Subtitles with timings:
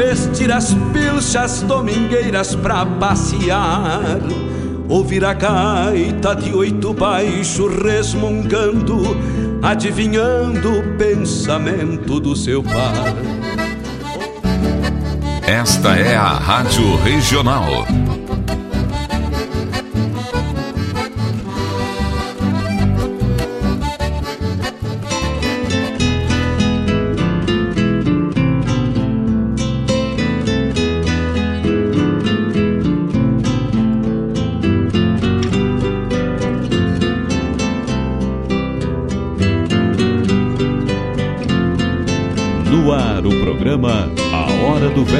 [0.00, 4.18] vestir as pilchas domingueiras pra passear,
[4.88, 9.02] ouvir a gaita de oito baixo resmungando,
[9.62, 13.14] adivinhando o pensamento do seu par.
[15.46, 17.86] Esta é a Rádio Regional.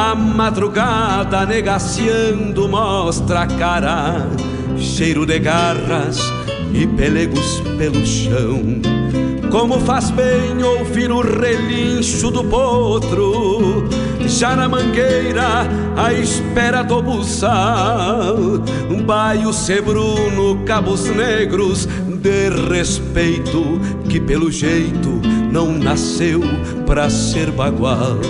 [0.00, 4.28] A madrugada negaciando mostra a cara,
[4.76, 6.20] cheiro de garras
[6.72, 8.80] e pelegos pelo chão.
[9.50, 13.88] Como faz bem ouvir o relincho do potro,
[14.24, 18.36] já na mangueira, à espera do buçal.
[18.88, 26.40] Um baio sebruno, cabos negros, de respeito, que pelo jeito não nasceu
[26.86, 28.20] pra ser bagual.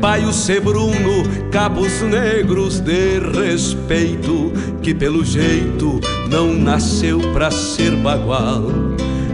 [0.00, 8.62] Baio sebruno, cabos negros, de respeito, que pelo jeito não nasceu pra ser bagual.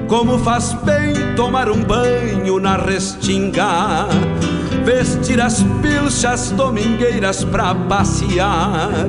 [0.09, 4.09] Como faz bem tomar um banho na restinga,
[4.85, 9.09] vestir as pilchas domingueiras pra passear,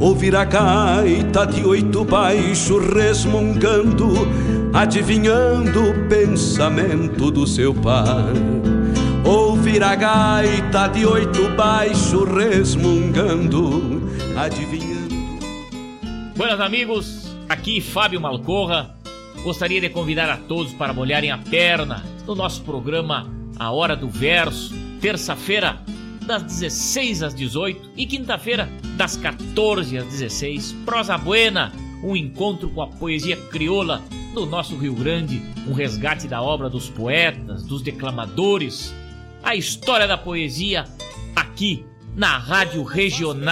[0.00, 4.26] ouvir a gaita de oito baixo resmungando,
[4.72, 8.32] adivinhando o pensamento do seu par.
[9.68, 14.00] Ouvir a gaita de oito baixo resmungando,
[14.34, 15.14] adivinhando.
[16.34, 18.96] Buenas amigos, aqui Fábio Malcorra.
[19.44, 24.08] Gostaria de convidar a todos para molharem a perna no nosso programa A Hora do
[24.08, 25.78] Verso, terça-feira,
[26.26, 30.72] das 16 às 18 e quinta-feira, das 14 às 16.
[30.86, 34.02] Prosa Buena, um encontro com a poesia crioula
[34.32, 38.94] do nosso Rio Grande, um resgate da obra dos poetas, dos declamadores,
[39.42, 40.84] a história da poesia
[41.34, 41.84] aqui
[42.14, 43.46] na Rádio Regional.net,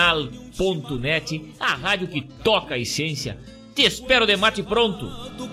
[1.60, 3.38] a rádio que toca a essência.
[3.74, 5.06] Te espero de mate pronto.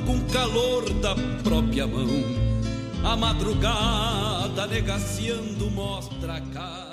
[0.05, 2.07] Com calor da própria mão,
[3.03, 6.92] a madrugada negaciando mostra cara.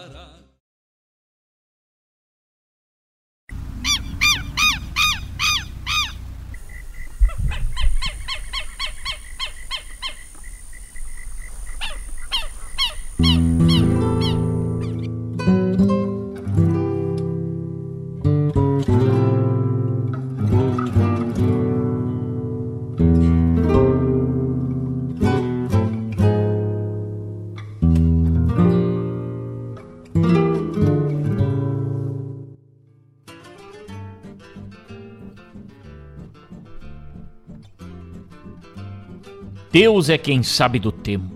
[39.73, 41.31] Deus é quem sabe do tempo.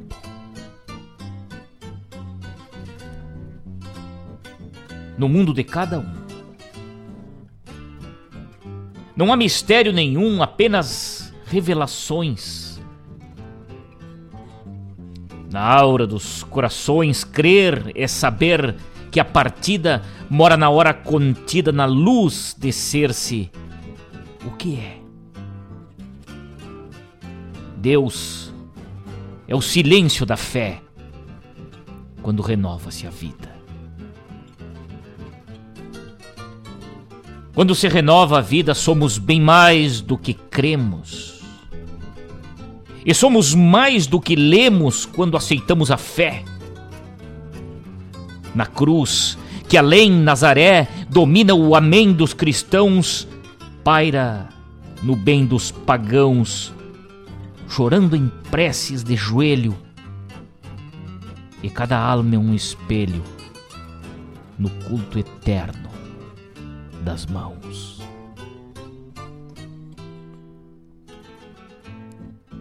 [5.17, 6.25] No mundo de cada um.
[9.17, 12.81] Não há mistério nenhum, apenas revelações.
[15.53, 18.75] Na aura dos corações, crer é saber
[19.12, 23.49] que a partida mora na hora contida na luz de ser-se
[24.45, 25.03] o que é.
[27.84, 28.50] Deus
[29.47, 30.81] é o silêncio da fé
[32.22, 33.55] quando renova-se a vida.
[37.54, 41.42] Quando se renova a vida, somos bem mais do que cremos.
[43.04, 46.42] E somos mais do que lemos quando aceitamos a fé.
[48.54, 49.37] Na cruz,
[49.69, 53.28] que além Nazaré domina o amém dos cristãos,
[53.84, 54.48] paira
[55.03, 56.72] no bem dos pagãos
[57.69, 59.77] chorando em preces de joelho,
[61.63, 63.25] e cada alma é um espelho
[64.59, 65.89] no culto eterno
[67.03, 68.03] das mãos.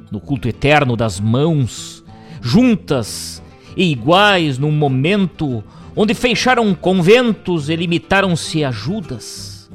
[0.10, 2.04] No culto eterno das mãos,
[2.42, 3.42] juntas
[3.76, 5.64] e iguais num momento,
[5.96, 9.70] onde fecharam conventos e limitaram-se a Judas.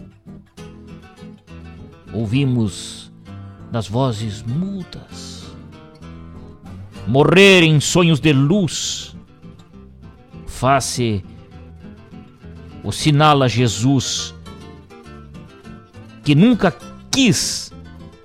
[2.12, 2.97] Ouvimos
[3.70, 5.48] nas vozes mudas
[7.08, 9.16] morrer em sonhos de luz,
[10.46, 11.24] face
[12.84, 14.34] o sinal a Jesus
[16.22, 16.76] que nunca
[17.10, 17.72] quis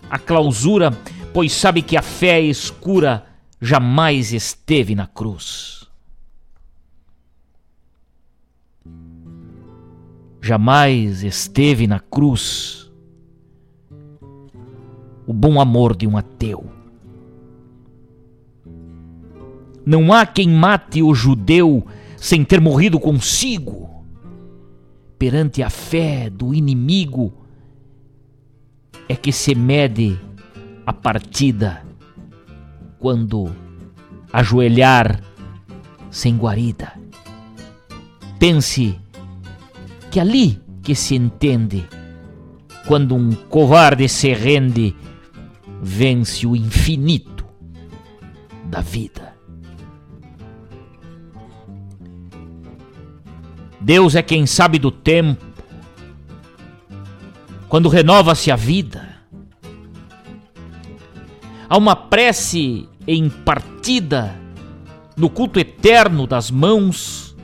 [0.09, 0.91] a clausura,
[1.33, 3.25] pois sabe que a fé escura
[3.61, 5.87] jamais esteve na cruz.
[10.41, 12.82] Jamais esteve na cruz
[15.25, 16.65] o bom amor de um ateu.
[19.85, 21.85] Não há quem mate o judeu
[22.17, 23.89] sem ter morrido consigo.
[25.19, 27.33] Perante a fé do inimigo
[29.07, 30.19] é que se mede
[30.85, 31.83] a partida
[32.99, 33.51] quando
[34.31, 35.21] ajoelhar
[36.09, 36.93] sem guarida.
[38.39, 38.99] Pense
[40.11, 41.85] que ali que se entende
[42.87, 44.95] quando um covarde se rende,
[45.85, 47.45] vence o infinito
[48.63, 49.35] da vida.
[53.81, 55.45] Deus é quem sabe do tempo,
[57.67, 59.13] quando renova-se a vida.
[61.67, 64.33] Há uma prece em partida
[65.17, 67.35] no culto eterno das mãos.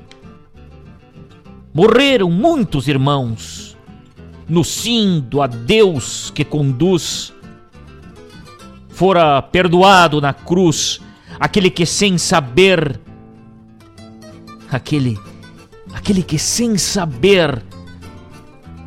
[1.74, 3.76] Morreram muitos irmãos
[4.48, 7.34] no sim do adeus que conduz.
[9.00, 11.00] Fora perdoado na cruz
[11.40, 13.00] aquele que sem saber,
[14.70, 15.18] aquele,
[15.94, 17.64] aquele que sem saber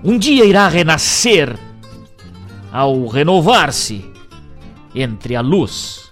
[0.05, 1.59] um dia irá renascer
[2.71, 4.05] ao renovar-se
[4.95, 6.11] entre a luz.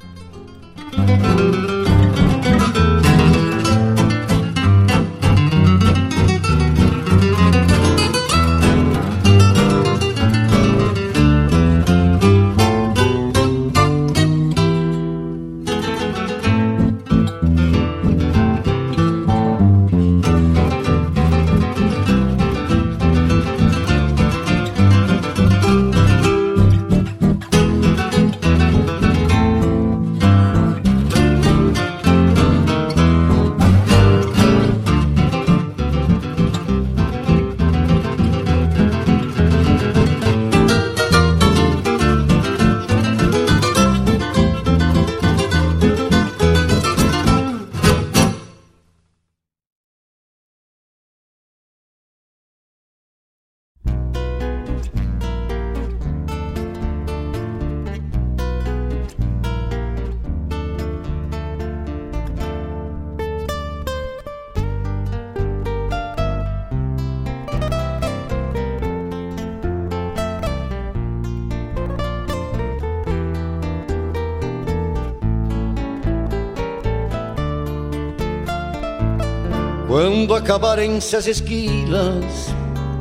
[80.20, 82.54] Quando acabarem-se as esquilas,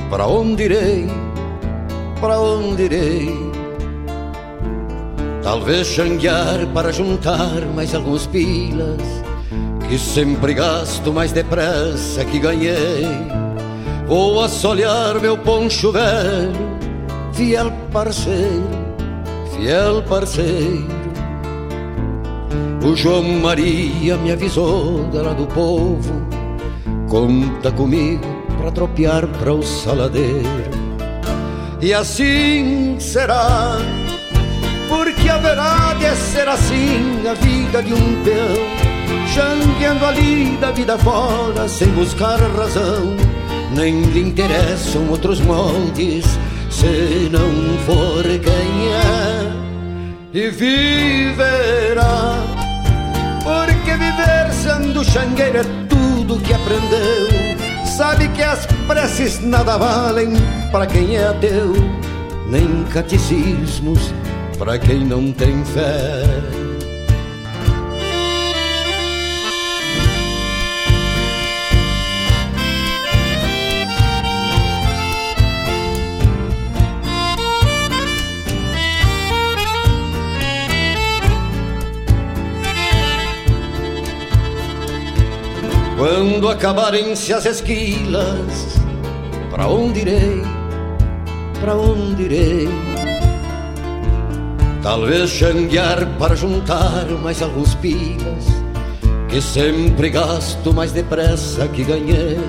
[0.09, 1.05] para onde irei?
[2.21, 3.29] Para onde irei?
[5.43, 9.01] Talvez xanguear para juntar mais alguns pilas,
[9.89, 13.05] que sempre gasto mais depressa que ganhei.
[14.07, 16.79] Vou assolear meu poncho velho,
[17.33, 18.63] fiel parceiro,
[19.53, 20.87] fiel parceiro.
[22.81, 26.38] O João Maria me avisou dela do povo
[27.09, 28.23] Conta comigo
[28.59, 30.69] para tropear para o saladeiro.
[31.81, 33.77] E assim será,
[34.87, 41.67] porque haverá de ser assim a vida de um peão, changueando ali da vida fora
[41.67, 43.15] sem buscar razão.
[43.75, 46.25] Nem lhe interessam outros moldes,
[46.69, 49.51] se não for quem é,
[50.31, 52.35] e viverá.
[53.43, 55.78] Porque viver sendo xangueiro é
[56.39, 57.27] que aprendeu.
[57.85, 60.33] Sabe que as preces nada valem
[60.71, 61.73] para quem é ateu,
[62.47, 64.13] nem catecismos
[64.57, 66.58] para quem não tem fé.
[85.99, 88.79] Quando acabarem-se as esquilas,
[89.51, 90.41] para onde irei?
[91.59, 92.69] Para onde irei?
[94.81, 98.45] Talvez xanguear para juntar mais alguns pilas,
[99.27, 102.39] que sempre gasto mais depressa que ganhei.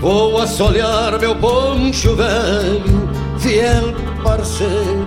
[0.00, 3.10] Vou assolear meu poncho velho,
[3.40, 3.92] fiel
[4.24, 5.06] parceiro,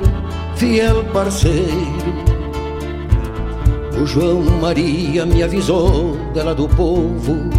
[0.58, 2.35] fiel parceiro.
[4.02, 7.50] O João Maria me avisou dela do povo,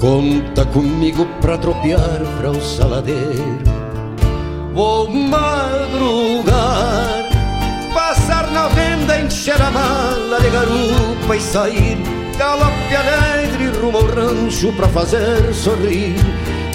[0.00, 3.58] conta comigo pra tropear pra o saladeiro.
[4.74, 6.50] Vou madrugar,
[7.94, 14.72] passar na venda, encher a mala de garupa e sair galope alegre rumo ao rancho
[14.72, 16.16] pra fazer sorrir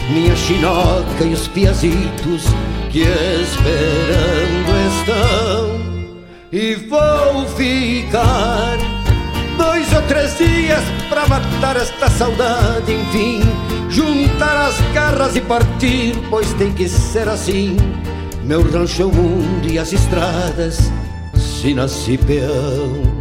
[0.09, 2.45] minha chinoca e os piazitos
[2.89, 5.76] que esperando estão.
[6.59, 8.77] E vou ficar
[9.59, 13.41] dois ou três dias pra matar esta saudade, enfim,
[13.91, 17.77] juntar as garras e partir, pois tem que ser assim.
[18.43, 20.79] Meu rancho é o mundo e as estradas,
[21.35, 23.16] se nasci peão.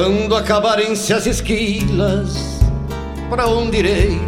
[0.00, 2.60] Quando acabarem-se as esquilas,
[3.28, 4.20] para onde irei?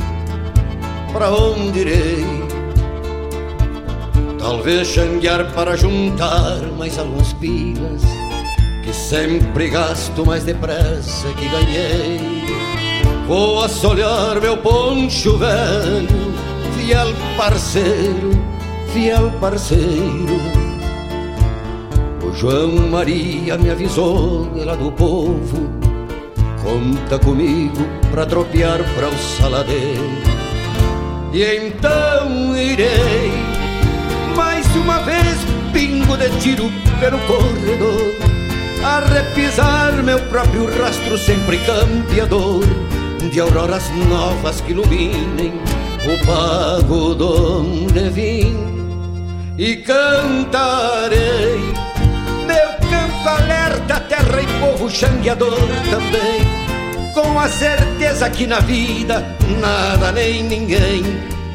[1.13, 2.25] Para onde irei?
[4.37, 8.03] Talvez xanguear para juntar mais alguns pilas,
[8.85, 12.19] que sempre gasto mais depressa que ganhei.
[13.29, 16.35] Vou assolhar meu poncho velho,
[16.77, 18.31] fiel parceiro,
[18.93, 20.70] fiel parceiro
[22.35, 25.71] João Maria me avisou lá do povo.
[26.63, 30.41] Conta comigo pra tropear pra o saladeiro.
[31.33, 33.31] E então irei
[34.35, 35.39] Mais uma vez
[35.73, 36.69] pingo de tiro
[36.99, 38.15] pelo corredor
[38.83, 42.65] A repisar meu próprio rastro sempre campeador
[43.31, 45.53] De auroras novas que iluminem
[46.05, 48.57] o pago de vim
[49.57, 51.61] E cantarei
[53.29, 55.59] alerta, terra e povo xangueador
[55.91, 57.13] também.
[57.15, 59.25] Com a certeza que na vida
[59.61, 61.03] nada nem ninguém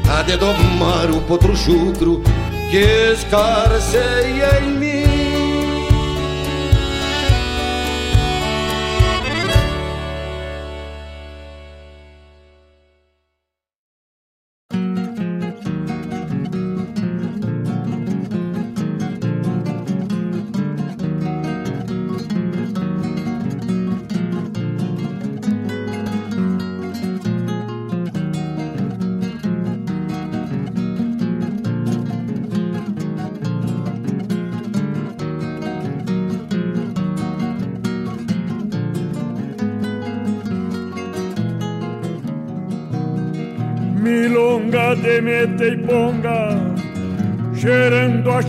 [0.08, 2.22] há de domar o potro chucro
[2.70, 4.85] que escarceia em mim.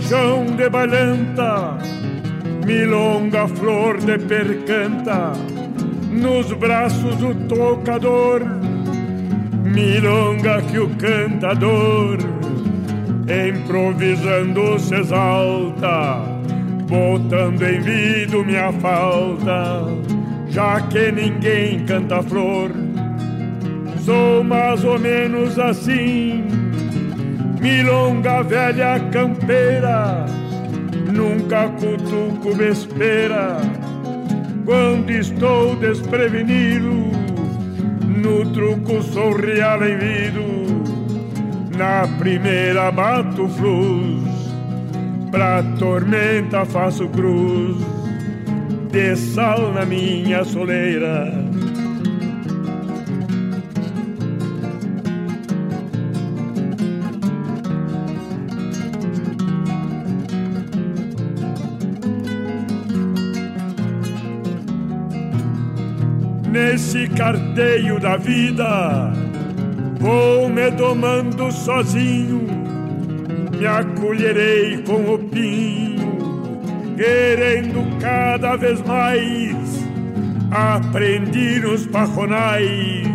[0.02, 1.76] Chão de balanta,
[2.64, 5.32] milonga flor de percanta,
[6.10, 8.42] nos braços do tocador,
[9.62, 12.18] milonga que o cantador,
[13.28, 16.22] improvisando se exalta,
[16.88, 19.84] botando em vida minha falta,
[20.48, 22.70] já que ninguém canta flor
[24.08, 26.57] sou mais ou menos assim.
[27.60, 30.26] Milonga velha campeira,
[31.12, 33.58] nunca cutuco vespeira.
[34.64, 36.92] Quando estou desprevenido,
[38.06, 39.80] no truco sou real.
[41.76, 44.52] Na primeira bato fluz,
[45.30, 47.76] pra tormenta faço cruz.
[48.90, 51.37] De sal na minha soleira
[66.88, 69.12] nesse carteio da vida,
[69.98, 72.46] vou me domando sozinho,
[73.52, 76.62] me acolherei com o pinho,
[76.96, 79.54] querendo cada vez mais
[80.50, 83.06] aprender os pajonais,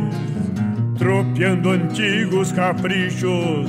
[0.96, 3.68] tropeando antigos caprichos,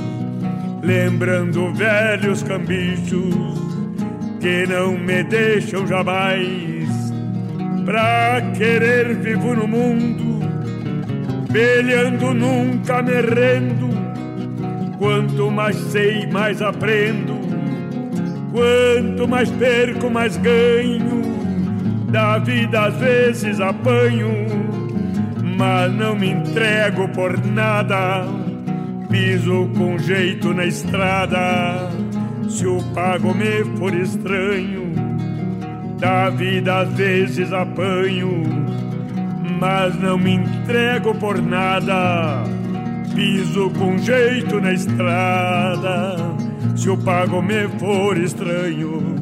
[0.83, 3.33] lembrando velhos cambichos
[4.39, 6.74] que não me deixam jamais
[7.85, 10.39] pra querer vivo no mundo,
[11.53, 13.85] peleando nunca me rendo.
[14.97, 17.35] Quanto mais sei, mais aprendo.
[18.51, 21.23] Quanto mais perco, mais ganho.
[22.09, 24.31] Da vida às vezes apanho,
[25.57, 28.25] mas não me entrego por nada.
[29.09, 31.89] Piso com jeito na estrada,
[32.49, 34.84] se o pago me for estranho.
[35.97, 38.43] Da vida às vezes apanho,
[39.59, 42.43] mas não me entrego por nada.
[43.13, 46.17] Piso com jeito na estrada,
[46.75, 49.14] se o pago me for estranho.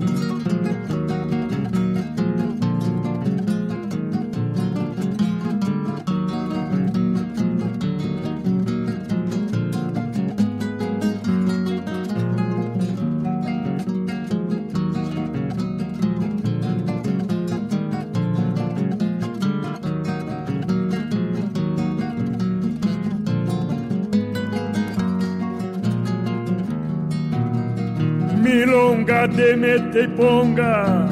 [29.36, 31.08] De mete e ponga,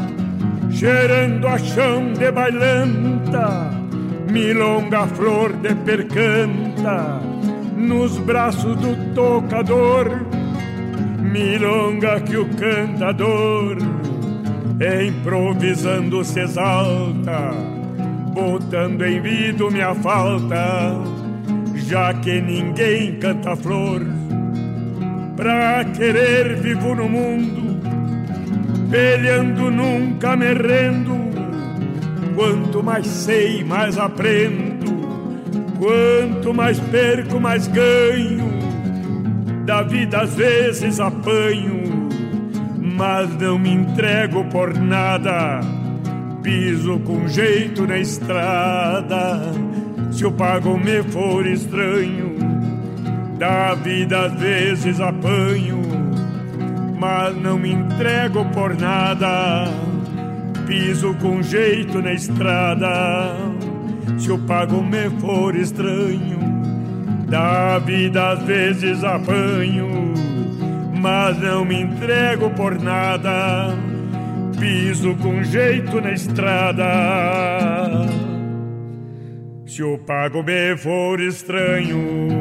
[0.69, 3.71] cheirando a chão de bailanta,
[4.31, 7.19] milonga flor de percanta,
[7.75, 10.21] nos braços do tocador,
[11.19, 13.77] milonga que o cantador,
[15.07, 17.51] improvisando se exalta,
[18.33, 20.95] botando em vida minha falta,
[21.75, 24.01] já que ninguém canta flor.
[25.35, 27.50] Pra querer vivo no mundo
[28.91, 31.15] peleando nunca me rendo.
[32.35, 34.91] Quanto mais sei, mais aprendo.
[35.79, 38.51] Quanto mais perco, mais ganho.
[39.65, 42.09] Da vida às vezes apanho,
[42.77, 45.61] mas não me entrego por nada.
[46.43, 49.41] Piso com jeito na estrada.
[50.11, 52.35] Se o pago me for estranho,
[53.37, 55.70] da vida às vezes apanho
[57.01, 59.65] mas não me entrego por nada.
[60.67, 63.35] Piso com jeito na estrada,
[64.19, 66.39] se o pago me for estranho.
[67.27, 70.13] Da vida às vezes apanho,
[71.01, 73.75] mas não me entrego por nada.
[74.59, 76.85] Piso com jeito na estrada,
[79.65, 82.40] se o pago me for estranho.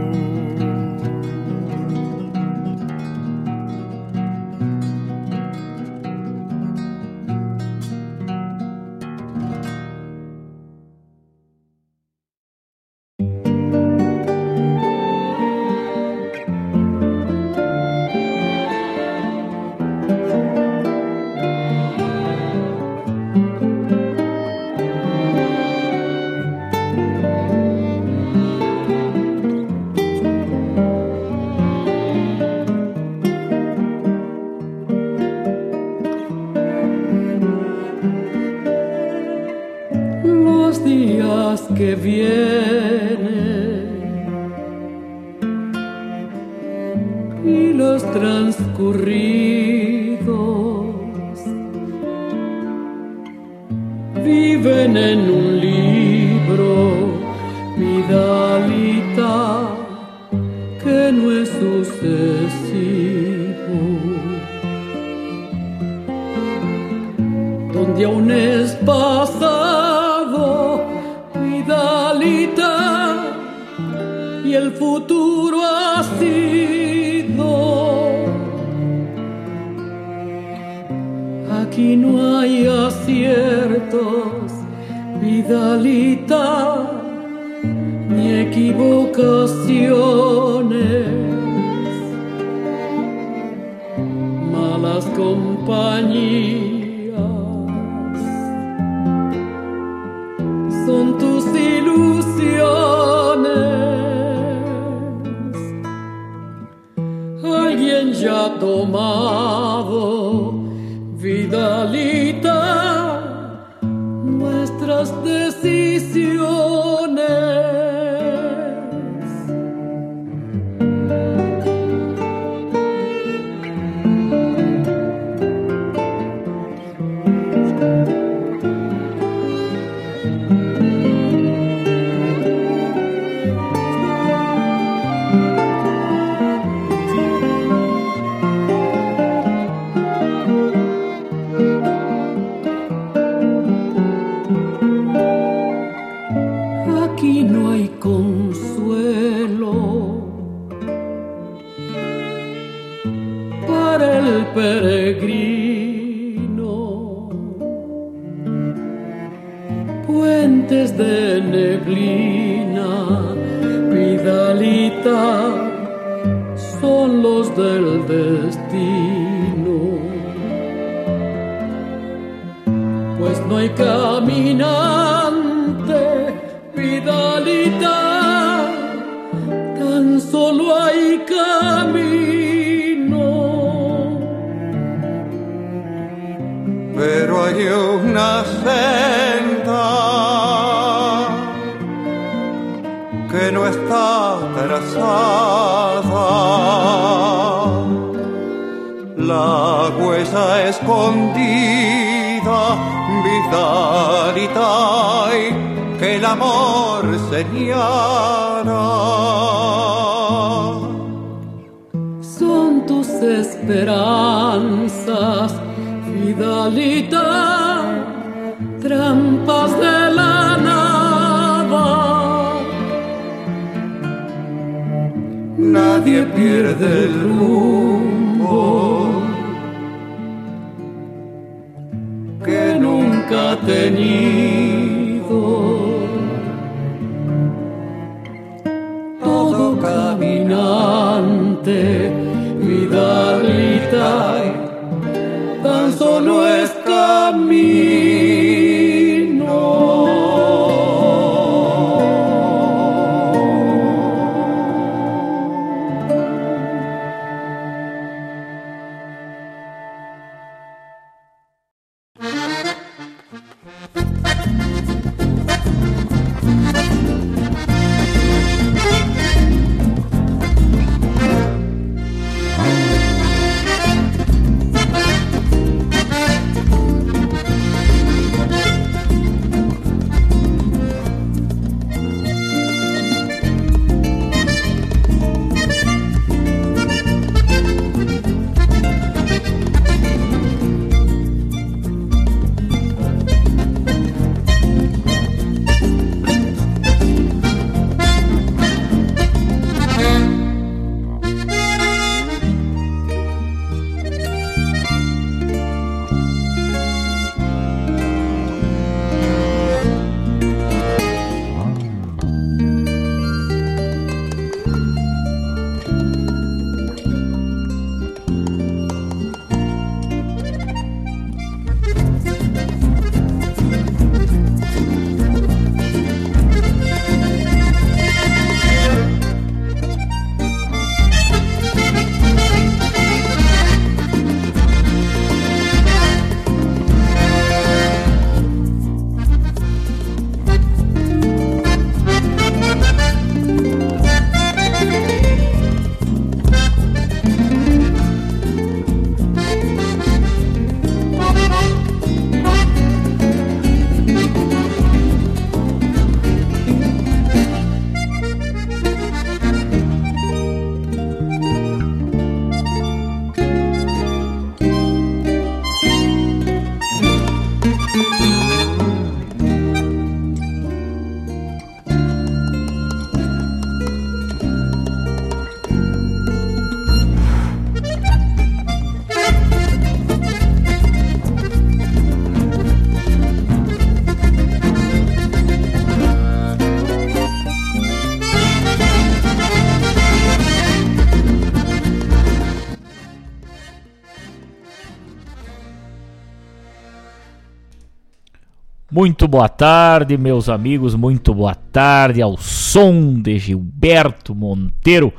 [399.01, 400.95] Muito boa tarde, meus amigos.
[400.95, 405.11] Muito boa tarde ao som de Gilberto Monteiro.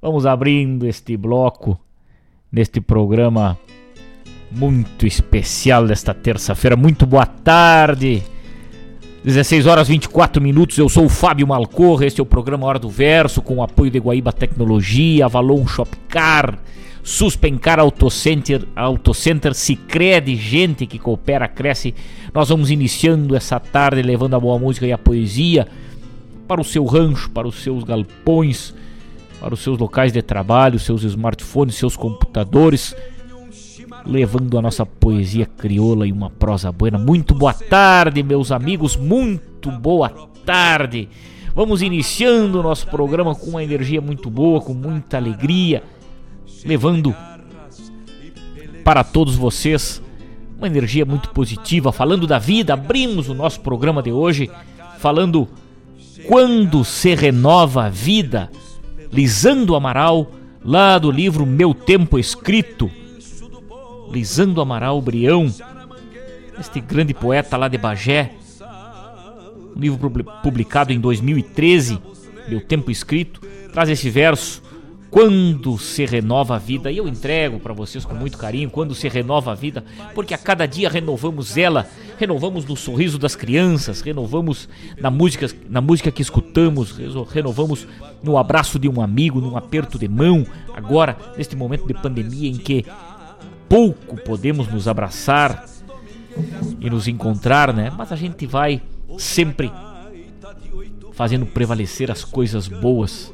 [0.00, 1.78] Vamos abrindo este bloco
[2.50, 3.56] neste programa
[4.50, 6.76] muito especial desta terça-feira.
[6.76, 8.24] Muito boa tarde.
[9.22, 10.76] 16 horas 24 minutos.
[10.76, 12.06] Eu sou o Fábio Malcorra.
[12.06, 16.58] Este é o programa Hora do Verso com o apoio de Guaíba Tecnologia, Avalon Shopcar,
[17.02, 21.94] Suspencar Autocenter, Autocenter Cicred, gente que coopera, cresce.
[22.32, 25.66] Nós vamos iniciando essa tarde levando a boa música e a poesia
[26.46, 28.74] para o seu rancho, para os seus galpões,
[29.40, 32.94] para os seus locais de trabalho, seus smartphones, seus computadores,
[34.06, 36.98] levando a nossa poesia crioula e uma prosa buena.
[36.98, 40.08] Muito boa tarde, meus amigos, muito boa
[40.44, 41.08] tarde.
[41.54, 45.82] Vamos iniciando o nosso programa com uma energia muito boa, com muita alegria,
[46.64, 47.14] levando
[48.84, 50.02] para todos vocês
[50.56, 52.74] uma energia muito positiva, falando da vida.
[52.74, 54.50] Abrimos o nosso programa de hoje
[54.98, 55.48] falando
[56.26, 58.50] quando se renova a vida,
[59.12, 60.30] Lisando Amaral,
[60.64, 62.90] lá do livro Meu Tempo Escrito.
[64.10, 65.52] Lisando Amaral Brião,
[66.58, 68.32] este grande poeta lá de Bagé,
[69.74, 70.10] um livro
[70.42, 71.98] publicado em 2013,
[72.48, 73.40] Meu Tempo Escrito,
[73.72, 74.62] traz esse verso
[75.12, 79.06] quando se renova a vida, e eu entrego para vocês com muito carinho, quando se
[79.10, 81.86] renova a vida, porque a cada dia renovamos ela,
[82.18, 86.96] renovamos no sorriso das crianças, renovamos na música, na música que escutamos,
[87.30, 87.86] renovamos
[88.22, 92.56] no abraço de um amigo, num aperto de mão, agora neste momento de pandemia em
[92.56, 92.86] que
[93.68, 95.66] pouco podemos nos abraçar
[96.80, 97.92] e nos encontrar, né?
[97.94, 98.80] Mas a gente vai
[99.18, 99.70] sempre
[101.12, 103.30] fazendo prevalecer as coisas boas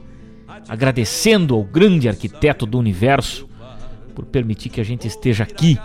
[0.69, 3.49] agradecendo ao grande arquiteto do universo
[4.15, 5.79] por permitir que a gente esteja aqui,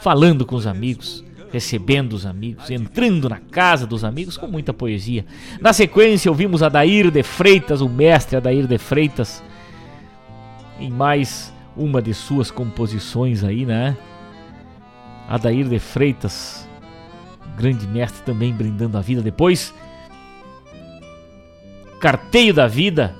[0.00, 5.24] falando com os amigos, recebendo os amigos, entrando na casa dos amigos com muita poesia.
[5.60, 9.42] Na sequência, ouvimos Adair de Freitas, o mestre Adair de Freitas,
[10.78, 13.96] em mais uma de suas composições aí, né?
[15.28, 16.68] Adair de Freitas,
[17.56, 19.22] grande mestre também brindando a vida.
[19.22, 19.74] Depois,
[22.00, 23.14] Carteio da Vida,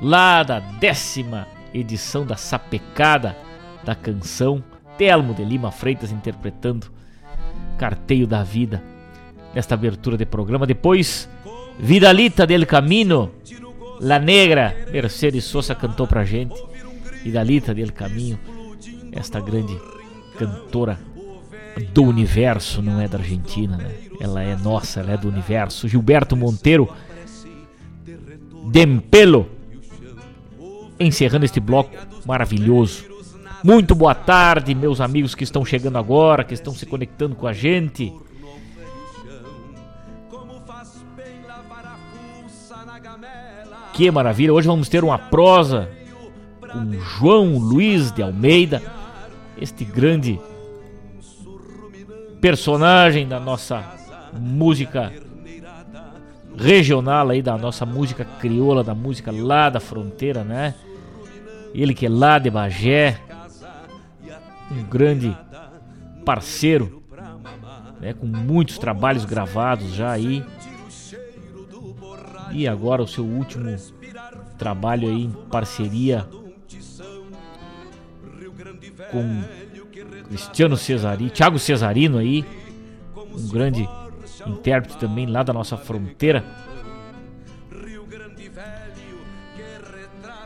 [0.00, 3.36] lá da décima edição da Sapecada
[3.84, 4.64] da canção,
[4.96, 6.86] Telmo de Lima Freitas interpretando
[7.78, 8.82] Carteio da Vida
[9.54, 10.66] nesta abertura de programa.
[10.66, 11.28] Depois,
[11.78, 13.32] Vidalita del Camino,
[14.00, 16.54] La Negra, Mercedes Sosa cantou pra gente.
[17.22, 18.38] Vidalita del Caminho,
[19.12, 19.78] esta grande
[20.38, 20.98] cantora
[21.92, 23.90] do universo, não é da Argentina, né?
[24.18, 25.86] Ela é nossa, ela é do universo.
[25.88, 26.90] Gilberto Monteiro
[28.66, 29.48] Dempelo.
[30.98, 31.90] Encerrando este bloco
[32.24, 33.04] maravilhoso.
[33.62, 37.52] Muito boa tarde, meus amigos que estão chegando agora, que estão se conectando com a
[37.52, 38.12] gente.
[43.92, 44.52] Que maravilha!
[44.52, 45.88] Hoje vamos ter uma prosa
[46.60, 48.82] com João Luiz de Almeida,
[49.60, 50.38] este grande
[52.40, 53.82] personagem da nossa
[54.38, 55.12] música
[56.56, 60.74] regional aí da nossa música crioula, da música lá da fronteira, né?
[61.74, 63.20] Ele que é lá de Bagé,
[64.70, 65.36] um grande
[66.24, 67.02] parceiro,
[68.00, 68.14] né?
[68.14, 70.44] com muitos trabalhos gravados já aí.
[72.52, 73.76] E agora o seu último
[74.56, 76.26] trabalho aí em parceria
[79.10, 79.42] com
[80.28, 82.44] Cristiano Cesari, Thiago Cesarino aí,
[83.14, 83.86] um grande
[84.46, 86.44] intérprete também lá da nossa fronteira.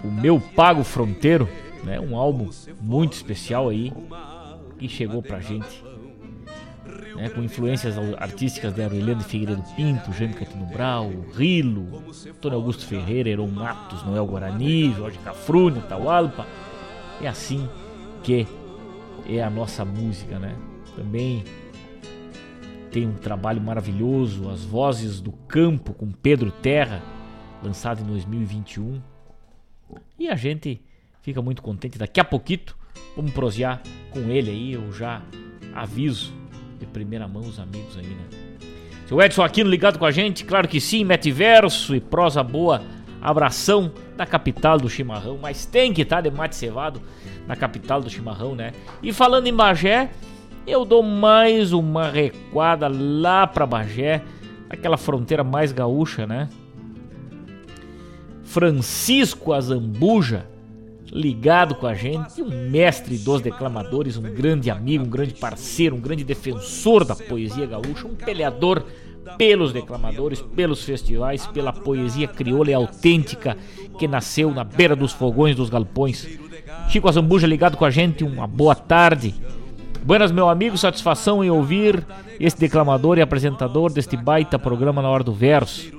[0.02, 1.48] O Meu Pago Fronteiro,
[1.84, 2.00] né?
[2.00, 2.48] Um álbum
[2.80, 3.92] muito especial aí
[4.78, 5.84] que chegou pra gente.
[7.14, 13.28] Né, com influências artísticas de Aureliano Figueiredo Pinto, Jaime Catino Brau, Rilo, Antônio Augusto Ferreira,
[13.28, 16.46] Heron Matos, Noel Guarani, Jorge Cafrune, Taualpa.
[17.20, 17.68] É assim
[18.22, 18.46] que
[19.28, 20.56] é a nossa música, né?
[20.96, 21.44] Também
[22.90, 27.02] tem um trabalho maravilhoso, As Vozes do Campo, com Pedro Terra,
[27.62, 29.00] lançado em 2021.
[30.18, 30.80] E a gente
[31.22, 31.98] fica muito contente.
[31.98, 32.60] Daqui a pouquinho
[33.16, 34.72] vamos prosear com ele aí.
[34.72, 35.22] Eu já
[35.74, 36.32] aviso
[36.78, 38.26] de primeira mão os amigos aí, né?
[39.06, 40.44] Seu Edson Aquino ligado com a gente?
[40.44, 42.82] Claro que sim, mete verso e prosa boa.
[43.20, 47.02] Abração da capital do chimarrão, mas tem que estar tá de mate cevado
[47.46, 48.72] na capital do chimarrão, né?
[49.02, 50.10] E falando em Bagé,
[50.66, 54.22] eu dou mais uma recuada lá para Bagé,
[54.68, 56.48] aquela fronteira mais gaúcha, né?
[58.42, 60.46] Francisco Azambuja,
[61.12, 66.00] ligado com a gente, um mestre dos declamadores, um grande amigo, um grande parceiro, um
[66.00, 68.84] grande defensor da poesia gaúcha, um peleador
[69.36, 73.56] pelos declamadores, pelos festivais, pela poesia crioula e autêntica
[73.98, 76.26] que nasceu na beira dos fogões dos galpões.
[76.88, 79.34] Chico Azambuja ligado com a gente, uma boa tarde.
[80.02, 82.04] Buenas, meu amigo, satisfação em ouvir
[82.38, 85.90] este declamador e apresentador deste baita programa na hora do verso.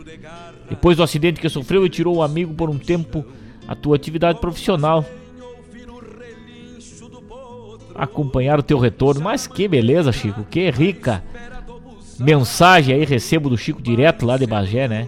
[0.69, 3.23] Depois do acidente que sofreu e tirou o amigo por um tempo
[3.67, 5.05] a tua atividade profissional.
[7.93, 9.21] Acompanhar o teu retorno.
[9.21, 11.23] Mas que beleza, Chico, que rica
[12.19, 15.07] mensagem aí recebo do Chico direto lá de Bagé, né?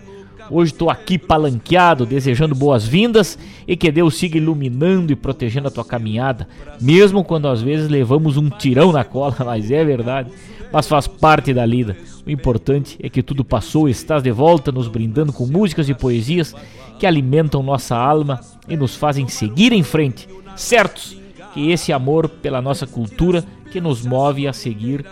[0.56, 5.84] Hoje estou aqui palanqueado, desejando boas-vindas e que Deus siga iluminando e protegendo a tua
[5.84, 6.48] caminhada,
[6.80, 10.30] mesmo quando às vezes levamos um tirão na cola, mas é verdade,
[10.72, 11.98] mas faz parte da lida.
[12.24, 15.94] O importante é que tudo passou e estás de volta, nos brindando com músicas e
[15.96, 16.56] poesias
[17.00, 18.40] que alimentam nossa alma
[18.70, 21.18] e nos fazem seguir em frente, certos
[21.56, 25.04] que esse amor pela nossa cultura que nos move a seguir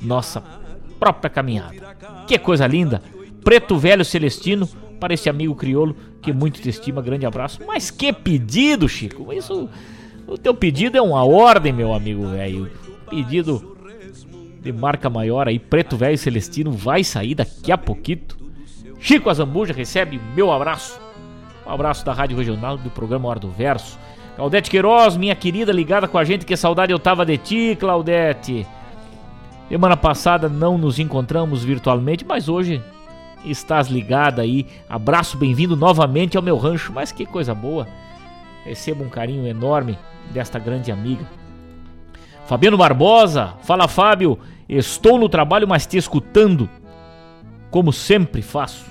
[0.00, 0.42] nossa
[0.98, 1.96] própria caminhada.
[2.26, 3.00] Que coisa linda!
[3.44, 4.68] Preto Velho Celestino,
[5.00, 7.60] para esse amigo crioulo que muito te estima, grande abraço.
[7.66, 9.32] Mas que pedido, Chico!
[9.32, 9.68] Isso,
[10.26, 12.70] o teu pedido é uma ordem, meu amigo velho.
[13.10, 13.76] Pedido
[14.60, 18.22] de marca maior aí, Preto Velho Celestino, vai sair daqui a pouquinho.
[19.00, 21.00] Chico Azambuja recebe meu abraço.
[21.66, 23.98] Um abraço da Rádio Regional do programa Hora do Verso.
[24.36, 28.64] Claudete Queiroz, minha querida, ligada com a gente, que saudade eu tava de ti, Claudete.
[29.68, 32.80] Semana passada não nos encontramos virtualmente, mas hoje
[33.44, 34.66] estás ligada aí.
[34.88, 36.92] Abraço, bem-vindo novamente ao meu rancho.
[36.92, 37.86] Mas que coisa boa.
[38.64, 39.98] Recebo um carinho enorme
[40.30, 41.26] desta grande amiga.
[42.46, 46.68] Fabiano Barbosa, fala Fábio, estou no trabalho, mas te escutando,
[47.70, 48.84] como sempre faço.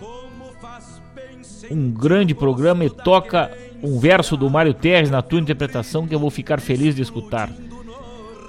[1.69, 3.51] Um grande programa e toca
[3.83, 7.49] um verso do Mário Terres na tua interpretação que eu vou ficar feliz de escutar.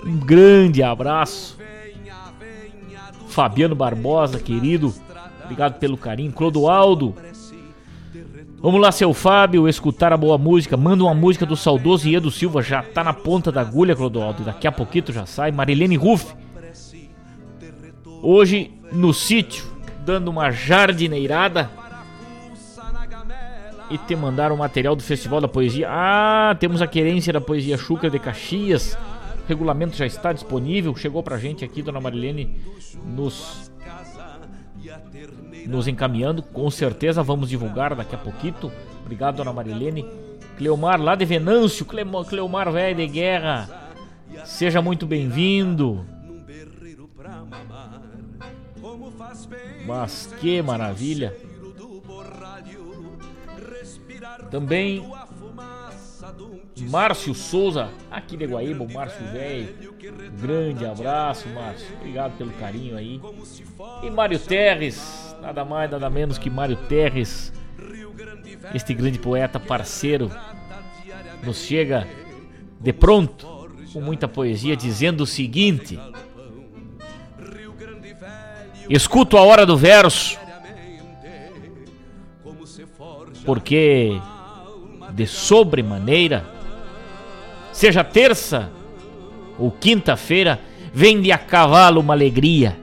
[0.04, 1.58] Um grande abraço.
[3.28, 4.94] Fabiano Barbosa, querido,
[5.52, 6.32] obrigado pelo carinho.
[6.32, 7.14] Clodoaldo,
[8.62, 10.76] Vamos lá, seu Fábio, escutar a boa música.
[10.76, 14.44] Manda uma música do saudoso Iedo Silva, já tá na ponta da agulha, Clodoaldo.
[14.44, 15.50] Daqui a pouquinho já sai.
[15.50, 16.32] Marilene Ruff.
[18.22, 19.64] Hoje no sítio,
[20.06, 21.68] dando uma jardineirada.
[23.90, 25.88] E te mandaram o material do Festival da Poesia.
[25.90, 28.96] Ah, temos a querência da Poesia Chucra de Caxias.
[29.44, 30.94] O regulamento já está disponível.
[30.94, 32.60] Chegou pra gente aqui, dona Marilene,
[33.04, 33.71] nos
[35.66, 36.42] nos encaminhando.
[36.42, 38.72] Com certeza vamos divulgar daqui a pouquinho.
[39.04, 40.06] Obrigado, dona Marilene.
[40.56, 41.84] Cleomar, lá de Venâncio.
[41.84, 43.68] Cleomar, velho de guerra.
[44.44, 46.04] Seja muito bem-vindo.
[49.86, 51.36] Mas que maravilha.
[54.50, 55.04] Também
[56.88, 59.94] Márcio Souza, aqui de Guaíba, o Márcio Velho.
[60.40, 61.86] Grande abraço, Márcio.
[62.00, 63.20] Obrigado pelo carinho aí.
[64.02, 67.52] E Mário Terres, nada mais, nada menos que Mário Terres,
[68.74, 70.30] este grande poeta parceiro,
[71.42, 72.06] nos chega
[72.80, 73.46] de pronto,
[73.92, 75.98] com muita poesia, dizendo o seguinte:
[78.88, 80.38] Escuto a hora do verso,
[83.44, 84.20] porque
[85.14, 86.44] de sobremaneira
[87.72, 88.70] seja terça
[89.58, 90.60] ou quinta-feira,
[90.92, 92.78] vem-lhe a cavalo uma alegria.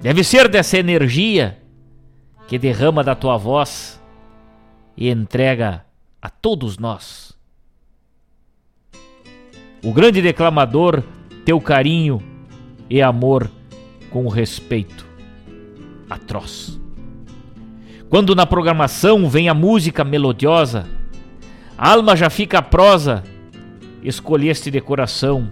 [0.00, 1.58] Deve ser dessa energia
[2.46, 4.00] que derrama da tua voz
[4.96, 5.84] e entrega
[6.22, 7.36] a todos nós.
[9.82, 11.02] O grande declamador,
[11.44, 12.22] teu carinho
[12.90, 13.50] e amor
[14.10, 15.06] com respeito
[16.08, 16.77] atroz.
[18.08, 20.86] Quando na programação vem a música melodiosa,
[21.76, 23.22] a alma já fica prosa,
[24.02, 25.50] escolheste de coração,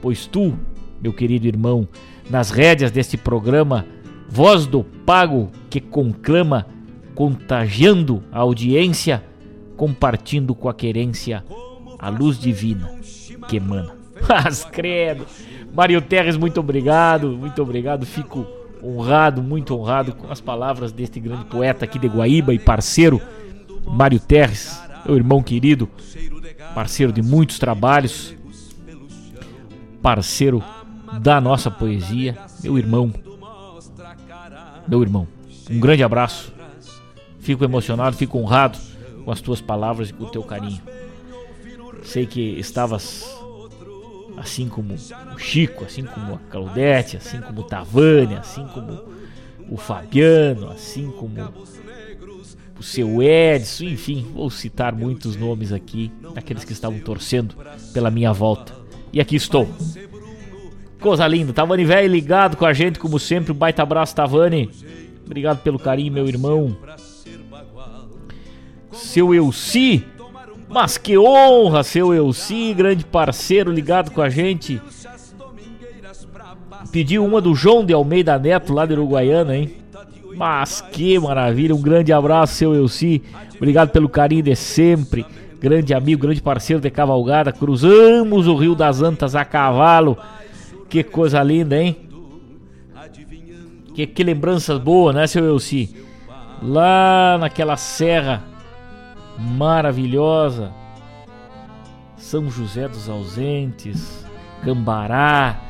[0.00, 0.58] pois tu,
[1.00, 1.86] meu querido irmão,
[2.28, 3.86] nas rédeas deste programa,
[4.28, 6.66] voz do pago que conclama,
[7.14, 9.22] contagiando a audiência,
[9.76, 11.44] compartindo com a querência
[12.00, 12.90] a luz divina
[13.48, 13.94] que emana.
[14.28, 15.24] Mas credo!
[15.72, 18.44] Mário Terres, muito obrigado, muito obrigado, fico
[18.82, 23.20] honrado, muito honrado com as palavras deste grande poeta aqui de Guaíba e parceiro,
[23.86, 25.88] Mário Terres, meu irmão querido,
[26.74, 28.34] parceiro de muitos trabalhos,
[30.00, 30.62] parceiro
[31.20, 33.12] da nossa poesia, meu irmão,
[34.88, 35.28] meu irmão,
[35.70, 36.52] um grande abraço,
[37.38, 38.78] fico emocionado, fico honrado
[39.24, 40.80] com as tuas palavras e com o teu carinho.
[42.02, 43.41] Sei que estavas
[44.36, 49.00] assim como o Chico, assim como a Claudete, assim como o Tavani, assim como
[49.68, 51.52] o Fabiano, assim como
[52.78, 57.54] o seu Edson, enfim, vou citar muitos nomes aqui, daqueles que estavam torcendo
[57.92, 58.74] pela minha volta.
[59.12, 59.68] E aqui estou.
[61.00, 64.70] Coisa linda, Tavani velho ligado com a gente, como sempre, um baita abraço, Tavani.
[65.24, 66.76] Obrigado pelo carinho, meu irmão.
[68.92, 70.04] Seu Elci,
[70.72, 74.80] mas que honra, seu Elci, grande parceiro ligado com a gente.
[76.90, 79.76] Pediu uma do João de Almeida Neto, lá de Uruguaiana, hein?
[80.34, 83.22] Mas que maravilha, um grande abraço, seu Elci.
[83.54, 85.26] Obrigado pelo carinho de sempre.
[85.60, 87.52] Grande amigo, grande parceiro de cavalgada.
[87.52, 90.16] Cruzamos o Rio das Antas a cavalo.
[90.88, 91.96] Que coisa linda, hein?
[93.94, 95.94] Que, que lembranças boas, né, seu Elci?
[96.62, 98.51] Lá naquela serra
[99.38, 100.72] maravilhosa.
[102.16, 104.24] São José dos Ausentes,
[104.64, 105.60] Cambará,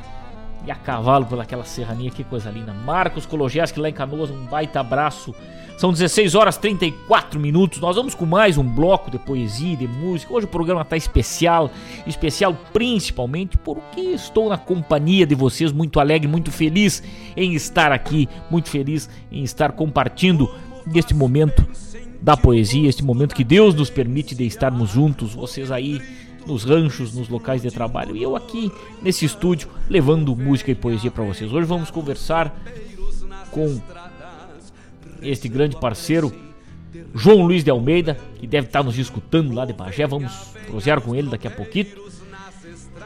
[0.67, 2.73] e a cavalo pelaquela serrania, que coisa linda.
[2.73, 5.35] Marcos Kologeski lá em Canoas, um baita abraço.
[5.77, 7.81] São 16 horas 34 minutos.
[7.81, 10.33] Nós vamos com mais um bloco de poesia de música.
[10.33, 11.71] Hoje o programa está especial,
[12.07, 17.03] especial principalmente porque estou na companhia de vocês, muito alegre, muito feliz
[17.37, 20.49] em estar aqui, muito feliz em estar compartilhando
[20.95, 21.67] este momento
[22.23, 26.01] da poesia, este momento que Deus nos permite de estarmos juntos, vocês aí
[26.47, 28.71] nos ranchos, nos locais de trabalho e eu aqui
[29.03, 31.53] nesse estúdio levando música e poesia para vocês.
[31.53, 32.55] Hoje vamos conversar
[33.51, 33.81] com
[35.21, 36.33] este grande parceiro
[37.13, 40.07] João Luiz de Almeida, que deve estar nos escutando lá de Bagé.
[40.07, 40.33] Vamos
[40.67, 41.89] prosear com ele daqui a pouquinho.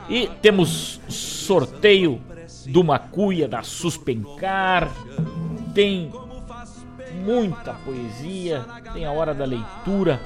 [0.09, 2.21] E temos sorteio
[2.67, 4.91] do Macuia da Suspencar.
[5.75, 6.11] Tem
[7.27, 10.21] muita poesia, tem a hora da leitura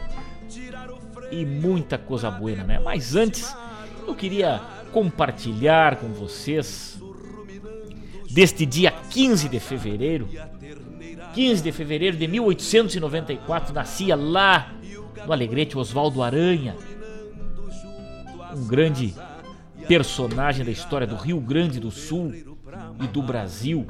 [1.30, 2.78] e muita coisa boa, né?
[2.78, 3.56] Mas antes,
[4.06, 4.60] eu queria
[4.92, 7.00] compartilhar com vocês
[8.30, 10.28] deste dia 15 de fevereiro.
[11.32, 14.74] 15 de fevereiro de 1894 nascia lá
[15.24, 16.76] no Alegrete Oswaldo Aranha,
[18.54, 19.14] um grande
[19.86, 23.86] personagem da história do Rio Grande do Sul e do Brasil.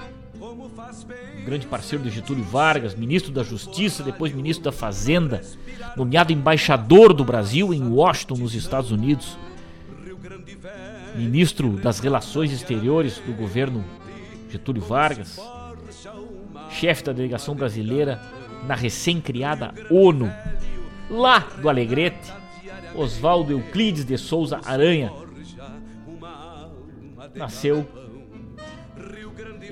[1.44, 5.40] Grande parceiro de Getúlio Vargas, ministro da Justiça, depois ministro da Fazenda,
[5.96, 9.38] nomeado embaixador do Brasil em Washington, nos Estados Unidos,
[11.14, 13.84] ministro das Relações Exteriores do governo
[14.50, 15.38] Getúlio Vargas,
[16.70, 18.20] chefe da delegação brasileira
[18.66, 20.30] na recém-criada ONU,
[21.08, 22.32] lá do Alegrete,
[22.94, 25.12] Oswaldo Euclides de Souza Aranha,
[27.34, 27.86] nasceu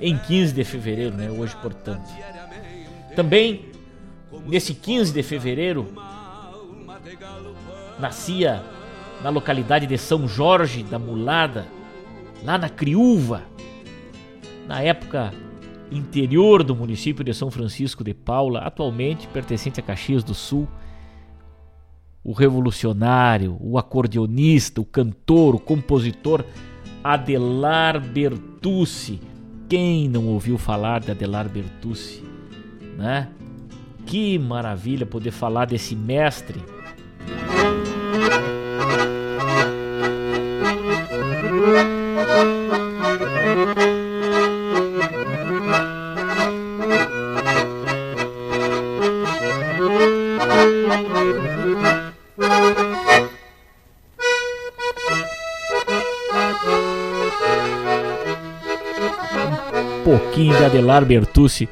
[0.01, 2.09] em 15 de fevereiro, né, hoje, portanto.
[3.15, 3.65] Também
[4.45, 5.87] nesse 15 de fevereiro
[7.99, 8.63] nascia
[9.21, 11.67] na localidade de São Jorge da Mulada,
[12.43, 13.43] lá na Criúva,
[14.67, 15.33] na época
[15.91, 20.67] interior do município de São Francisco de Paula, atualmente pertencente a Caxias do Sul,
[22.23, 26.45] o revolucionário, o acordeonista, o cantor, o compositor
[27.03, 29.19] Adelar Bertucci.
[29.69, 32.23] Quem não ouviu falar de Adelar Bertucci,
[32.97, 33.29] né?
[34.03, 36.59] Que maravilha poder falar desse mestre.
[60.39, 61.67] Pouquinho de Adelar Bertucci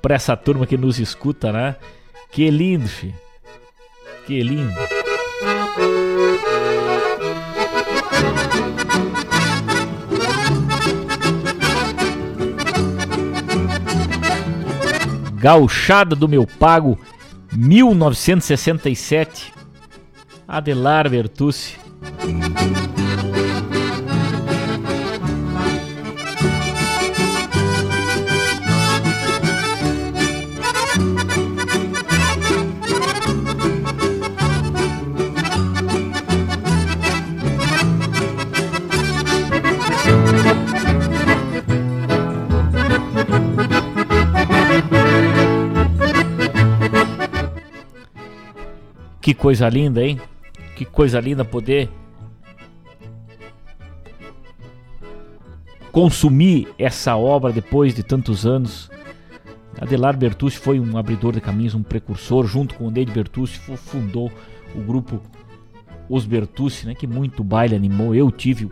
[0.00, 1.76] para essa turma que nos escuta, né?
[2.32, 3.14] Que lindo, fi.
[4.26, 4.72] Que lindo.
[15.34, 16.98] Gauchada do meu pago
[17.52, 19.52] 1967.
[20.48, 21.76] Adelar Bertucci.
[49.26, 50.20] Que coisa linda, hein?
[50.76, 51.90] Que coisa linda poder
[55.90, 58.88] consumir essa obra depois de tantos anos.
[59.80, 64.30] Adelar Bertucci foi um abridor de caminhos, um precursor, junto com o Neide Bertucci, fundou
[64.76, 65.20] o grupo
[66.08, 68.14] Os Bertucci, né, que muito baile animou.
[68.14, 68.70] Eu tive o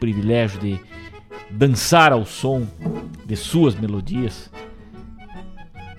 [0.00, 0.80] privilégio de
[1.48, 2.66] dançar ao som
[3.24, 4.50] de suas melodias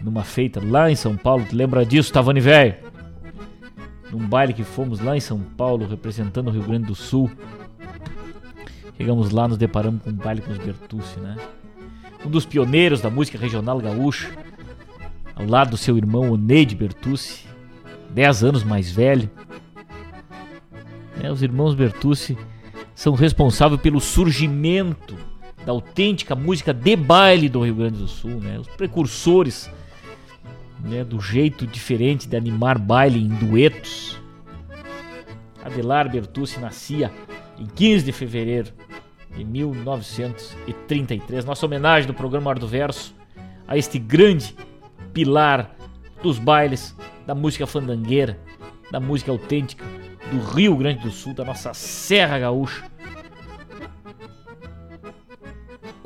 [0.02, 1.46] numa feita lá em São Paulo.
[1.54, 2.87] Lembra disso, Tavani Velho?
[4.18, 7.30] Num baile que fomos lá em São Paulo, representando o Rio Grande do Sul.
[8.98, 11.38] Chegamos lá, nos deparamos com um baile com os Bertucci, né?
[12.26, 14.36] Um dos pioneiros da música regional gaúcha,
[15.36, 17.46] ao lado do seu irmão Oneide Bertucci,
[18.10, 19.30] 10 anos mais velho.
[21.22, 22.36] É, os irmãos Bertucci
[22.96, 25.16] são responsáveis pelo surgimento
[25.64, 28.58] da autêntica música de baile do Rio Grande do Sul, né?
[28.58, 29.70] Os precursores
[30.80, 34.22] né, do jeito diferente de animar baile em duetos.
[35.64, 37.12] Adelar Bertucci nascia
[37.58, 38.72] em 15 de fevereiro
[39.36, 41.44] de 1933.
[41.44, 43.16] Nossa homenagem do programa Ar do Verso
[43.68, 44.56] a este grande
[45.14, 45.76] pilar
[46.22, 48.40] dos bailes da música fandangueira,
[48.92, 49.84] da música autêntica
[50.32, 52.84] do Rio Grande do Sul, da nossa Serra Gaúcha.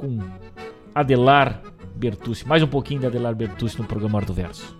[0.02, 0.18] com
[0.96, 1.62] Adelar
[2.02, 2.48] Bertucci.
[2.48, 4.76] Mais um pouquinho de Adelar Bertucci no programa Hora do Verso.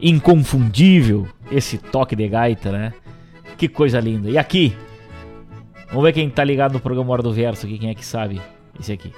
[0.00, 2.94] Inconfundível esse toque de gaita, né?
[3.58, 4.30] Que coisa linda.
[4.30, 4.74] E aqui,
[5.88, 8.40] vamos ver quem tá ligado no programa Hora do Verso aqui, quem é que sabe
[8.80, 9.12] esse aqui.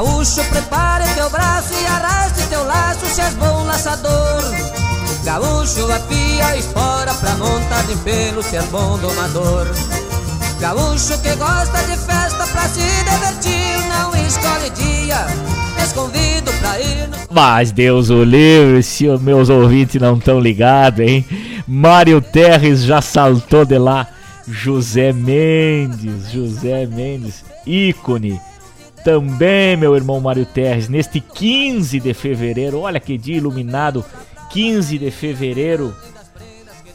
[0.00, 4.42] Gaúcho, prepare teu braço e arraste teu laço se és bom laçador.
[5.24, 9.66] Gaúcho, apia, espora pra montar de pelo se és bom domador.
[10.58, 15.26] Gaúcho que gosta de festa pra se divertir, não escolhe dia.
[15.76, 17.18] Te convido pra ir no...
[17.30, 21.26] Mas Deus o livre, se os meus ouvintes não estão ligados, hein?
[21.68, 24.06] Mário Terres já saltou de lá.
[24.48, 28.40] José Mendes, José Mendes, ícone
[29.04, 34.04] também, meu irmão Mário Terres, neste 15 de fevereiro, olha que dia iluminado,
[34.50, 35.94] 15 de fevereiro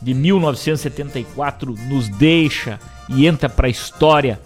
[0.01, 2.79] de 1974, nos deixa
[3.09, 4.39] e entra para a história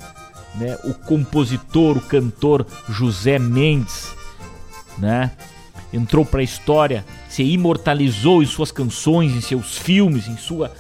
[0.56, 4.14] né, o compositor, o cantor José Mendes,
[4.98, 5.32] né?
[5.92, 10.72] Entrou para a história, se imortalizou em suas canções, em seus filmes, em sua,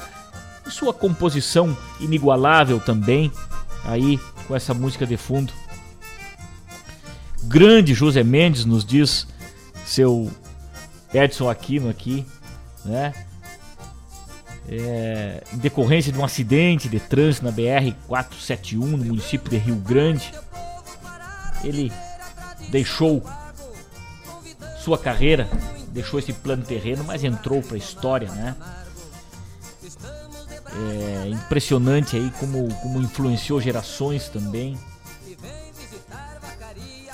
[0.67, 3.31] em sua composição inigualável também,
[3.83, 5.51] aí com essa música de fundo
[7.43, 9.27] grande José Mendes, nos diz
[9.85, 10.31] seu
[11.13, 12.25] Edson Aquino aqui,
[12.85, 13.13] né?
[14.67, 19.75] É, em decorrência de um acidente de trânsito na BR 471 no município de Rio
[19.77, 20.31] Grande,
[21.63, 21.91] ele
[22.69, 23.23] deixou
[24.77, 25.49] sua carreira,
[25.87, 28.55] deixou esse plano terreno, mas entrou para a história, né?
[31.25, 34.77] É impressionante aí como, como influenciou gerações também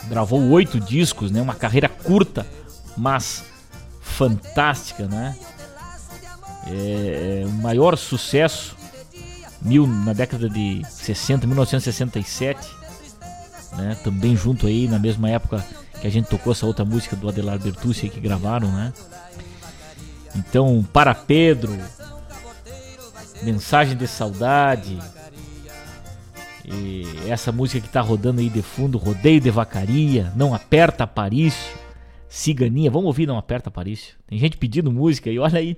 [0.08, 1.42] gravou oito discos, né?
[1.42, 2.46] Uma carreira curta,
[2.98, 3.44] mas
[4.02, 5.36] fantástica, né?
[6.68, 8.76] É, é, o maior sucesso
[9.62, 12.68] mil, na década de 60, 1967,
[13.78, 13.98] né?
[14.04, 15.66] Também junto aí na mesma época
[16.00, 18.94] que a gente tocou essa outra música do Adelar Bertucci que gravaram, né?
[20.36, 21.78] Então, para Pedro,
[23.42, 25.00] mensagem de saudade,
[26.68, 31.78] e essa música que tá rodando aí de fundo, Rodeio de Vacaria, Não Aperta Aparício,
[32.28, 34.16] Ciganinha, vamos ouvir Não Aperta Aparício.
[34.28, 35.78] Tem gente pedindo música aí, olha aí.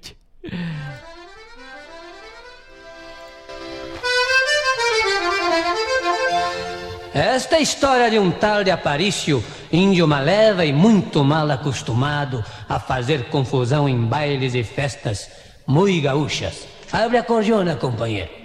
[7.14, 12.80] Esta é história de um tal de Aparício, índio maleva e muito mal acostumado a
[12.80, 15.28] fazer confusão em bailes e festas
[15.66, 16.68] muito gaúchas.
[16.92, 18.37] Abre a cordiona, companheiro.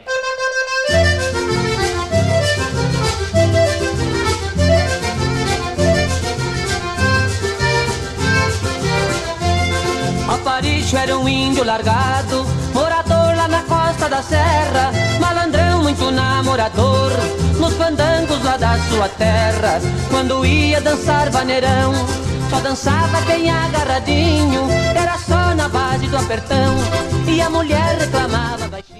[11.22, 12.44] Um índio largado,
[12.74, 17.12] morador lá na costa da serra, malandrão muito namorador,
[17.60, 19.80] nos fandangos lá da sua terra.
[20.10, 21.92] Quando ia dançar vaneirão,
[22.50, 24.66] só dançava quem agarradinho,
[24.96, 26.74] era só na base do apertão,
[27.28, 28.92] e a mulher reclamava baixinho.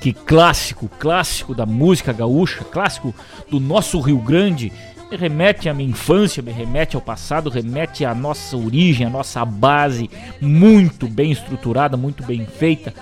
[0.00, 3.12] Que clássico, clássico da música gaúcha, clássico
[3.50, 4.72] do nosso Rio Grande,
[5.10, 9.44] me remete à minha infância, me remete ao passado, remete à nossa origem, à nossa
[9.44, 12.92] base muito bem estruturada, muito bem feita,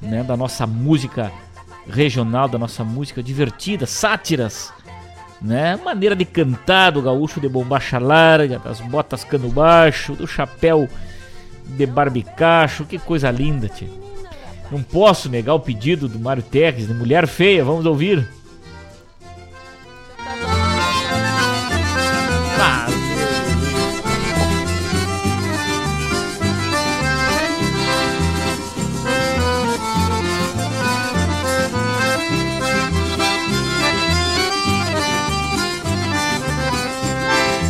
[0.00, 1.30] né, da nossa música
[1.88, 4.72] regional, da nossa música divertida, sátiras,
[5.40, 10.88] né, maneira de cantar do gaúcho de bombacha larga, das botas cano baixo, do chapéu
[11.64, 13.88] de barbicacho, que coisa linda, tia.
[14.70, 18.37] Não posso negar o pedido do Mário Terres de Mulher Feia, vamos ouvir.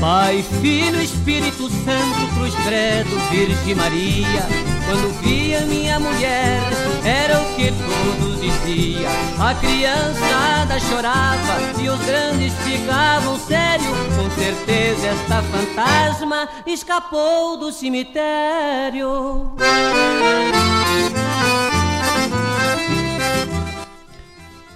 [0.08, 4.42] Pai, Filho, Espírito Santo, Cruz Credo, Virgem Maria.
[4.86, 6.62] Quando via minha mulher,
[7.04, 9.12] era o que todos diziam.
[9.38, 13.98] A criançada chorava e os grandes ficavam sérios.
[14.16, 19.52] Com certeza esta fantasma escapou do cemitério.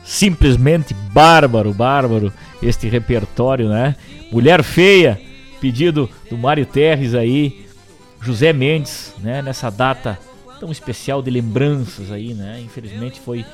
[0.05, 2.31] Simplesmente bárbaro, bárbaro
[2.63, 3.97] este repertório, né?
[4.33, 5.21] Mulher Feia,
[5.61, 7.67] pedido do Mário Terres aí,
[8.19, 9.43] José Mendes, né?
[9.43, 10.19] Nessa data
[10.59, 12.59] tão especial de lembranças aí, né?
[12.65, 13.45] Infelizmente foi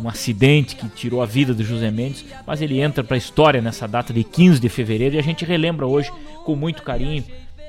[0.00, 3.60] um acidente que tirou a vida do José Mendes, mas ele entra para a história
[3.60, 6.10] nessa data de 15 de fevereiro e a gente relembra hoje
[6.42, 7.22] com muito carinho,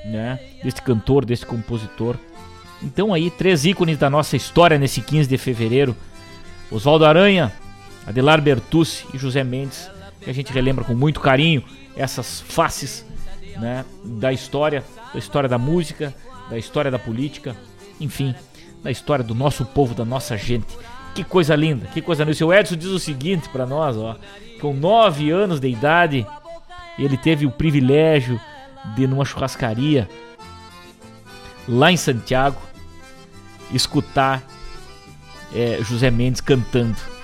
[0.06, 2.16] né, deste cantor, desse compositor.
[2.82, 5.94] Então aí três ícones da nossa história nesse 15 de fevereiro:
[6.70, 7.52] Oswaldo Aranha,
[8.06, 9.90] Adelar Bertucci e José Mendes,
[10.22, 11.62] que a gente relembra com muito carinho
[11.96, 13.04] essas faces,
[13.56, 16.14] né, da história, da história da música,
[16.50, 17.56] da história da política,
[18.00, 18.34] enfim,
[18.82, 20.76] da história do nosso povo, da nossa gente.
[21.14, 22.32] Que coisa linda, que coisa linda.
[22.32, 24.16] O seu Edson diz o seguinte para nós, ó,
[24.60, 26.26] com nove anos de idade,
[26.98, 28.40] ele teve o privilégio
[28.94, 30.08] de numa churrascaria
[31.66, 32.60] lá em Santiago
[33.72, 34.42] escutar
[35.54, 37.15] é, José Mendes cantando.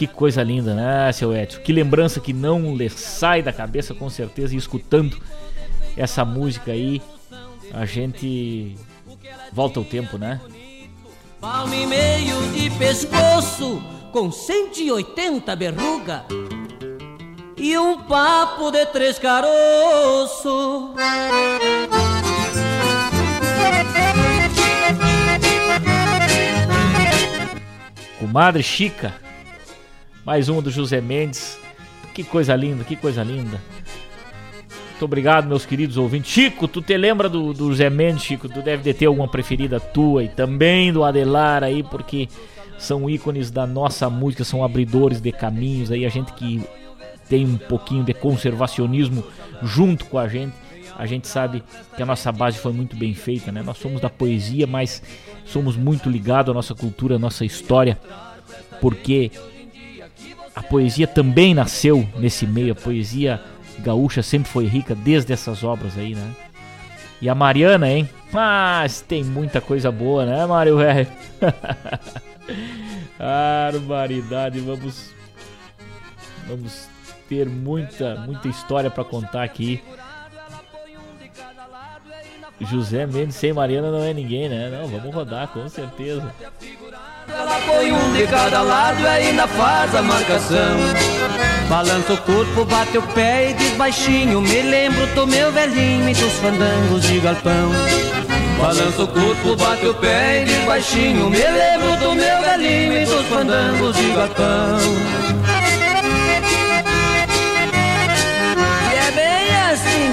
[0.00, 1.60] Que coisa linda, né, seu Edson?
[1.60, 5.20] Que lembrança que não lhe sai da cabeça com certeza e escutando
[5.94, 7.02] essa música aí,
[7.70, 8.78] a gente
[9.52, 10.40] volta o tempo, né?
[11.38, 16.24] Palmo e meio de pescoço com 180 berruga
[17.58, 20.92] e um papo de três caroços.
[28.18, 29.12] Comadre Chica,
[30.24, 31.58] mais uma do José Mendes.
[32.14, 33.60] Que coisa linda, que coisa linda.
[34.90, 36.30] Muito obrigado, meus queridos ouvintes.
[36.30, 38.48] Chico, tu te lembra do, do José Mendes, Chico?
[38.48, 42.28] Tu deve de ter alguma preferida tua e também do Adelar aí, porque
[42.78, 46.62] são ícones da nossa música, são abridores de caminhos aí, a gente que
[47.28, 49.24] tem um pouquinho de conservacionismo
[49.62, 50.54] junto com a gente.
[50.98, 51.62] A gente sabe
[51.96, 53.62] que a nossa base foi muito bem feita, né?
[53.62, 55.02] Nós somos da poesia, mas
[55.46, 57.98] somos muito ligados à nossa cultura, à nossa história,
[58.82, 59.30] porque
[60.60, 62.72] a poesia também nasceu nesse meio.
[62.72, 63.40] A poesia
[63.78, 66.36] gaúcha sempre foi rica desde essas obras aí, né?
[67.18, 68.06] E a Mariana, hein?
[68.30, 71.06] Mas tem muita coisa boa, né, Mário velho?
[73.18, 75.14] Barbaridade, vamos
[76.46, 76.88] vamos
[77.26, 79.82] ter muita, muita história para contar aqui.
[82.60, 84.68] José Mendes sem Mariana não é ninguém, né?
[84.68, 86.34] Não, vamos rodar, com certeza.
[87.36, 90.76] Ela põe um de cada lado e ainda faz a marcação.
[91.68, 94.40] Balança o corpo, bate o pé e diz baixinho.
[94.40, 97.70] Me lembro do meu velhinho e dos fandangos de galpão.
[98.58, 101.30] Balança o corpo, bate o pé e diz baixinho.
[101.30, 104.78] Me lembro do meu velhinho e dos fandangos de galpão.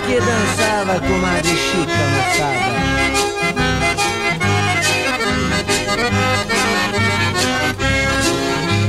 [0.07, 2.16] que dançava com uma Chica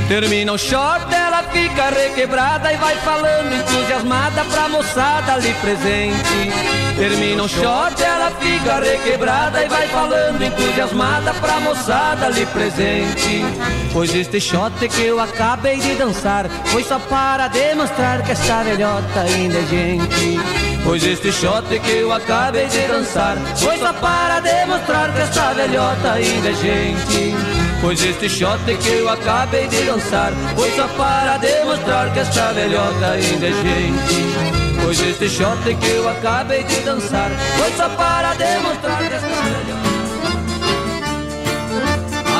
[0.09, 6.51] Termina o short, ela fica requebrada e vai falando entusiasmada pra moçada ali presente.
[6.97, 13.45] Termina o short, ela fica requebrada e vai falando entusiasmada pra moçada ali presente.
[13.93, 19.19] Pois este shot que eu acabei de dançar foi só para demonstrar que essa velhota
[19.19, 20.39] ainda é gente.
[20.83, 26.13] Pois este shot que eu acabei de dançar Foi só para demonstrar que essa velhota
[26.13, 32.11] ainda é gente Pois este shot que eu acabei de dançar Foi só para demonstrar
[32.11, 34.83] que essa velhota ainda é gente.
[34.83, 39.89] Pois este shot que eu acabei de dançar Foi só para demonstrar que essa velhota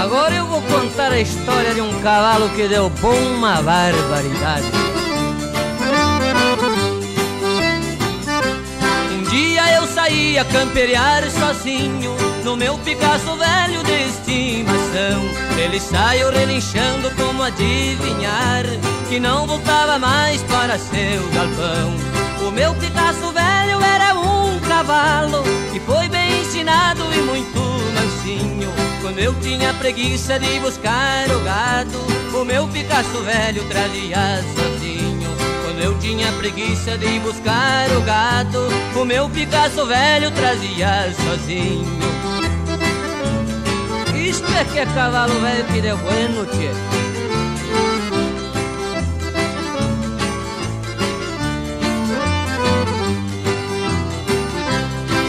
[0.03, 4.98] Agora eu vou contar a história de um cavalo que deu bom uma barbaridade
[9.79, 15.21] eu saí a camperear sozinho No meu Picasso velho de estimação.
[15.57, 18.65] Ele saiu relinchando como adivinhar
[19.07, 22.47] Que não voltava mais para seu galpão.
[22.47, 27.59] O meu Picasso velho era um cavalo Que foi bem ensinado e muito
[27.93, 28.69] mansinho.
[29.01, 31.97] Quando eu tinha preguiça de buscar o gado
[32.33, 34.78] O meu Picasso velho trazia sozinho
[35.81, 38.59] eu tinha preguiça de ir buscar o gato,
[38.99, 41.99] o meu Picasso velho trazia sozinho.
[44.15, 46.69] Isto é que é cavalo velho que deu bueno, tchê.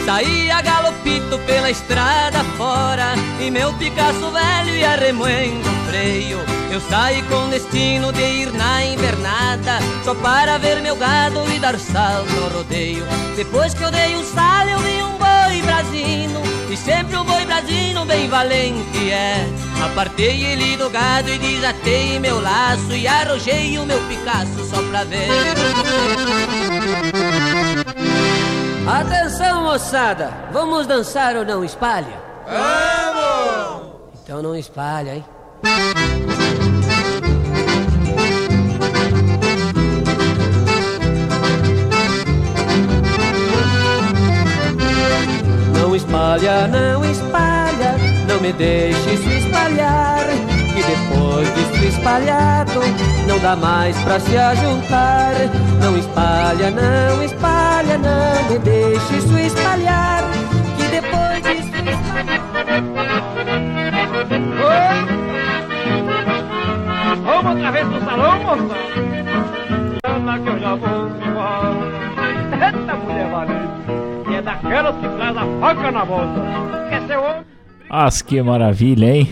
[0.04, 7.22] Saía galopito pela estrada fora E meu Picasso velho ia remoendo o freio eu saí
[7.22, 12.56] com destino de ir na invernada Só para ver meu gado e dar sal no
[12.56, 13.04] rodeio
[13.36, 16.40] Depois que eu dei um sal eu vi um boi brasino
[16.70, 19.46] E sempre um boi brasino bem valente é
[19.84, 25.04] Apartei ele do gado e desatei meu laço E arrojei o meu Picasso só pra
[25.04, 25.28] ver
[28.86, 32.20] Atenção moçada, vamos dançar ou não espalha?
[32.46, 33.92] Vamos!
[34.22, 36.29] Então não espalha, hein?
[46.10, 47.94] Espalha, não espalha,
[48.26, 50.26] não me deixe se espalhar.
[50.74, 52.80] Que depois disso espalhado,
[53.28, 55.34] não dá mais pra se ajuntar.
[55.80, 60.24] Não espalha, não espalha, não me deixe isso espalhar.
[60.76, 61.70] Que depois disso
[64.66, 64.90] Oi!
[67.24, 68.76] Vamos outra vez pro salão, moça?
[70.02, 72.09] Ana que eu já vou embora.
[74.62, 76.06] Daquelas que traz a faca na.
[76.88, 77.44] Quer ser homem?
[77.88, 79.28] As que maravilha, hein?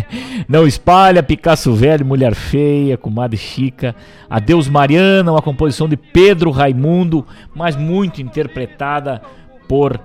[0.48, 3.94] Não espalha, Picasso Velho, Mulher Feia, Comadre Chica,
[4.30, 9.20] Adeus Mariana, uma composição de Pedro Raimundo, mas muito interpretada
[9.68, 10.00] por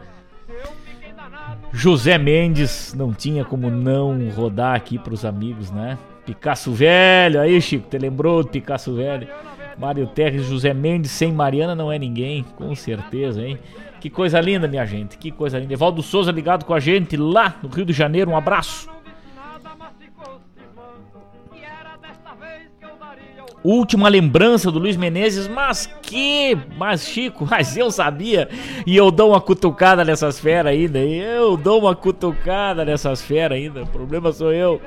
[1.72, 2.94] José Mendes.
[2.94, 5.98] Não tinha como não rodar aqui para os amigos, né?
[6.26, 9.30] Picasso Velho, aí Chico, te lembrou do Picasso Velho?
[9.78, 13.58] Mário Terres, José Mendes, sem Mariana não é ninguém, com certeza, hein?
[14.04, 15.18] Que coisa linda, minha gente.
[15.18, 15.72] Que coisa linda.
[15.72, 18.32] Evaldo Souza ligado com a gente lá no Rio de Janeiro.
[18.32, 18.90] Um abraço.
[23.64, 28.50] Última lembrança do Luiz Menezes, mas que, mas Chico, mas eu sabia
[28.86, 33.84] e eu dou uma cutucada nessas feras ainda, eu dou uma cutucada nessas feras ainda,
[33.84, 34.82] o problema sou eu.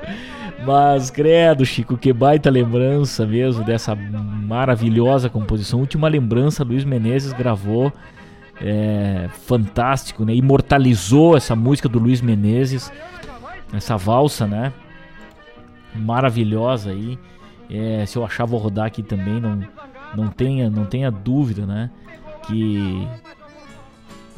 [0.63, 5.79] Mas credo, Chico, que baita lembrança mesmo dessa maravilhosa composição.
[5.79, 7.91] Última lembrança, Luiz Menezes gravou
[8.61, 10.33] é, fantástico, né?
[10.33, 12.91] Imortalizou essa música do Luiz Menezes,
[13.73, 14.73] essa valsa, né?
[15.95, 17.17] Maravilhosa aí.
[17.69, 19.61] É, se eu achar vou rodar aqui também, não,
[20.15, 21.89] não tenha, não tenha dúvida, né?
[22.45, 23.07] Que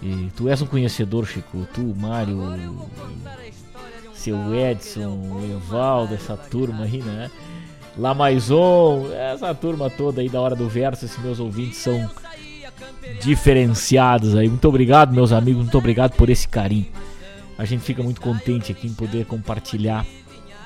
[0.02, 1.68] e, tu és um conhecedor, Chico.
[1.74, 2.38] Tu, Mário,
[4.14, 7.30] seu Edson, Evaldo, essa turma aí, né?
[7.98, 12.10] Lá mais um, essa turma toda aí da hora do verso, esses meus ouvintes são
[13.22, 14.48] diferenciados aí.
[14.48, 16.88] Muito obrigado, meus amigos, muito obrigado por esse carinho.
[17.58, 20.06] A gente fica muito contente aqui em poder compartilhar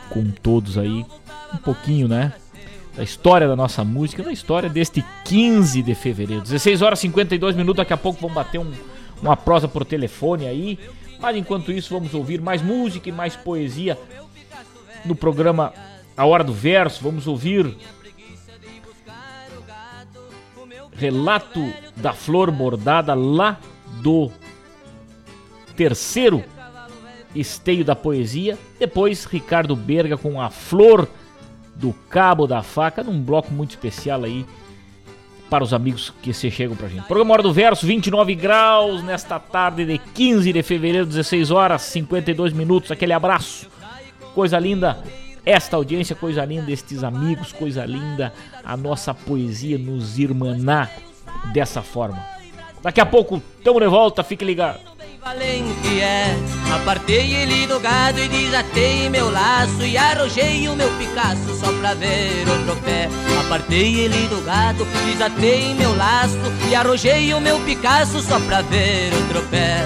[0.09, 1.05] com todos aí
[1.53, 2.33] um pouquinho, né?
[2.95, 6.43] Da história da nossa música, da história deste 15 de fevereiro.
[6.43, 8.71] 16 horas e 52 minutos, daqui a pouco vamos bater um,
[9.21, 10.77] uma prosa por telefone aí.
[11.19, 13.97] Mas enquanto isso, vamos ouvir mais música e mais poesia
[15.03, 15.73] no programa
[16.15, 17.03] A Hora do Verso.
[17.03, 17.75] Vamos ouvir
[20.95, 23.59] relato da flor bordada lá
[24.01, 24.31] do
[25.75, 26.43] terceiro
[27.35, 28.57] esteio da poesia.
[28.79, 31.07] Depois, Ricardo Berga com a flor
[31.75, 34.45] do cabo da faca, num bloco muito especial aí
[35.49, 37.05] para os amigos que se chegam pra gente.
[37.05, 42.53] Programa Hora do Verso, 29 graus nesta tarde de 15 de fevereiro, 16 horas 52
[42.53, 42.91] minutos.
[42.91, 43.67] Aquele abraço,
[44.33, 45.03] coisa linda
[45.45, 48.33] esta audiência, coisa linda, estes amigos, coisa linda,
[48.63, 50.91] a nossa poesia nos irmanar
[51.53, 52.23] dessa forma.
[52.81, 54.79] Daqui a pouco, tamo de volta, fique ligado.
[55.23, 56.35] Valente é,
[56.75, 60.89] apartei ele do gado e desatei meu laço e arrojei o meu
[61.57, 63.07] só pra ver outro pé.
[63.45, 66.37] Apartei ele do gado, desatei meu laço
[66.69, 67.57] e arrojei o meu
[68.21, 69.85] só pra ver outro pé.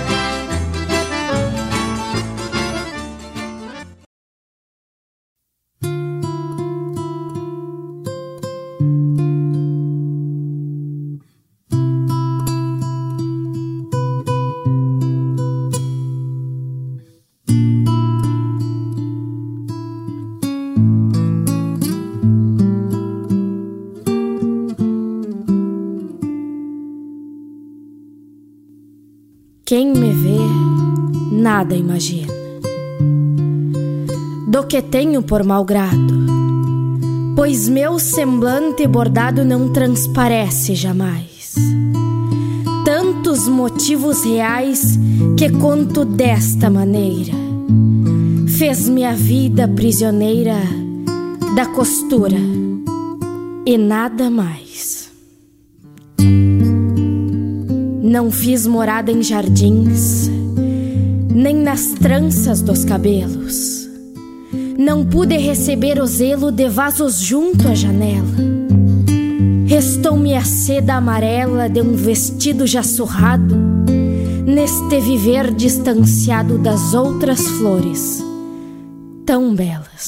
[31.57, 32.31] Nada imagina.
[34.47, 36.13] Do que tenho por mal grado,
[37.35, 41.55] pois meu semblante bordado não transparece jamais.
[42.85, 44.99] Tantos motivos reais
[45.35, 47.33] que conto desta maneira,
[48.59, 50.59] fez minha vida prisioneira
[51.55, 52.37] da costura
[53.65, 55.11] e nada mais.
[58.03, 60.26] Não fiz morada em jardins,
[61.29, 63.87] nem nas tranças dos cabelos.
[64.77, 68.27] Não pude receber o zelo de vasos junto à janela.
[69.65, 73.55] Restou-me a seda amarela de um vestido já surrado,
[74.45, 78.23] neste viver distanciado das outras flores,
[79.25, 80.07] tão belas.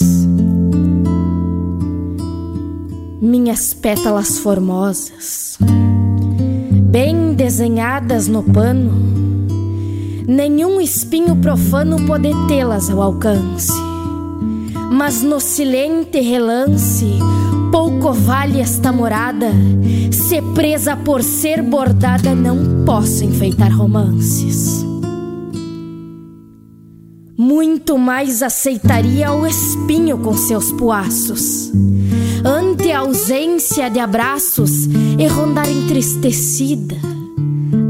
[3.21, 5.57] Minhas pétalas formosas
[6.89, 8.91] bem desenhadas no pano,
[10.29, 13.73] nenhum espinho profano pode tê-las ao alcance.
[14.91, 17.07] Mas no silente relance,
[17.71, 19.51] pouco vale esta morada.
[20.11, 24.85] Se presa por ser bordada, não posso enfeitar romances.
[27.35, 31.71] Muito mais aceitaria o espinho com seus poaços,
[32.45, 34.85] ante a ausência de abraços
[35.17, 36.95] e rondar entristecida,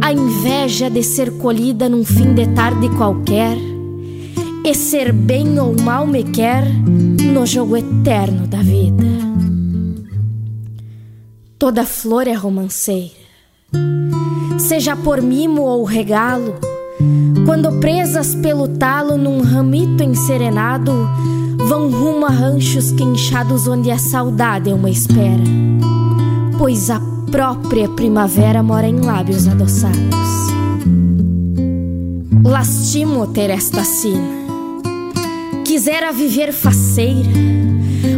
[0.02, 3.58] a inveja de ser colhida num fim de tarde qualquer
[4.66, 6.64] e ser bem ou mal me quer
[7.34, 9.04] no jogo eterno da vida.
[11.58, 13.14] Toda flor é romanceira,
[14.58, 16.56] seja por mimo ou regalo,
[17.46, 20.92] quando presas pelo talo num ramito enserenado,
[21.68, 25.44] vão rumo a ranchos quinchados onde a saudade é uma espera,
[26.58, 29.98] pois a própria primavera mora em lábios adoçados.
[32.44, 34.40] Lastimo ter esta sina
[35.70, 37.30] Quisera viver faceira,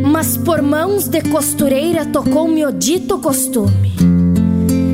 [0.09, 3.91] mas por mãos de costureira tocou-me o dito costume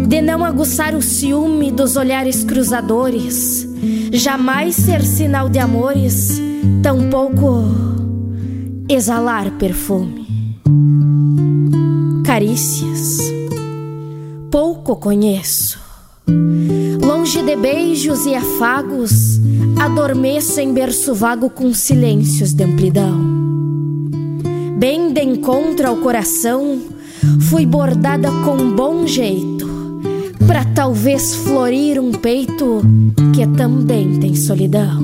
[0.08, 3.70] de não aguçar o ciúme dos olhares cruzadores,
[4.12, 6.42] jamais ser sinal de amores,
[6.82, 7.64] tampouco
[8.90, 10.26] exalar perfume.
[12.26, 13.20] Carícias,
[14.52, 15.80] pouco conheço.
[17.06, 19.40] Longe de beijos e afagos,
[19.80, 23.20] adormeço em berço vago com silêncios de amplidão.
[24.78, 26.80] Bem de encontro ao coração,
[27.50, 29.68] fui bordada com bom jeito,
[30.46, 32.82] para talvez florir um peito
[33.34, 35.02] que também tem solidão.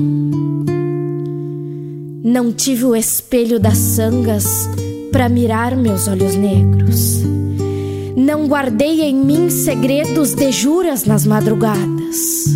[2.22, 4.68] Não tive o espelho das sangas
[5.12, 7.33] para mirar meus olhos negros.
[8.16, 12.46] Não guardei em mim segredos de juras nas madrugadas.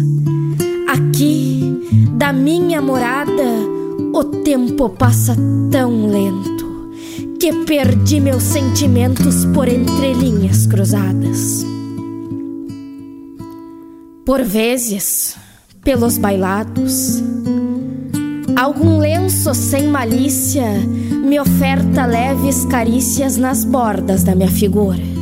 [0.87, 1.61] Aqui,
[2.13, 3.43] da minha morada,
[4.15, 5.37] o tempo passa
[5.69, 6.93] tão lento
[7.41, 11.67] que perdi meus sentimentos por entrelinhas cruzadas.
[14.25, 15.35] Por vezes,
[15.83, 17.21] pelos bailados,
[18.57, 20.71] algum lenço sem malícia
[21.25, 25.18] me oferta leves carícias nas bordas da minha figura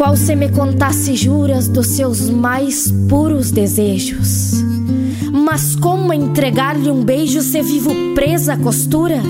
[0.00, 4.54] qual se me contasse juras dos seus mais puros desejos.
[5.30, 9.20] Mas como entregar-lhe um beijo se vivo presa à costura?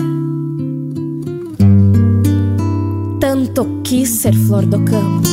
[3.19, 5.29] Tanto quis ser flor do campo.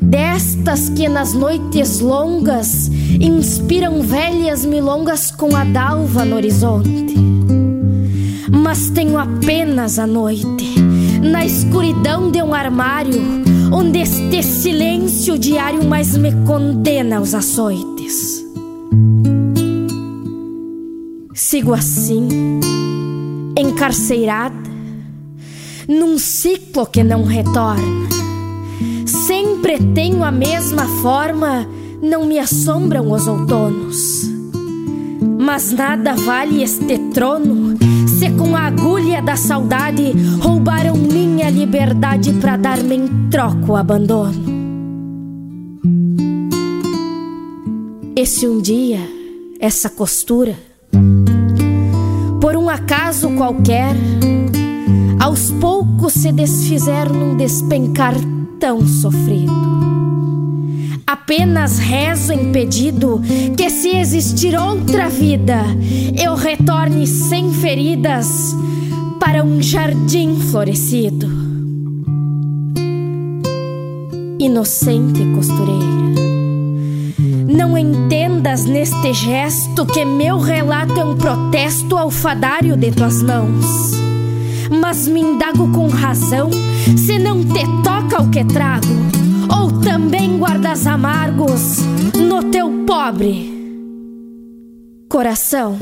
[0.00, 2.86] Destas que nas noites longas
[3.18, 7.16] inspiram velhas milongas com a dalva no horizonte.
[8.52, 10.76] Mas tenho apenas a noite,
[11.20, 18.44] na escuridão de um armário onde este silêncio diário mais me condena aos açoites.
[21.32, 22.28] Sigo assim,
[23.58, 24.54] encarcerada,
[25.88, 28.08] num ciclo que não retorna.
[29.06, 31.66] Sempre tenho a mesma forma,
[32.02, 34.30] não me assombram os outonos.
[35.38, 37.76] Mas nada vale este trono
[38.44, 44.44] com a agulha da saudade roubaram minha liberdade para dar-me em troco o abandono.
[48.14, 49.00] Esse um dia,
[49.58, 50.54] essa costura,
[52.38, 53.96] por um acaso qualquer,
[55.18, 58.14] aos poucos se desfizeram num despencar
[58.60, 59.93] tão sofrido.
[61.06, 63.20] Apenas rezo em pedido
[63.56, 65.60] que, se existir outra vida,
[66.18, 68.56] eu retorne sem feridas
[69.20, 71.28] para um jardim florescido.
[74.38, 75.84] Inocente costureira,
[77.48, 83.92] não entendas neste gesto que meu relato é um protesto ao fadário de tuas mãos.
[84.80, 86.50] Mas me indago com razão
[86.96, 89.23] se não te toca o que trago
[89.54, 91.78] ou também guardas amargos
[92.16, 93.52] no teu pobre
[95.08, 95.78] coração?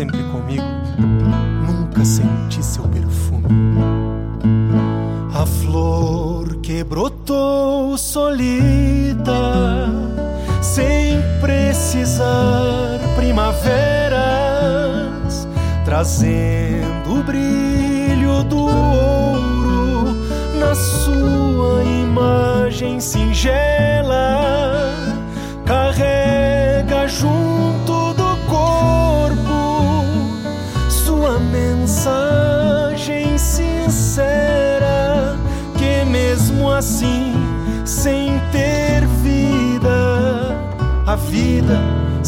[0.00, 0.64] Sempre comigo,
[1.66, 3.44] nunca senti seu perfume.
[5.34, 9.34] A flor que brotou solita,
[10.62, 14.24] sem precisar primavera,
[15.84, 20.16] trazendo o brilho do ouro
[20.58, 24.69] na sua imagem singela.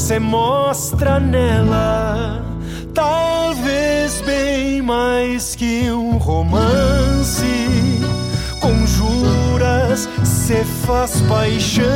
[0.03, 2.43] Se mostra nela
[2.93, 8.01] talvez bem mais que um romance.
[8.61, 11.87] Conjuras, se faz paixão.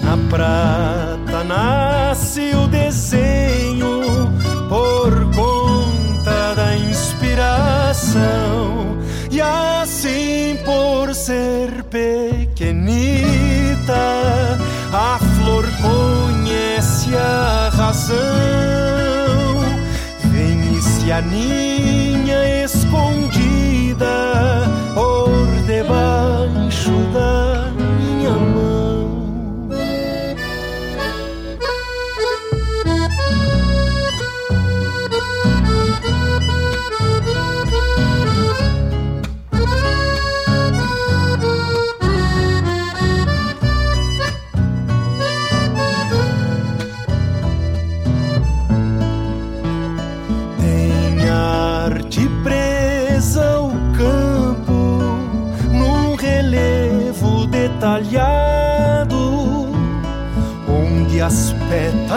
[0.00, 4.30] Na prata nasce o desenho
[4.68, 8.08] por conta da inspiração.
[9.28, 12.78] E assim, por ser pequenita,
[18.10, 18.48] a razão
[21.06, 24.06] e a ninha escondida
[24.94, 25.30] por
[25.66, 26.37] debaixo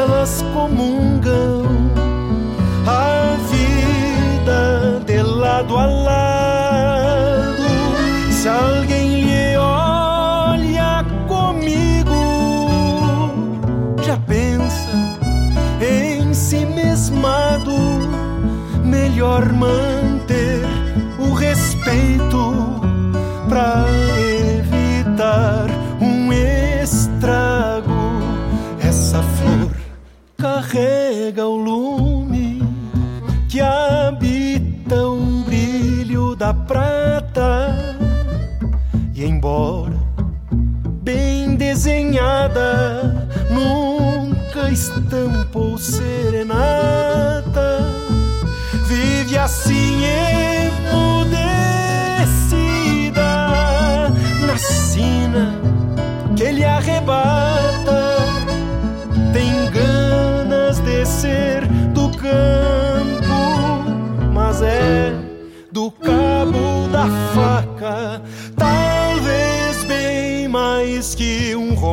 [0.01, 1.10] pétalas comungam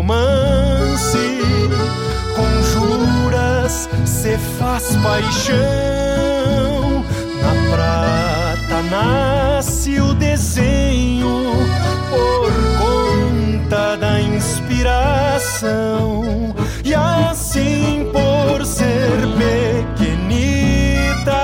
[0.08, 1.38] romance.
[2.34, 5.56] Conjuras, se faz paixão.
[7.42, 11.52] Na prata nasce o desenho
[12.10, 15.44] por conta da inspiração.
[16.84, 19.10] E assim, por ser
[19.96, 21.34] pequenita,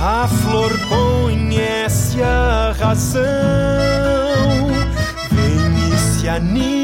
[0.00, 3.26] a flor conhece a razão.
[5.30, 6.75] Vem e se aninha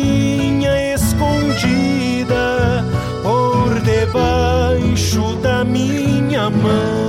[6.62, 7.01] minha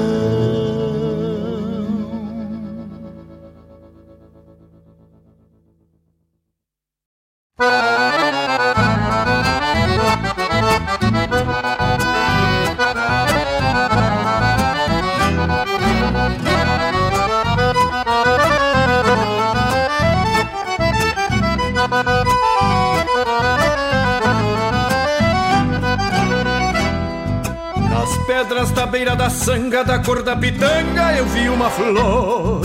[29.44, 32.62] sanga da cor da pitanga eu vi uma flor.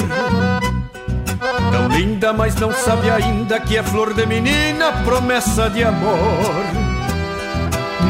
[1.73, 6.65] Tão linda, mas não sabe ainda que é flor de menina, promessa de amor.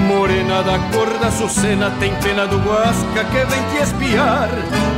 [0.07, 4.51] Morena da cor da açucena, tem pena do guasca que vem te espiar.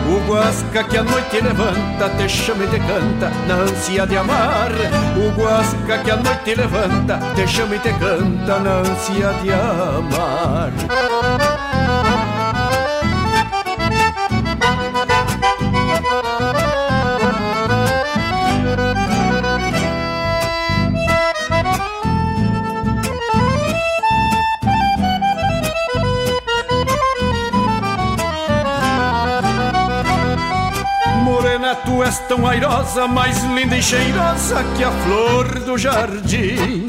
[0.09, 4.71] O guasca que a noite levanta, te chama e te canta, na ânsia de amar.
[5.17, 10.73] O guasca que a noite levanta, te chama e te canta, na ânsia de amar
[32.31, 36.87] tão airosa, mais linda e cheirosa que a flor do jardim.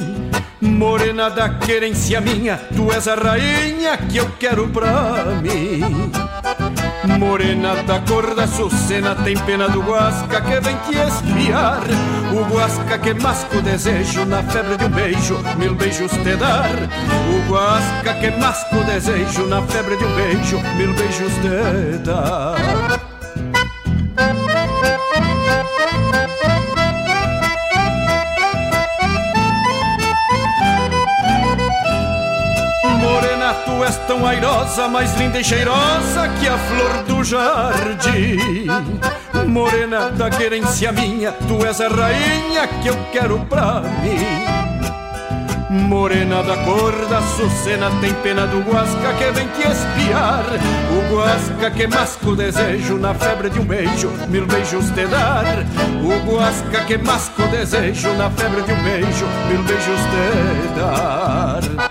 [0.61, 6.11] Morena da querência minha, tu és a rainha que eu quero pra mim.
[7.17, 11.81] Morena da cor da sucena tem pena do guasca que vem te espiar
[12.31, 16.69] O guasca que masca o desejo na febre de um beijo Mil beijos te dar
[17.29, 22.80] O guasca que masca o desejo na febre de um beijo Mil beijos te dar
[34.11, 38.67] tão airosa, mais linda e cheirosa que a flor do jardim.
[39.47, 44.61] Morena da querência minha, tu és a rainha que eu quero pra mim.
[45.71, 50.43] Morena da cor da sucena tem pena do guasca que vem te espiar
[50.91, 55.45] O guasca que masca o desejo na febre de um beijo Mil beijos te dar
[56.03, 61.90] O guasca que masca o desejo na febre de um beijo Mil beijos te dar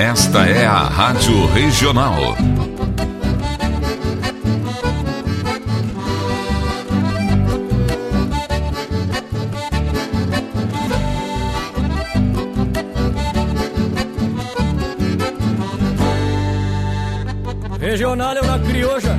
[0.00, 2.34] Esta é a Rádio Regional.
[17.78, 19.18] Regional é uma crioja,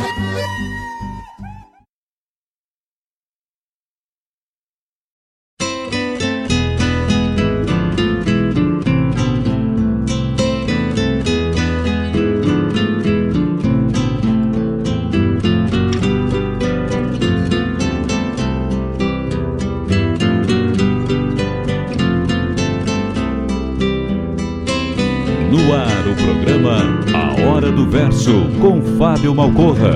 [29.01, 29.95] Fábio Malcorra.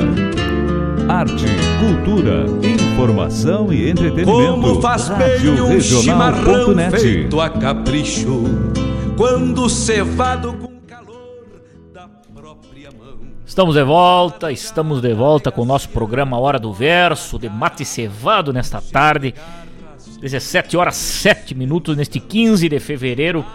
[1.08, 1.46] Arte,
[1.80, 4.32] cultura, informação e entretenimento.
[4.32, 8.46] Como faz bem um chimarrão feito a capricho,
[9.16, 11.38] quando cevado com calor
[11.94, 13.20] da própria mão.
[13.46, 17.86] Estamos de volta, estamos de volta com o nosso programa Hora do Verso, de mate
[17.86, 19.36] cevado nesta tarde.
[20.20, 23.46] 17 horas 7 minutos neste 15 de fevereiro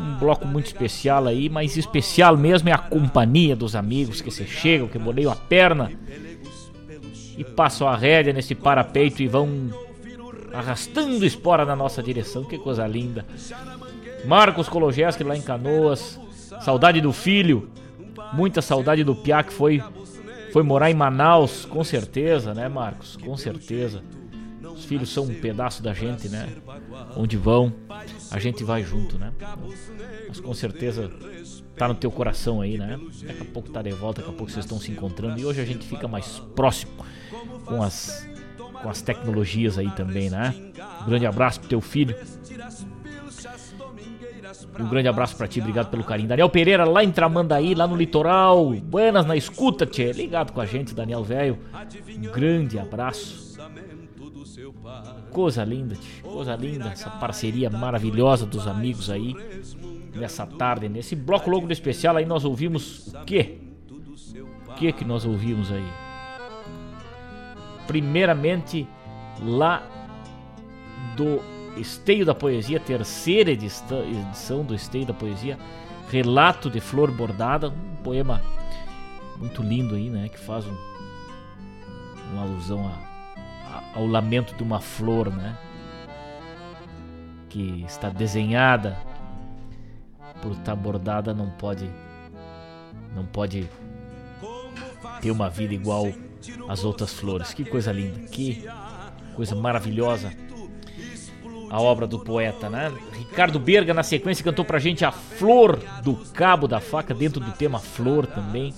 [0.00, 4.46] um bloco muito especial aí, mas especial mesmo é a companhia dos amigos que se
[4.46, 5.92] chegam, que boleiam a perna
[7.36, 9.70] e passam a rédea nesse parapeito e vão
[10.52, 12.44] arrastando espora na nossa direção.
[12.44, 13.26] Que coisa linda.
[14.24, 16.18] Marcos Kologeski lá em Canoas,
[16.62, 17.70] saudade do filho,
[18.32, 19.82] muita saudade do Piá que foi
[20.52, 23.16] foi morar em Manaus, com certeza, né, Marcos?
[23.16, 24.02] Com certeza.
[24.78, 26.48] Os filhos são um pedaço da gente, né?
[27.16, 27.72] Onde vão,
[28.30, 29.32] a gente vai junto, né?
[30.28, 31.10] Mas com certeza
[31.76, 32.96] tá no teu coração aí, né?
[33.26, 35.60] Daqui a pouco tá de volta, daqui a pouco vocês estão se encontrando e hoje
[35.60, 36.92] a gente fica mais próximo
[37.64, 38.28] com as
[38.80, 40.54] com as tecnologias aí também, né?
[41.02, 42.14] Um grande abraço pro teu filho.
[44.78, 46.28] E um grande abraço para ti, obrigado pelo carinho.
[46.28, 48.70] Daniel Pereira lá em Tramandaí, lá no litoral.
[48.74, 50.12] Buenas na escuta, tchê.
[50.12, 51.58] Ligado com a gente, Daniel Velho.
[52.16, 53.47] Um grande abraço.
[55.30, 59.34] Coisa linda, coisa linda, essa parceria maravilhosa dos amigos aí
[60.14, 63.58] nessa tarde, nesse bloco logo do especial aí nós ouvimos o quê?
[64.68, 65.86] O que que nós ouvimos aí?
[67.86, 68.86] Primeiramente
[69.40, 69.82] lá
[71.16, 71.40] do
[71.80, 75.58] Esteio da Poesia, terceira edição do Esteio da Poesia,
[76.10, 78.42] Relato de Flor Bordada, um poema
[79.38, 80.76] muito lindo aí, né, que faz um,
[82.32, 83.07] uma alusão a,
[83.94, 85.56] ao lamento de uma flor, né?
[87.48, 88.98] Que está desenhada
[90.40, 91.90] por estar bordada não pode
[93.14, 93.68] não pode
[95.20, 96.12] ter uma vida igual
[96.68, 97.52] às outras flores.
[97.52, 98.64] Que coisa linda, que
[99.34, 100.32] coisa maravilhosa.
[101.70, 102.90] a obra do poeta, né?
[103.12, 107.52] Ricardo Berga, na sequência, cantou pra gente a Flor do Cabo da Faca, dentro do
[107.52, 108.72] tema Flor também.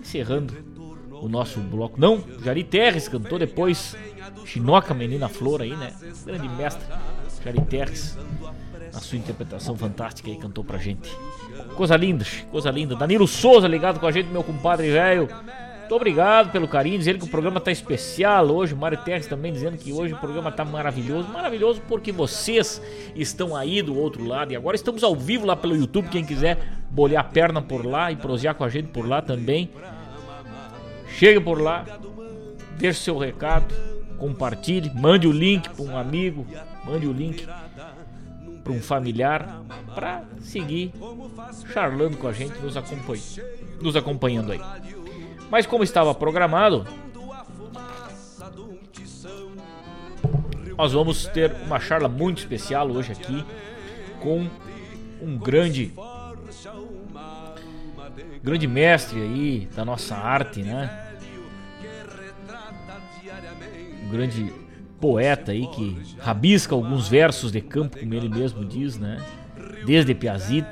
[0.00, 0.54] Encerrando
[1.22, 2.00] o nosso bloco.
[2.00, 3.96] Não, Jari Terres cantou depois
[4.44, 5.92] Chinoca Menina Flor aí, né?
[6.24, 6.84] Grande mestre,
[7.44, 8.18] Jari Terres.
[8.94, 11.10] A sua interpretação fantástica aí cantou pra gente.
[11.74, 12.96] Coisa linda, coisa linda.
[12.96, 15.28] Danilo Souza ligado com a gente, meu compadre velho.
[15.86, 18.74] Muito obrigado pelo carinho, dizendo que o programa tá especial hoje.
[18.74, 21.28] Mário Terres também dizendo que hoje o programa tá maravilhoso.
[21.28, 22.82] Maravilhoso porque vocês
[23.14, 24.52] estão aí do outro lado.
[24.52, 26.08] E agora estamos ao vivo lá pelo YouTube.
[26.08, 26.58] Quem quiser
[26.90, 29.70] bolhar a perna por lá e prosear com a gente por lá também.
[31.16, 31.82] Chegue por lá,
[32.76, 33.74] deixe seu recado,
[34.18, 36.46] compartilhe, mande o link para um amigo,
[36.84, 37.48] mande o link
[38.62, 39.62] para um familiar
[39.94, 40.92] para seguir
[41.72, 43.22] charlando com a gente, nos, acompanha,
[43.80, 44.60] nos acompanhando aí.
[45.50, 46.86] Mas como estava programado,
[50.76, 53.42] nós vamos ter uma charla muito especial hoje aqui
[54.20, 54.46] com
[55.22, 55.94] um grande
[58.42, 61.05] grande mestre aí da nossa arte, né?
[64.06, 64.52] Um grande
[65.00, 69.22] poeta aí que rabisca alguns versos de campo, como ele mesmo diz, né?
[69.84, 70.68] Desde Piazito,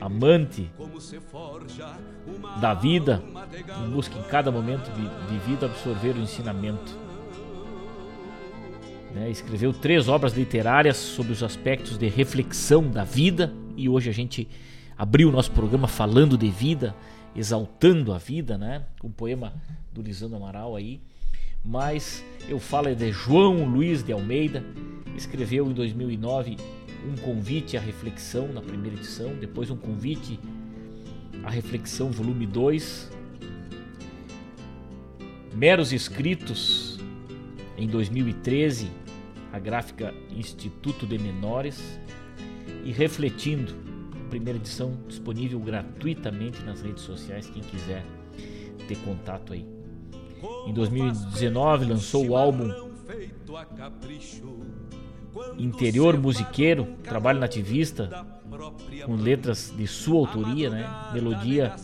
[0.00, 0.70] amante
[2.60, 3.22] da vida,
[3.92, 4.90] busca em cada momento
[5.28, 6.98] vivido absorver o ensinamento.
[9.14, 9.30] Né?
[9.30, 14.48] Escreveu três obras literárias sobre os aspectos de reflexão da vida e hoje a gente
[14.96, 16.94] abriu o nosso programa falando de vida,
[17.34, 18.84] exaltando a vida, né?
[19.02, 19.54] Um poema
[19.92, 21.00] do Lisandro Amaral aí.
[21.64, 24.64] Mas eu falo de João Luiz de Almeida,
[25.16, 26.56] escreveu em 2009
[27.06, 30.38] um convite à reflexão na primeira edição, depois um convite
[31.44, 33.10] à reflexão volume 2,
[35.54, 36.98] Meros Escritos
[37.76, 38.90] em 2013,
[39.52, 41.98] a gráfica Instituto de Menores
[42.84, 43.74] e Refletindo,
[44.32, 48.02] primeira edição disponível gratuitamente nas redes sociais, quem quiser
[48.88, 49.66] ter contato aí.
[50.66, 52.72] Em 2019 lançou o álbum
[55.58, 58.26] Interior Musiqueiro, trabalho nativista,
[59.04, 60.90] com letras de sua autoria, né?
[61.12, 61.76] Melodia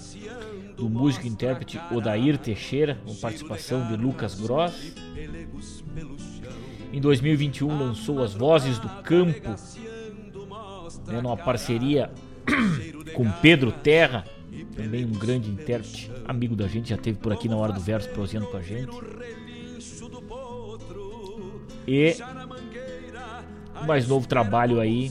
[0.75, 4.95] do músico e intérprete Odair Teixeira, com participação de Lucas Gross.
[6.91, 9.51] Em 2021 lançou As Vozes do Campo,
[11.07, 12.11] né, numa parceria
[13.15, 14.25] com Pedro Terra,
[14.77, 18.09] também um grande intérprete, amigo da gente, já teve por aqui na hora do verso
[18.11, 18.91] prosseando com a gente.
[21.87, 22.17] E
[23.81, 25.11] o mais novo trabalho aí,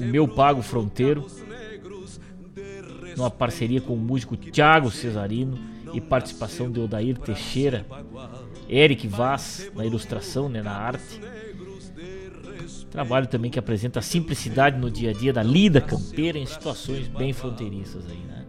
[0.00, 1.26] o Meu Pago Fronteiro,
[3.16, 5.58] numa parceria com o músico Thiago Cesarino
[5.92, 7.86] e participação de Odair Teixeira,
[8.68, 11.20] Eric Vaz na ilustração, né, na arte.
[12.92, 17.08] Trabalho também que apresenta a simplicidade no dia a dia da lida campeira em situações
[17.08, 18.44] bem fronteiriças aí, né?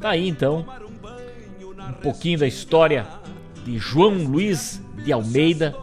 [0.00, 0.66] Tá aí então
[1.88, 3.06] um pouquinho da história
[3.64, 5.76] de João Luiz de Almeida,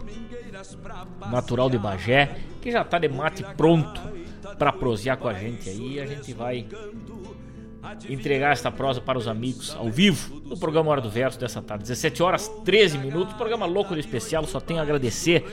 [1.32, 4.02] natural de Bagé, que já tá de mate pronto
[4.58, 6.02] para prosear com a gente aí.
[6.02, 6.68] A gente vai
[8.10, 11.84] entregar esta prosa para os amigos ao vivo no programa Hora do Verso dessa tarde.
[11.84, 14.46] 17 horas 13 minutos, programa louco de especial.
[14.46, 15.46] Só tenho a agradecer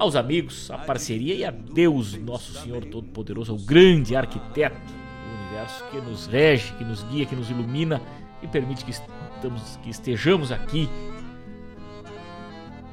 [0.00, 5.84] aos amigos, a parceria e a Deus, nosso Senhor Todo-Poderoso, o grande arquiteto do universo
[5.90, 8.00] que nos rege, que nos guia, que nos ilumina
[8.42, 10.88] e permite que, estamos, que estejamos aqui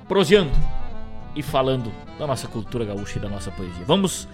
[0.06, 0.52] proseando
[1.34, 3.86] e falando da nossa cultura gaúcha e da nossa poesia.
[3.86, 4.28] Vamos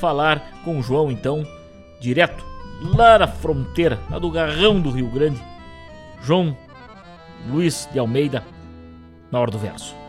[0.00, 1.46] falar com o João então,
[2.00, 2.42] direto
[2.96, 5.42] lá na fronteira, lá do Garrão do Rio Grande.
[6.22, 6.56] João
[7.50, 8.42] Luiz de Almeida,
[9.30, 10.03] na hora do verso.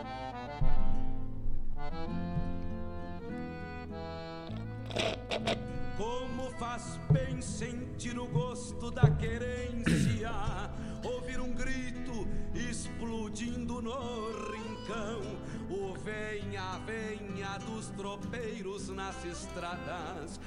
[18.16, 20.40] Tropeiros nas estradas.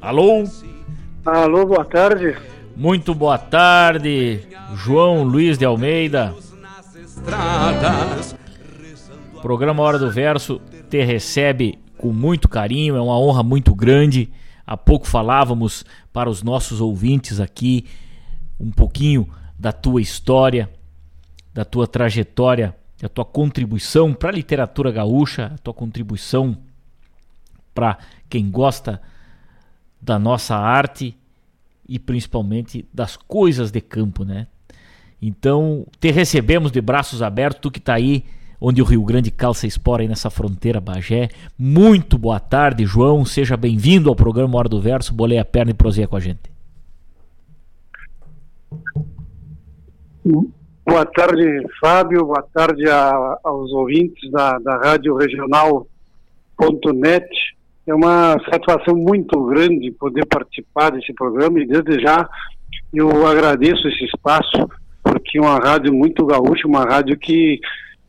[0.00, 0.44] Alô?
[1.24, 2.36] Alô, boa tarde.
[2.76, 4.40] Muito boa tarde,
[4.74, 6.34] João Luiz de Almeida.
[9.42, 14.32] Programa Hora do Verso te recebe com muito carinho, é uma honra muito grande.
[14.66, 17.86] Há pouco falávamos para os nossos ouvintes aqui
[18.58, 19.28] um pouquinho
[19.58, 20.70] da tua história,
[21.52, 26.56] da tua trajetória a tua contribuição para a literatura gaúcha, a tua contribuição
[27.80, 27.96] para
[28.28, 29.00] quem gosta
[30.02, 31.16] da nossa arte
[31.88, 34.46] e principalmente das coisas de campo, né?
[35.20, 38.22] Então, te recebemos de braços abertos, tu que está aí
[38.60, 41.30] onde o Rio Grande calça espora aí nessa fronteira Bagé.
[41.58, 43.24] Muito boa tarde, João.
[43.24, 45.14] Seja bem-vindo ao programa Hora do Verso.
[45.14, 46.52] Bolei a perna e proseia com a gente.
[50.84, 52.26] Boa tarde, Fábio.
[52.26, 55.86] Boa tarde a, aos ouvintes da, da Rádio Regional.net.
[57.90, 62.28] É uma satisfação muito grande poder participar desse programa e desde já
[62.94, 64.70] eu agradeço esse espaço
[65.02, 67.58] porque é uma rádio muito gaúcha, uma rádio que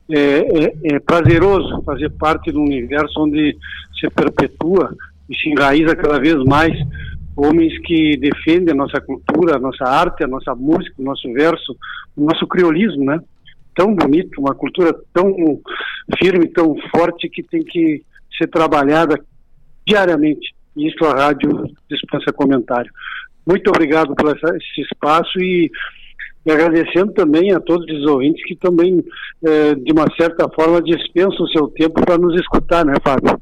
[0.08, 3.58] é, é, é, prazeroso fazer parte de um universo onde
[4.00, 4.96] se perpetua
[5.28, 6.78] e se enraiza cada vez mais
[7.36, 11.76] homens que defendem a nossa cultura, a nossa arte, a nossa música, o nosso verso,
[12.16, 13.20] o nosso criolismo, né?
[13.74, 15.34] Tão bonito, uma cultura tão
[16.20, 18.04] firme, tão forte que tem que
[18.38, 19.18] ser trabalhada
[19.86, 20.54] diariamente.
[20.76, 21.50] Isso a rádio
[21.90, 22.92] dispensa comentário.
[23.46, 25.70] Muito obrigado por essa, esse espaço e
[26.46, 29.04] e agradecendo também a todos os ouvintes que também,
[29.46, 33.40] eh, de uma certa forma, dispensam o seu tempo para nos escutar, né, Fábio?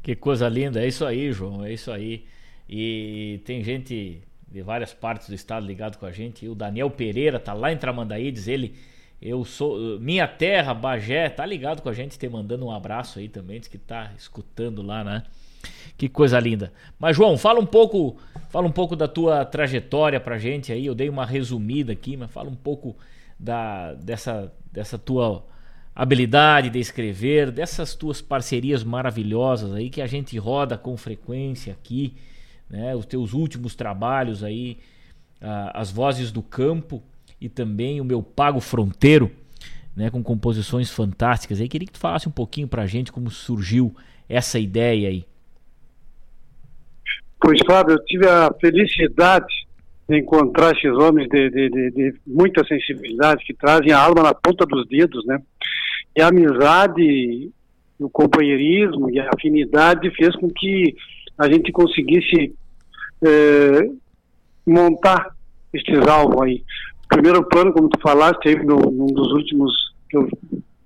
[0.00, 2.24] Que coisa linda, é isso aí, João, é isso aí.
[2.68, 6.44] E tem gente de várias partes do estado ligado com a gente.
[6.44, 8.74] E o Daniel Pereira tá lá em Tramandaí, diz ele.
[9.20, 9.98] Eu sou.
[10.00, 13.68] Minha terra, Bagé, tá ligado com a gente, te mandando um abraço aí também, diz
[13.68, 15.24] que tá escutando lá, né?
[15.96, 16.72] Que coisa linda.
[16.98, 18.16] Mas João, fala um pouco,
[18.48, 20.86] fala um pouco da tua trajetória pra gente aí.
[20.86, 22.96] Eu dei uma resumida aqui, mas fala um pouco
[23.38, 25.44] da dessa dessa tua
[25.94, 32.14] habilidade de escrever, dessas tuas parcerias maravilhosas aí que a gente roda com frequência aqui,
[32.68, 32.94] né?
[32.94, 34.78] Os teus últimos trabalhos aí,
[35.74, 37.02] as vozes do campo
[37.40, 39.30] e também o meu Pago Fronteiro,
[39.96, 41.60] né, com composições fantásticas.
[41.60, 43.94] Aí queria que tu falasse um pouquinho pra gente como surgiu
[44.28, 45.24] essa ideia aí.
[47.40, 49.46] Pois, Fábio, eu tive a felicidade
[50.08, 54.34] de encontrar esses homens de, de, de, de, muita sensibilidade, que trazem a alma na
[54.34, 55.40] ponta dos dedos, né?
[56.16, 57.50] E a amizade,
[57.98, 60.94] o companheirismo e a afinidade fez com que
[61.38, 62.52] a gente conseguisse
[63.24, 63.90] é,
[64.66, 65.30] montar
[65.72, 66.64] estes álbuns aí.
[67.08, 69.72] Primeiro plano, como tu falaste, teve no, num dos últimos
[70.08, 70.28] que eu,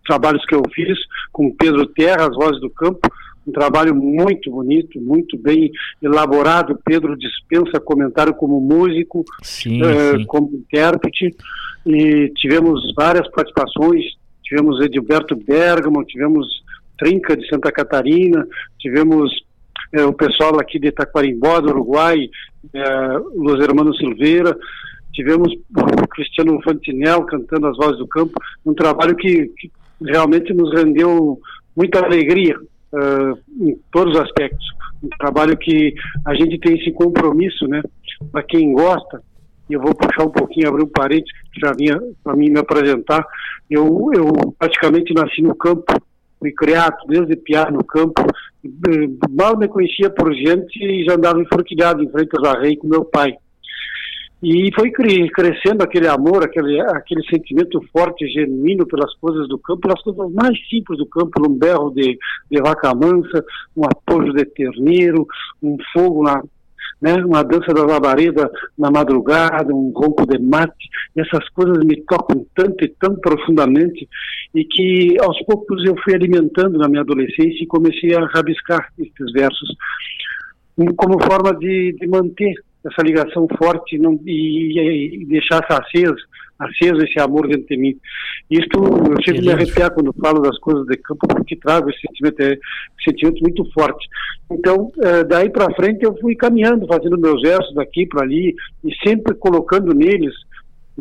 [0.06, 0.98] trabalhos que eu fiz
[1.32, 3.01] com Pedro Terra, As Vozes do Campo,
[3.47, 5.71] um trabalho muito bonito, muito bem
[6.03, 6.79] elaborado.
[6.85, 10.25] Pedro dispensa comentário como músico, sim, uh, sim.
[10.25, 11.35] como intérprete,
[11.87, 14.05] e tivemos várias participações.
[14.43, 16.47] Tivemos Edilberto Bergamo, tivemos
[16.99, 18.47] Trinca de Santa Catarina,
[18.79, 19.31] tivemos
[19.97, 22.29] uh, o pessoal aqui de Taquarimbó, do Uruguai,
[22.65, 24.57] uh, Los Hermanos Silveira,
[25.12, 28.33] tivemos o Cristiano Fantinel cantando as vozes do campo,
[28.66, 29.71] um trabalho que, que
[30.03, 31.39] realmente nos rendeu
[31.77, 32.59] muita alegria
[33.61, 34.65] em todos os aspectos.
[35.03, 35.95] Um trabalho que
[36.27, 37.83] a gente tem esse compromisso, né?
[38.33, 39.23] Para quem gosta,
[39.69, 43.27] eu vou puxar um pouquinho, abrir um parênteses, que já vinha para mim me apresentar.
[43.71, 45.85] Eu, eu praticamente nasci no campo,
[46.39, 48.23] fui criado desde piar no campo,
[49.31, 53.05] mal me conhecia por gente e já andava enforquilhado em frente aos arreios com meu
[53.05, 53.37] pai.
[54.45, 60.03] E foi crescendo aquele amor, aquele, aquele sentimento forte, genuíno pelas coisas do campo, pelas
[60.03, 62.19] coisas mais simples do campo, um berro de,
[62.51, 63.43] de vaca mansa,
[63.75, 65.27] um apoio de terneiro,
[65.62, 66.43] um fogo na,
[67.01, 72.45] né, uma dança da labareda na madrugada, um ronco de mate, essas coisas me tocam
[72.55, 74.07] tanto e tão profundamente,
[74.55, 79.33] e que aos poucos eu fui alimentando na minha adolescência e comecei a rabiscar esses
[79.33, 79.75] versos,
[80.99, 82.55] como forma de, de manter
[82.86, 86.16] essa ligação forte não, e, e deixar aceso,
[86.59, 87.97] aceso esse amor dentro de mim.
[88.51, 92.40] Isto, eu sempre me arrepiar quando falo das coisas de campo, porque trago esse sentimento,
[92.40, 94.06] é, esse sentimento muito forte.
[94.51, 98.55] Então, é, daí para frente eu fui caminhando, fazendo meus versos daqui para ali,
[98.85, 100.35] e sempre colocando neles,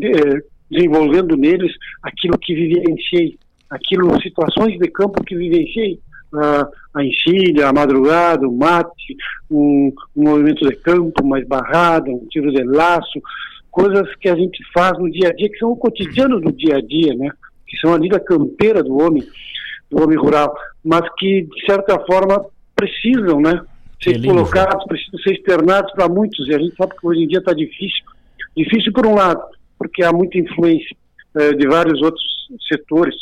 [0.02, 0.42] é,
[0.72, 3.38] desenvolvendo neles aquilo que vivenciei,
[3.70, 6.00] aquilo, situações de campo que vivenciei
[6.36, 9.16] a, a encilha, a madrugada, o mate,
[9.50, 13.22] um, um movimento de campo, mais barrada, um tiro de laço,
[13.72, 16.78] coisas que a gente faz no dia a dia, que são o cotidiano do dia
[16.78, 17.30] a dia, né?
[17.68, 19.24] Que são ali da campeira do homem,
[19.90, 22.46] do homem rural, mas que, de certa forma,
[22.76, 23.62] precisam, né?
[24.02, 27.28] Ser lindo, colocados, precisam ser externados para muitos, e a gente sabe que hoje em
[27.28, 28.04] dia está difícil.
[28.56, 29.42] Difícil por um lado,
[29.78, 30.96] porque há muita influência
[31.36, 32.24] eh, de vários outros
[32.68, 33.16] setores,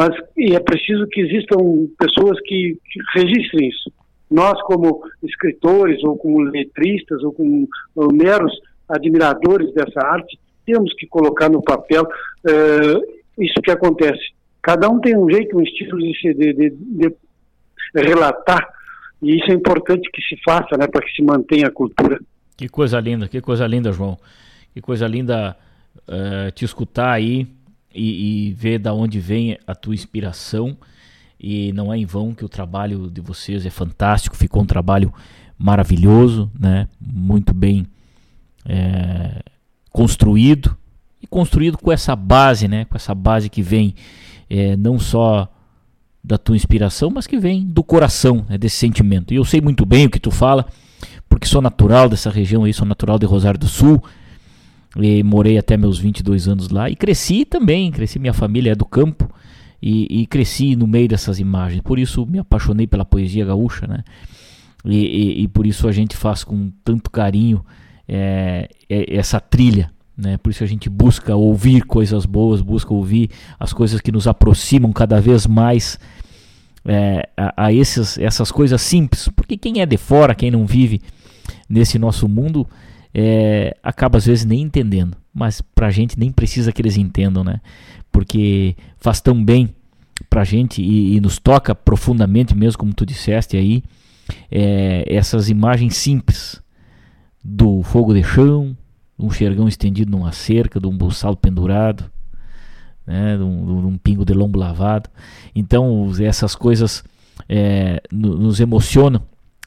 [0.00, 1.58] mas é preciso que existam
[1.98, 3.92] pessoas que, que registrem isso.
[4.30, 8.50] Nós, como escritores, ou como letristas, ou como ou meros
[8.88, 14.22] admiradores dessa arte, temos que colocar no papel uh, isso que acontece.
[14.62, 17.14] Cada um tem um jeito, um estilo de, de, de,
[17.94, 18.66] de relatar,
[19.22, 22.18] e isso é importante que se faça, né, para que se mantenha a cultura.
[22.56, 24.18] Que coisa linda, que coisa linda, João.
[24.72, 25.54] Que coisa linda
[26.08, 27.46] uh, te escutar aí
[27.94, 30.76] e, e, ver da onde vem a tua inspiração.
[31.38, 35.12] E não é em vão que o trabalho de vocês é fantástico, ficou um trabalho
[35.58, 36.86] maravilhoso, né?
[37.00, 37.86] Muito bem
[38.64, 39.42] é,
[39.90, 40.76] construído
[41.22, 42.84] e construído com essa base, né?
[42.84, 43.94] Com essa base que vem
[44.48, 45.48] é, não só
[46.22, 48.58] da tua inspiração, mas que vem do coração, né?
[48.58, 49.32] desse sentimento.
[49.32, 50.66] E eu sei muito bem o que tu fala,
[51.28, 54.02] porque sou natural dessa região aí, sou natural de Rosário do Sul.
[54.96, 58.84] E morei até meus 22 anos lá e cresci também, cresci, minha família é do
[58.84, 59.30] campo
[59.80, 61.80] e, e cresci no meio dessas imagens.
[61.80, 64.02] Por isso me apaixonei pela poesia gaúcha, né?
[64.84, 67.64] E, e, e por isso a gente faz com tanto carinho
[68.08, 70.36] é, é, essa trilha, né?
[70.38, 73.30] Por isso a gente busca ouvir coisas boas, busca ouvir
[73.60, 75.98] as coisas que nos aproximam cada vez mais
[76.84, 79.28] é, a, a esses, essas coisas simples.
[79.28, 81.00] Porque quem é de fora, quem não vive
[81.68, 82.66] nesse nosso mundo,
[83.14, 85.16] é, acaba às vezes nem entendendo.
[85.32, 87.60] Mas pra gente nem precisa que eles entendam, né?
[88.10, 89.74] Porque faz tão bem
[90.28, 93.82] pra gente e, e nos toca profundamente mesmo, como tu disseste aí,
[94.50, 96.60] é, essas imagens simples
[97.42, 98.76] do fogo de chão,
[99.18, 102.10] um xergão estendido numa cerca, de um buçal pendurado,
[103.06, 105.08] né, de, um, de um pingo de lombo lavado.
[105.54, 107.04] Então essas coisas
[107.48, 109.22] é, nos emocionam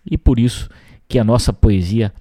[0.09, 0.69] e por isso
[1.07, 2.13] que a nossa poesia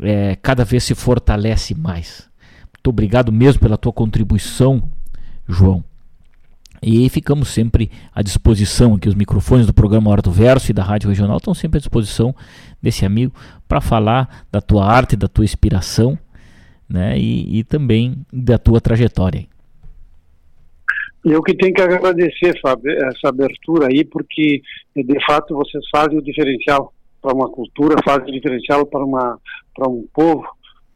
[0.00, 2.28] é, cada vez se fortalece mais.
[2.74, 4.82] Muito obrigado mesmo pela tua contribuição,
[5.48, 5.84] João.
[6.82, 10.84] E ficamos sempre à disposição aqui, os microfones do programa Hora do Verso e da
[10.84, 12.34] Rádio Regional estão sempre à disposição
[12.80, 13.32] desse amigo
[13.66, 16.18] para falar da tua arte, da tua inspiração
[16.88, 19.46] né, e, e também da tua trajetória.
[21.24, 24.62] Eu que tenho que agradecer, Fábio, essa abertura aí, porque
[24.94, 26.92] de fato vocês fazem o diferencial
[27.26, 29.36] para uma cultura, fazem o diferencial para, uma,
[29.74, 30.46] para um povo,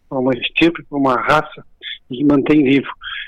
[0.09, 1.65] para uma estirpe, para uma raça
[2.09, 2.86] e mantém vivo.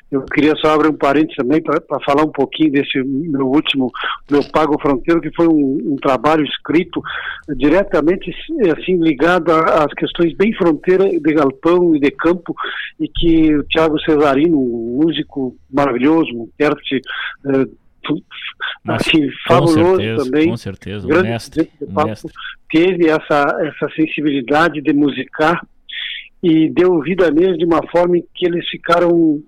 [0.08, 3.90] Eu queria só abrir um parênteses também para falar um pouquinho desse meu último,
[4.30, 7.00] meu Pago Fronteiro, que foi um, um trabalho escrito
[7.56, 8.30] diretamente
[8.78, 12.54] assim ligado às questões bem fronteira de galpão e de campo,
[13.00, 17.00] e que o Tiago Cesarino, um músico maravilhoso, um intérprete
[17.46, 17.66] eh,
[18.88, 20.48] assim, fabuloso certeza, também.
[20.48, 22.32] Com certeza, grande mestre, mestre.
[22.70, 25.60] Teve essa, essa sensibilidade de musicar
[26.42, 29.40] e deu vida neles de uma forma em que eles ficaram,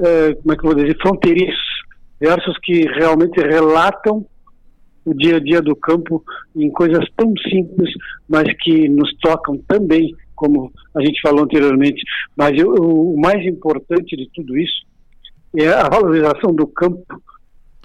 [0.00, 1.84] é, como é que eu vou dizer, fronteiriços,
[2.20, 4.26] versos que realmente relatam
[5.04, 6.22] o dia a dia do campo
[6.56, 7.90] em coisas tão simples,
[8.28, 12.02] mas que nos tocam também, como a gente falou anteriormente.
[12.36, 14.84] Mas eu, o mais importante de tudo isso
[15.56, 17.04] é a valorização do campo,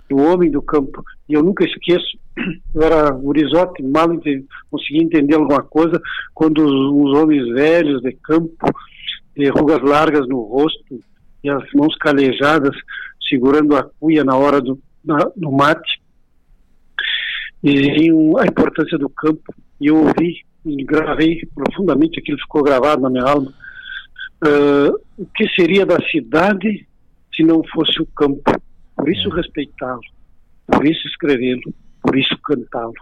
[0.09, 1.03] do homem do campo.
[1.27, 2.17] E eu nunca esqueço,
[2.73, 6.01] eu era urizote, mal entendi, conseguia entender alguma coisa,
[6.33, 8.55] quando os, os, homens velhos de campo,
[9.37, 10.99] de rugas largas no rosto
[11.43, 12.75] e as mãos calejadas,
[13.29, 16.01] segurando a cuia na hora do na, no mate,
[17.63, 19.53] diziam a importância do campo.
[19.79, 23.53] E eu ouvi e gravei profundamente, aquilo ficou gravado na minha alma.
[24.43, 26.87] Uh, o que seria da cidade
[27.33, 28.41] se não fosse o campo?
[28.99, 30.01] Por isso respeitá-lo,
[30.67, 32.93] por isso escrevê-lo, por isso cantá-lo.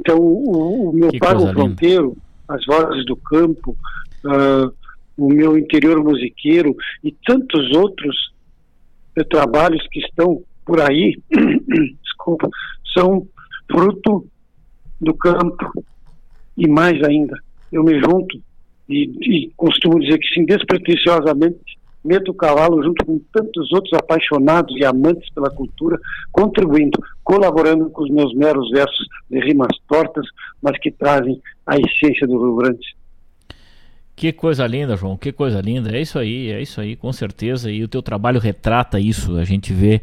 [0.00, 2.16] Então, o, o meu que pago fronteiro,
[2.48, 3.76] as vozes do campo,
[4.24, 4.74] uh,
[5.16, 6.74] o meu interior musiqueiro
[7.04, 8.32] e tantos outros
[9.16, 11.16] uh, trabalhos que estão por aí,
[12.02, 12.48] desculpa,
[12.92, 13.24] são
[13.70, 14.26] fruto
[15.00, 15.84] do campo.
[16.56, 17.38] E mais ainda,
[17.70, 18.42] eu me junto
[18.88, 21.71] e, e costumo dizer que sim, despretensiosamente,
[22.04, 25.98] meto cavalo junto com tantos outros apaixonados e amantes pela cultura,
[26.30, 30.26] contribuindo, colaborando com os meus meros versos de rimas tortas,
[30.60, 32.96] mas que trazem a essência do Rio Grande.
[34.14, 35.96] Que coisa linda, João, que coisa linda.
[35.96, 37.70] É isso aí, é isso aí, com certeza.
[37.70, 39.36] E o teu trabalho retrata isso.
[39.36, 40.02] A gente vê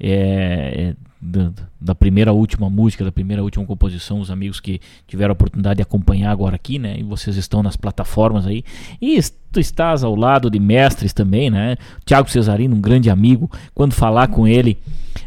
[0.00, 0.94] é
[1.24, 5.76] da, da, primeira última música, da primeira última composição, os amigos que tiveram a oportunidade
[5.76, 6.96] de acompanhar agora aqui, né?
[6.98, 8.64] E vocês estão nas plataformas aí.
[9.00, 9.20] E
[9.52, 11.76] tu estás ao lado de mestres também, né?
[12.04, 13.48] Tiago Cesarino, um grande amigo.
[13.72, 14.78] Quando falar com ele,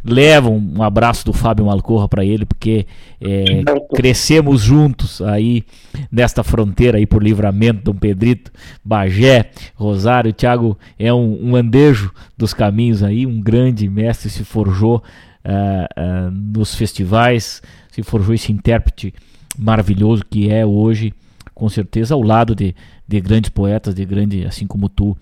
[0.03, 2.85] leva um abraço do Fábio Malcorra para ele, porque
[3.21, 3.63] é,
[3.95, 5.63] crescemos juntos aí
[6.11, 8.51] nesta fronteira aí por Livramento, Dom Pedrito,
[8.83, 10.31] Bagé, Rosário.
[10.31, 15.01] O Tiago é um, um andejo dos caminhos aí, um grande mestre, se forjou
[15.45, 17.61] uh, uh, nos festivais,
[17.91, 19.13] se forjou esse intérprete
[19.57, 21.13] maravilhoso que é hoje,
[21.53, 22.75] com certeza, ao lado de,
[23.07, 25.15] de grandes poetas, de grande, assim como tu,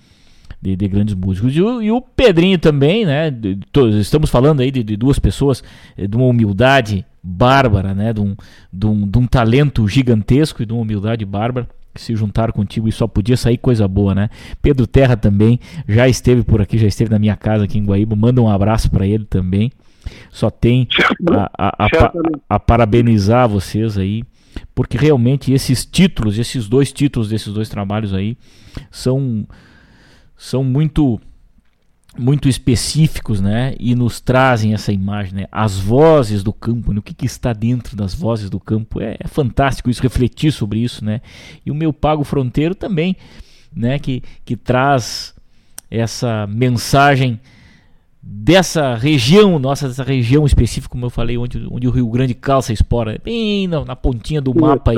[0.62, 1.56] de, de grandes músicos.
[1.56, 3.30] E o, e o, Pedrinho também, né?
[3.30, 3.60] De,
[4.00, 5.62] estamos falando aí de, duas pessoas
[5.98, 8.14] eh, de uma humildade bárbara, né?
[8.14, 8.36] De um,
[8.72, 11.68] de, um, de um talento gigantesco e de uma humildade bárbara.
[11.94, 14.30] que se juntaram contigo e só podia sair coisa boa, né?
[14.62, 18.16] Pedro Terra também já esteve por aqui, já esteve na minha casa aqui em Guaíba.
[18.16, 19.70] Manda um abraço para ele também.
[20.32, 20.88] Só tem
[21.30, 22.14] a, a, a,
[22.50, 24.24] a, parabenizar vocês aí,
[24.74, 28.38] porque realmente esses títulos, esses dois títulos desses dois trabalhos aí,
[28.92, 29.48] são,
[30.36, 31.20] são muito
[32.18, 33.74] muito específicos, né?
[33.80, 35.48] E nos trazem essa imagem, né?
[35.52, 37.00] As vozes do campo, né?
[37.00, 39.02] o que, que, está dentro das vozes do campo.
[39.02, 41.22] É, é, fantástico isso, refletir sobre isso, né?
[41.66, 43.16] E o meu Pago Fronteiro também,
[43.76, 43.98] né?
[43.98, 45.34] Que, que traz
[45.90, 47.40] essa mensagem
[48.26, 52.72] dessa região, nossa, dessa região específica, como eu falei, onde, onde o Rio Grande calça
[52.72, 54.98] espora, bem na, na pontinha do mapa aí,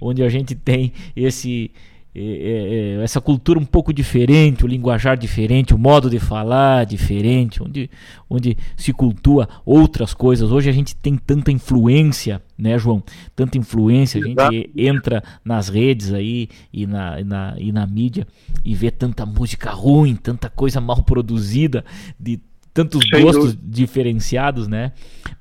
[0.00, 1.70] onde a gente tem esse
[2.14, 7.62] é, é, essa cultura um pouco diferente, o linguajar diferente, o modo de falar diferente,
[7.62, 7.90] onde,
[8.28, 10.50] onde se cultua outras coisas.
[10.50, 13.02] Hoje a gente tem tanta influência, né, João?
[13.34, 18.26] Tanta influência, a gente entra nas redes aí e na, e na, e na mídia
[18.62, 21.82] e vê tanta música ruim, tanta coisa mal produzida,
[22.20, 22.38] de
[22.74, 23.62] tantos Sem gostos dúvida.
[23.64, 24.92] diferenciados, né?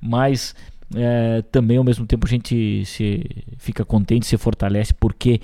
[0.01, 0.55] Mas
[0.95, 3.25] é, também ao mesmo tempo a gente se
[3.57, 5.41] fica contente, se fortalece porque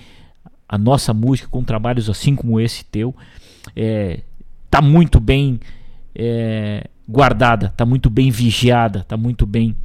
[0.68, 3.16] a nossa música com trabalhos assim como esse teu
[3.76, 4.22] é,
[4.70, 5.60] tá muito bem
[6.16, 9.76] é, guardada, tá muito bem vigiada, tá muito bem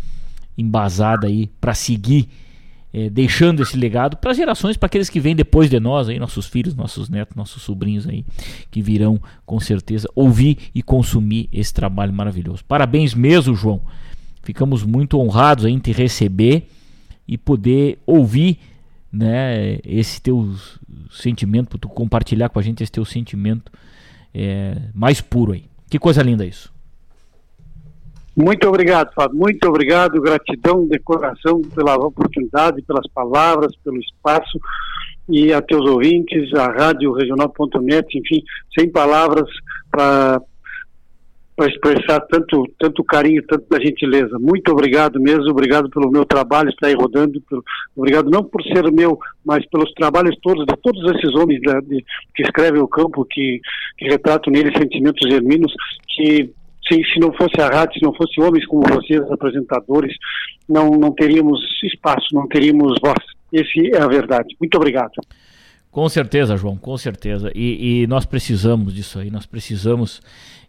[0.56, 2.28] embasada aí para seguir
[2.92, 6.46] é, deixando esse legado para gerações, para aqueles que vêm depois de nós, aí, nossos
[6.46, 8.24] filhos, nossos netos, nossos sobrinhos aí,
[8.70, 12.62] que virão com certeza ouvir e consumir esse trabalho maravilhoso.
[12.66, 13.80] Parabéns mesmo, João.
[14.42, 16.68] Ficamos muito honrados em te receber
[17.26, 18.58] e poder ouvir
[19.12, 20.48] né, esse teu
[21.10, 23.70] sentimento, para tu compartilhar com a gente esse teu sentimento
[24.34, 25.64] é, mais puro aí.
[25.90, 26.72] Que coisa linda isso.
[28.34, 29.36] Muito obrigado, Fábio.
[29.36, 30.20] Muito obrigado.
[30.20, 34.58] Gratidão de coração pela oportunidade, pelas palavras, pelo espaço
[35.28, 38.42] e a teus ouvintes, a Rádio Regional.net, enfim,
[38.76, 39.48] sem palavras
[39.90, 40.40] para
[41.56, 44.38] para expressar tanto, tanto carinho, tanta gentileza.
[44.38, 47.62] Muito obrigado mesmo, obrigado pelo meu trabalho estar aí rodando, pelo,
[47.94, 52.04] obrigado não por ser meu, mas pelos trabalhos todos, de todos esses homens da, de,
[52.34, 53.60] que escrevem o campo, que,
[53.98, 55.72] que retratam nele sentimentos genuínos,
[56.08, 56.50] que
[56.88, 60.14] se, se não fosse a rádio, se não fosse homens como vocês, apresentadores,
[60.68, 63.22] não, não teríamos espaço, não teríamos voz.
[63.52, 64.56] Esse é a verdade.
[64.58, 65.12] Muito obrigado.
[65.90, 67.52] Com certeza, João, com certeza.
[67.54, 70.22] E, e nós precisamos disso aí, nós precisamos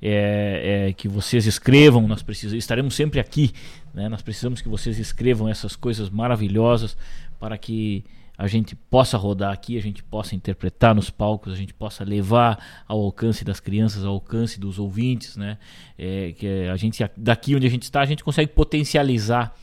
[0.06, 3.54] é, é, que vocês escrevam, nós precisamos, estaremos sempre aqui,
[3.94, 4.10] né?
[4.10, 6.98] nós precisamos que vocês escrevam essas coisas maravilhosas
[7.40, 8.04] para que
[8.38, 12.84] a gente possa rodar aqui, a gente possa interpretar nos palcos, a gente possa levar
[12.86, 15.58] ao alcance das crianças, ao alcance dos ouvintes, né?
[15.98, 19.56] É, que a gente daqui onde a gente está, a gente consegue potencializar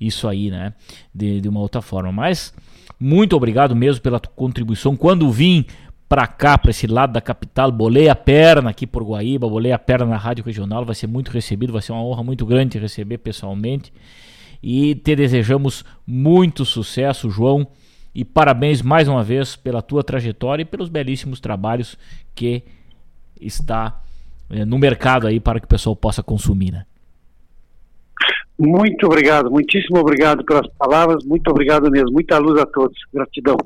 [0.00, 0.74] isso aí, né?
[1.12, 2.12] De, de uma outra forma.
[2.12, 2.54] Mas
[3.00, 4.94] muito obrigado mesmo pela contribuição.
[4.94, 5.64] Quando vim
[6.12, 9.78] para cá, para esse lado da capital, bolei a perna aqui por Guaíba, bolei a
[9.78, 12.78] perna na Rádio Regional, vai ser muito recebido, vai ser uma honra muito grande te
[12.78, 13.90] receber pessoalmente.
[14.62, 17.66] E te desejamos muito sucesso, João,
[18.14, 21.96] e parabéns mais uma vez pela tua trajetória e pelos belíssimos trabalhos
[22.34, 22.62] que
[23.40, 23.98] está
[24.50, 26.84] é, no mercado aí para que o pessoal possa consumir, né?
[28.58, 33.56] Muito obrigado, muitíssimo obrigado pelas palavras, muito obrigado mesmo, muita luz a todos, gratidão.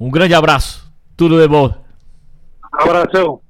[0.00, 0.83] Um grande abraço.
[1.16, 1.72] Tudo de bom.
[2.72, 3.40] Abração.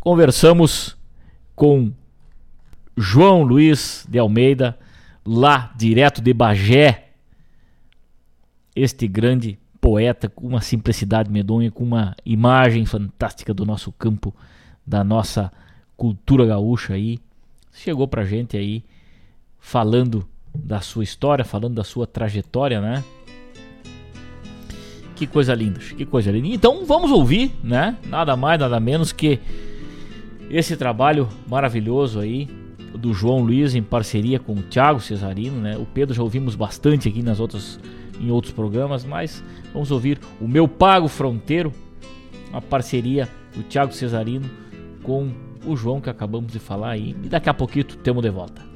[0.00, 0.96] Conversamos
[1.56, 1.92] com
[2.96, 4.78] João Luiz de Almeida,
[5.24, 7.08] lá direto de Bagé.
[8.76, 14.32] Este grande poeta com uma simplicidade medonha, com uma imagem fantástica do nosso campo,
[14.86, 15.52] da nossa
[15.96, 17.18] cultura gaúcha aí.
[17.72, 18.84] Chegou pra gente aí
[19.58, 23.02] falando da sua história, falando da sua trajetória, né?
[25.16, 26.48] Que coisa linda, que coisa linda.
[26.48, 27.96] Então vamos ouvir, né?
[28.06, 29.40] Nada mais, nada menos que
[30.50, 32.46] esse trabalho maravilhoso aí
[32.94, 35.76] do João Luiz em parceria com o Thiago Cesarino, né?
[35.76, 37.80] O Pedro já ouvimos bastante aqui nas outras
[38.20, 41.72] em outros programas, mas vamos ouvir o Meu Pago Fronteiro,
[42.52, 44.48] a parceria do Thiago Cesarino
[45.02, 45.30] com
[45.64, 47.16] o João que acabamos de falar aí.
[47.24, 48.75] E daqui a pouquinho temos de volta.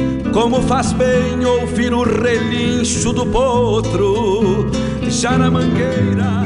[0.33, 4.71] Como faz bem ouvir o relincho do potro,
[5.09, 6.41] já na mangueira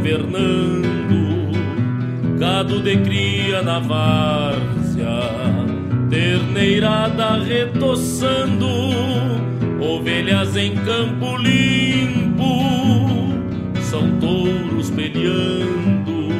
[0.00, 1.52] invernando,
[2.38, 5.20] gado de cria na várzea,
[6.08, 8.66] terneirada retoçando,
[9.78, 12.62] ovelhas em campo limpo,
[13.82, 16.30] são touros peleando,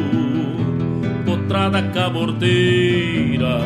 [1.27, 3.61] potrada cabordeira,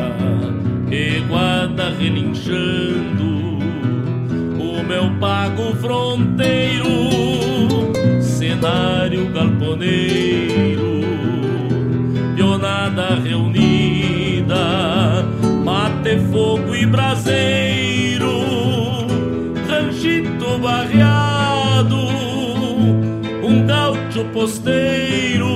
[0.89, 3.59] reguada relinchando,
[4.59, 7.24] o meu pago fronteiro
[8.55, 11.01] ordinário galponeiro,
[12.35, 14.55] pionada reunida,
[15.63, 18.29] mate, fogo e braseiro,
[19.69, 21.97] ranchito barreado,
[23.43, 25.49] um gaúcho posteiro,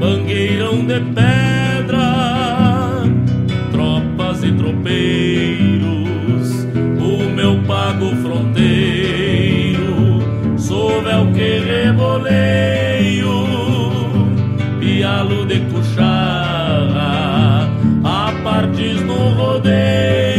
[0.00, 3.02] bangueirão de pedra,
[3.70, 5.84] tropas e tropeiros,
[7.00, 8.73] o meu pago fronteiro
[11.34, 13.34] que reboleio,
[14.80, 17.12] pialo de cuchara,
[18.04, 20.33] a partes no rodeio.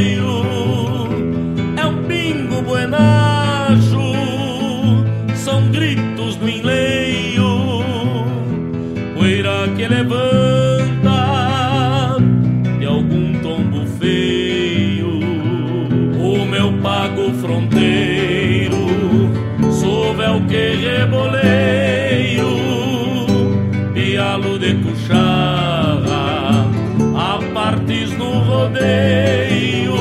[29.06, 29.96] rodeio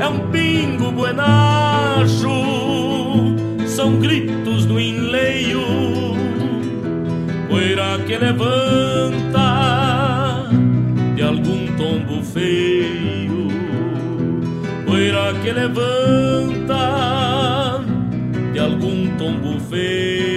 [0.00, 2.28] é um pingo buenacho,
[3.66, 5.60] são gritos do enleio,
[7.48, 9.48] poeira que levanta
[11.14, 13.48] de algum tombo feio,
[14.86, 16.82] poeira que levanta
[18.52, 20.31] de algum tombo feio.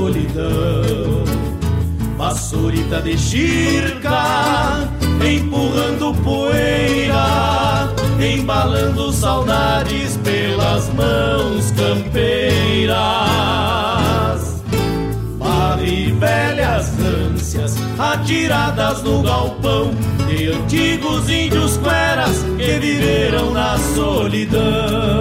[0.00, 1.24] Solidão.
[2.16, 4.88] Vassourita de xirca,
[5.24, 13.00] empurrando poeira, embalando saudades pelas mãos campeiras.
[15.38, 19.90] Vale velhas ânsias atiradas no galpão
[20.28, 25.19] de antigos índios cueras que viveram na solidão.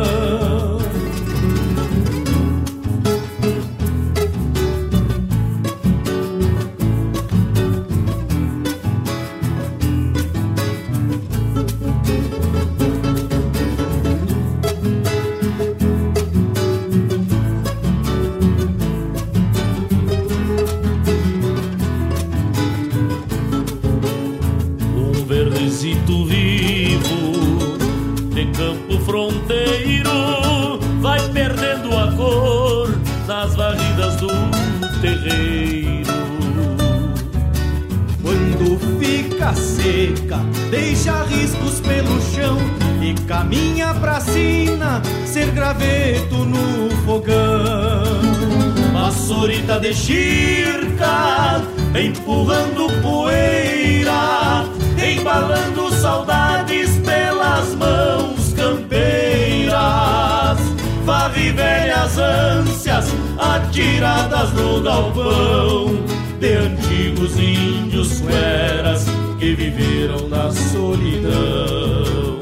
[63.99, 66.05] Atiradas no galpão
[66.39, 69.05] de antigos índios fueras
[69.37, 72.39] que viveram na solidão.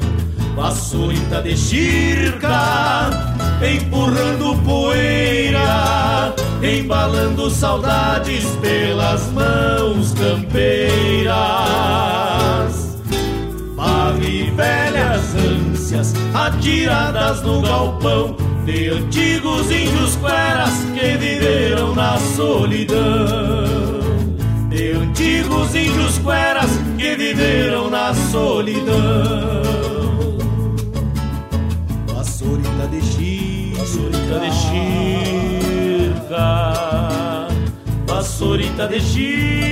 [0.54, 3.10] Vassourita de xirca,
[3.60, 6.32] empurrando poeira,
[6.62, 11.38] embalando saudades pelas mãos campeiras.
[13.74, 20.87] Varre velhas ânsias atiradas no galpão de antigos índios que
[21.38, 22.98] viveram na solidão.
[24.68, 28.96] De antigos índios cueras que viveram na solidão.
[32.14, 34.50] Vassourita de xirca, Vassourita de
[36.10, 36.48] xirca,
[38.06, 39.68] vassourita de xirca.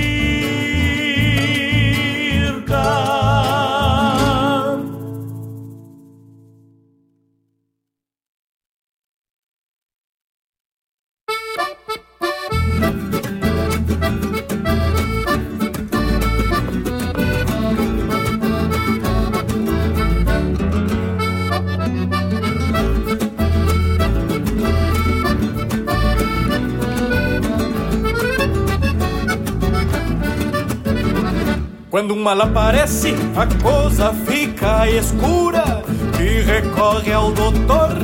[32.27, 35.81] Mal aparece, a coisa fica escura
[36.19, 37.95] E recorre ao doutor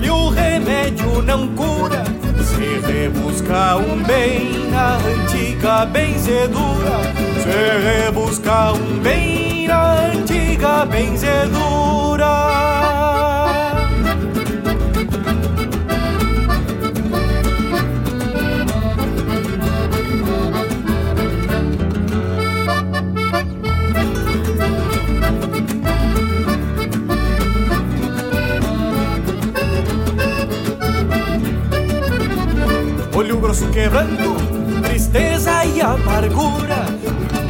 [0.00, 2.02] e o remédio não cura.
[2.42, 6.98] Se rebusca um bem na antiga benzedura
[7.42, 12.87] Se rebusca um bem na antiga benzedura
[33.48, 34.36] grosso quebrando,
[34.82, 36.84] tristeza e amargura.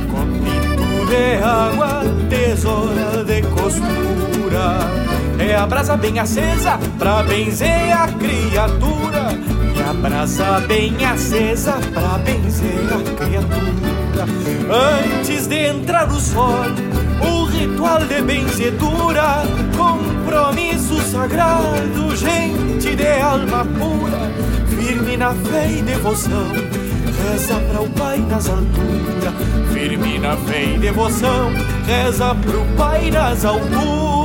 [0.09, 4.79] Copito de água, tesoura de costura.
[5.41, 9.37] É a brasa bem acesa pra benzer a criatura.
[9.77, 13.99] E a brasa bem acesa pra benzer a criatura.
[15.03, 16.65] Antes de entrar o sol,
[17.21, 19.43] o ritual de benzedura,
[19.77, 24.31] compromisso sagrado, gente de alma pura,
[24.89, 26.49] firme na fé e devoção,
[27.23, 29.35] reza para o Pai nas alturas,
[29.71, 31.53] firme na fé e devoção,
[31.87, 34.18] reza para o Pai nas alturas.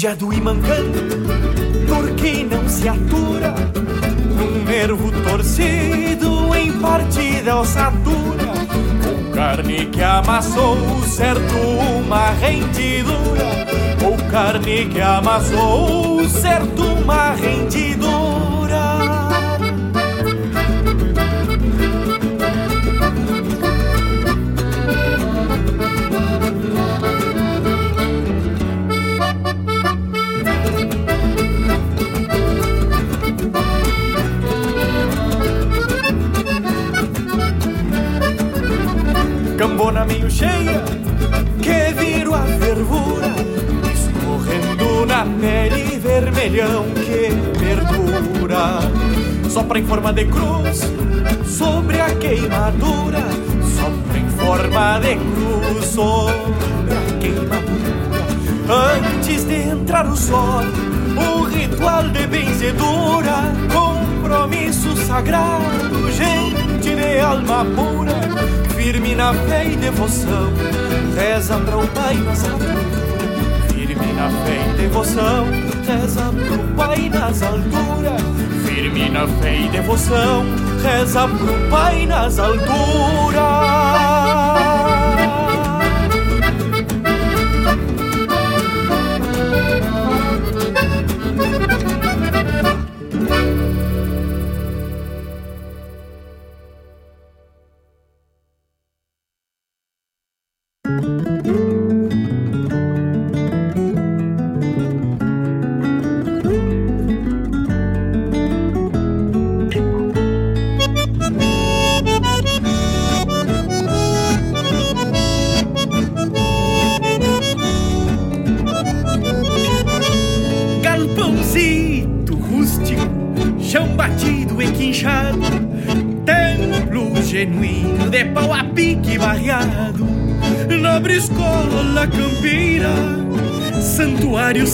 [0.00, 0.98] Judiado e mancando,
[1.86, 3.54] porque não se atura
[4.42, 8.50] um nervo torcido em partida ossadura,
[9.06, 13.66] ou carne que amassou certo uma rendidura,
[14.02, 18.29] ou carne que amassou certo uma rendidura.
[39.90, 40.84] Cambona meio cheia
[41.60, 43.34] que viro a fervura
[43.92, 48.80] escorrendo na pele vermelhão que perdura.
[49.50, 50.80] Sopra em forma de cruz
[51.44, 53.20] sobre a queimadura
[53.76, 57.90] sopra em forma de cruz sobre a queimadura.
[58.68, 60.62] Antes de entrar o sol
[61.16, 66.59] o ritual de benzedura compromisso sagrado gente
[67.00, 68.12] de alma pura
[68.76, 70.52] firme na fé e devoção,
[71.16, 73.72] reza para o Pai nas alturas.
[73.72, 75.46] Firme na fé e devoção,
[75.86, 78.22] reza para o Pai nas alturas.
[78.66, 80.44] Firme na fé e devoção,
[80.82, 84.19] reza para o Pai nas alturas.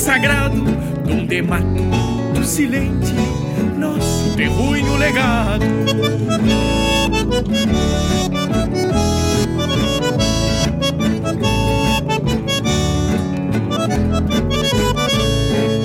[0.07, 0.63] Sagrado,
[1.05, 3.13] donde mato silente,
[3.77, 5.67] nosso terruinho legado.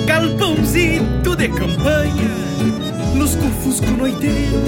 [0.06, 2.12] Galpãozito de campanha,
[3.16, 4.62] nos cufusco noiteiro,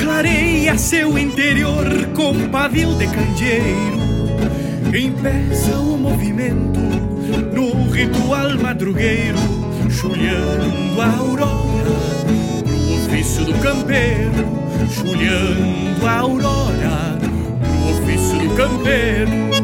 [0.00, 3.98] clareia seu interior com pavio de candeeiro.
[4.92, 6.80] Empeça o movimento
[7.54, 9.38] no ritual madrugueiro,
[9.90, 11.90] chulhando a aurora
[12.64, 14.46] pro ofício do campeiro,
[14.88, 17.18] chulhando a aurora
[17.60, 19.57] pro ofício do campeiro.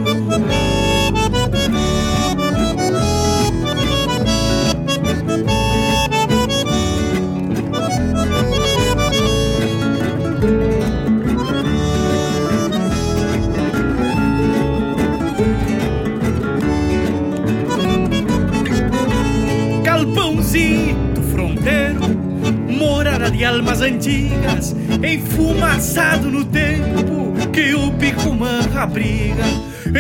[23.85, 29.45] Antigas, enfumaçado no tempo que o Picumã abriga.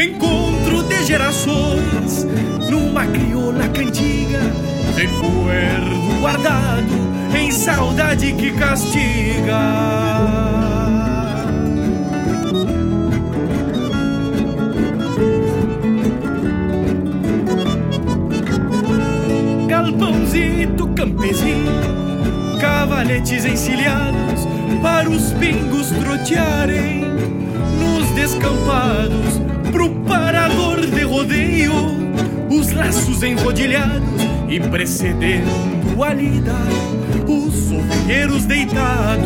[0.02, 2.26] Encontro de gerações
[2.70, 4.40] numa crioula cantiga,
[4.96, 10.53] recuerdo guardado em saudade que castiga.
[25.14, 27.04] Os pingos trotearem
[27.78, 31.72] nos descampados pro parador de rodeio,
[32.50, 34.02] os laços enrodilhados
[34.48, 36.54] e precedendo a lida,
[37.28, 39.24] os ovelheiros deitados.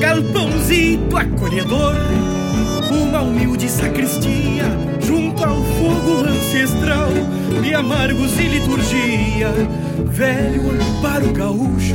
[0.00, 1.94] galpãozito acolhedor
[2.90, 4.64] uma humilde sacristia,
[5.48, 7.08] ao fogo ancestral
[7.62, 9.52] de amargos e liturgia.
[10.06, 11.94] Velho amparo gaúcho,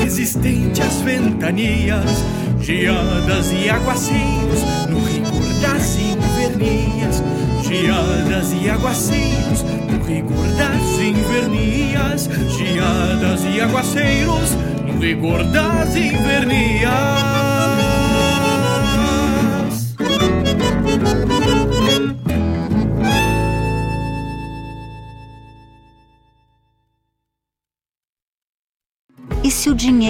[0.00, 2.24] resistente às ventanias,
[2.60, 7.22] geadas e aguaceiros no rigor das invernias.
[7.62, 12.28] Geadas e aguaceiros no rigor das invernias.
[12.56, 14.56] Geadas e aguaceiros
[14.86, 17.37] no rigor das invernias.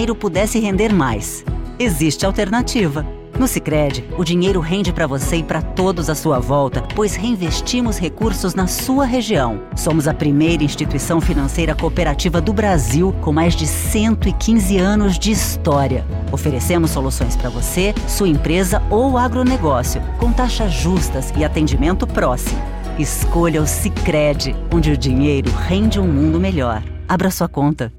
[0.09, 1.43] Dinheiro pudesse render mais?
[1.77, 3.05] Existe alternativa.
[3.37, 7.97] No Sicredi, o dinheiro rende para você e para todos à sua volta, pois reinvestimos
[7.97, 9.61] recursos na sua região.
[9.77, 16.05] Somos a primeira instituição financeira cooperativa do Brasil com mais de 115 anos de história.
[16.33, 22.59] Oferecemos soluções para você, sua empresa ou agronegócio, com taxas justas e atendimento próximo.
[22.97, 26.83] Escolha o Sicredi, onde o dinheiro rende um mundo melhor.
[27.07, 27.98] Abra sua conta.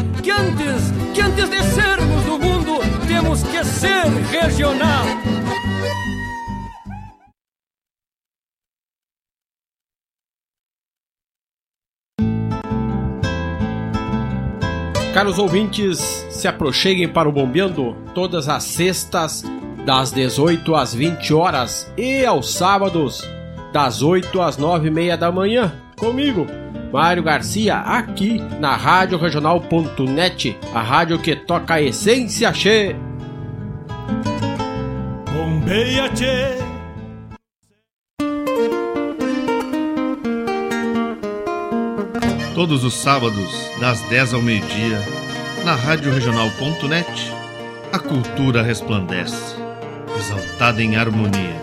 [0.21, 5.05] que antes, que antes de sermos do mundo, temos que ser regional.
[15.13, 15.99] Caros ouvintes,
[16.29, 19.43] se aproxeguem para o Bombeando todas as sextas,
[19.85, 23.21] das 18 às 20 horas e aos sábados,
[23.73, 26.47] das 8 às 9 e meia da manhã, comigo,
[26.91, 32.93] Mário Garcia, aqui na Rádio Regional.net, a rádio que toca a essência, che.
[35.31, 36.57] Bombeia, che.
[42.53, 44.99] Todos os sábados, das 10 ao meio-dia,
[45.63, 47.31] na Rádio Regional.net,
[47.93, 49.55] a cultura resplandece,
[50.19, 51.55] exaltada em harmonia,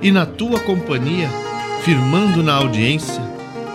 [0.00, 1.28] e na tua companhia,
[1.84, 3.29] firmando na audiência,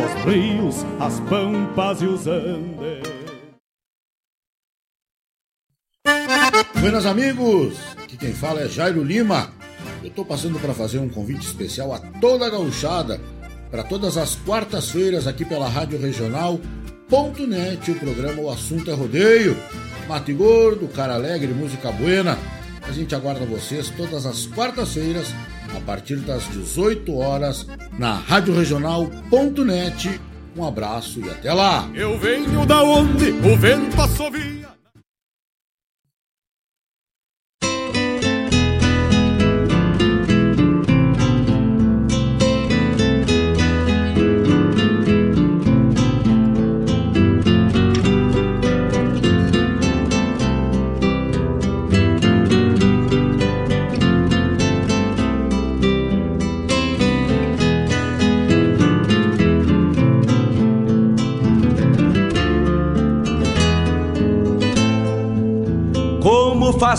[0.00, 3.02] os rios, as pampas e os andes.
[6.80, 9.52] Buenas amigos, aqui quem fala é Jairo Lima.
[10.02, 13.20] Eu estou passando para fazer um convite especial a toda a gauchada
[13.70, 16.60] para todas as quartas-feiras aqui pela Rádio Regional
[17.46, 19.56] Net, o programa O Assunto é Rodeio.
[20.08, 22.38] Mate Gordo, Cara Alegre, Música Buena.
[22.82, 25.28] A gente aguarda vocês todas as quartas-feiras,
[25.76, 27.66] a partir das 18 horas,
[27.98, 30.20] na Rádio Regional.net.
[30.56, 31.88] Um abraço e até lá!
[31.94, 34.71] Eu venho da onde o vento assovia.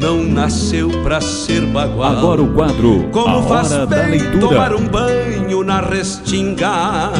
[0.00, 2.16] não nasceu pra ser bagual.
[2.16, 4.40] Agora o quadro Como A faz Hora da bem Leitura.
[4.40, 7.12] tomar um banho na restinga,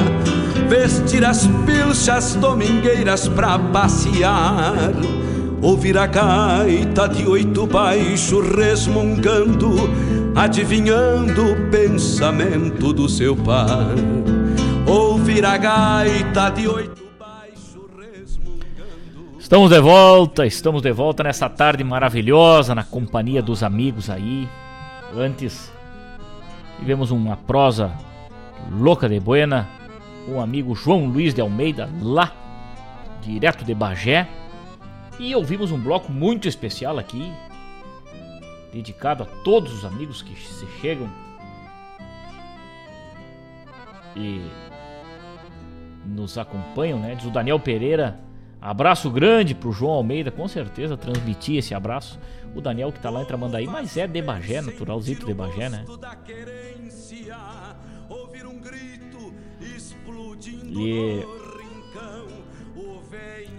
[0.68, 4.92] vestir as pilchas domingueiras pra passear.
[5.60, 9.76] Ouvir a gaita de oito baixo resmungando,
[10.34, 13.94] adivinhando o pensamento do seu par.
[14.86, 16.99] Ouvir a gaita de oito
[19.50, 24.48] Estamos de volta, estamos de volta nessa tarde maravilhosa na companhia dos amigos aí.
[25.12, 25.72] Antes
[26.78, 27.90] tivemos uma prosa
[28.70, 29.68] louca de buena
[30.24, 32.32] com o amigo João Luiz de Almeida lá
[33.22, 34.28] direto de Bagé
[35.18, 37.32] e ouvimos um bloco muito especial aqui
[38.72, 41.10] dedicado a todos os amigos que se chegam
[44.14, 44.48] e
[46.06, 47.16] nos acompanham, né?
[47.16, 48.29] Diz o Daniel Pereira.
[48.60, 52.18] Abraço grande pro João Almeida, com certeza transmitir esse abraço.
[52.54, 55.84] O Daniel que tá lá em Tramandaí, mas é de Bagé, naturalzito de Bagé, né?
[60.66, 61.24] E,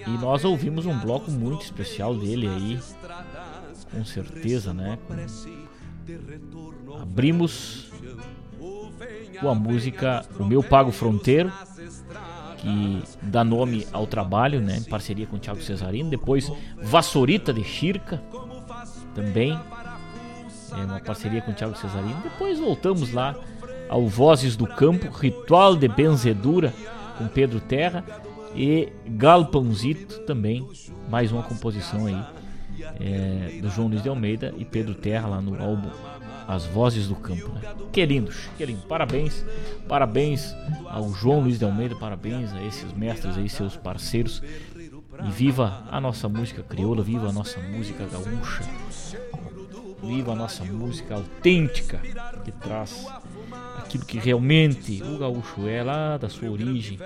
[0.08, 2.80] e nós ouvimos um bloco muito especial dele aí,
[3.92, 5.00] com certeza, né?
[7.02, 7.92] Abrimos
[9.40, 11.52] com a música O Meu Pago Fronteiro,
[12.62, 14.78] que dá nome ao trabalho, né?
[14.78, 16.10] Em parceria com o Thiago Cesarino.
[16.10, 16.52] Depois
[16.82, 18.22] Vassourita de Chirca,
[19.14, 19.60] também.
[20.72, 22.22] É uma parceria com o Thiago Cesarino.
[22.24, 23.36] Depois voltamos lá
[23.90, 26.74] ao Vozes do Campo, Ritual de Benzedura
[27.18, 28.06] com Pedro Terra
[28.56, 30.66] e Galpãozito também,
[31.10, 32.24] mais uma composição aí
[33.00, 35.90] é, do João Luiz de Almeida e Pedro Terra lá no álbum
[36.52, 37.48] As Vozes do Campo.
[37.48, 37.62] Né?
[37.94, 38.82] Que lindo, que lindo.
[38.82, 39.46] Parabéns,
[39.88, 40.54] parabéns
[40.86, 44.44] ao João Luiz de Almeida, parabéns a esses mestres aí, seus parceiros.
[45.26, 48.64] E viva a nossa música crioula, viva a nossa música gaúcha,
[50.04, 52.00] viva a nossa música autêntica
[52.44, 53.08] que traz
[53.78, 57.00] aquilo que realmente o gaúcho é lá da sua origem,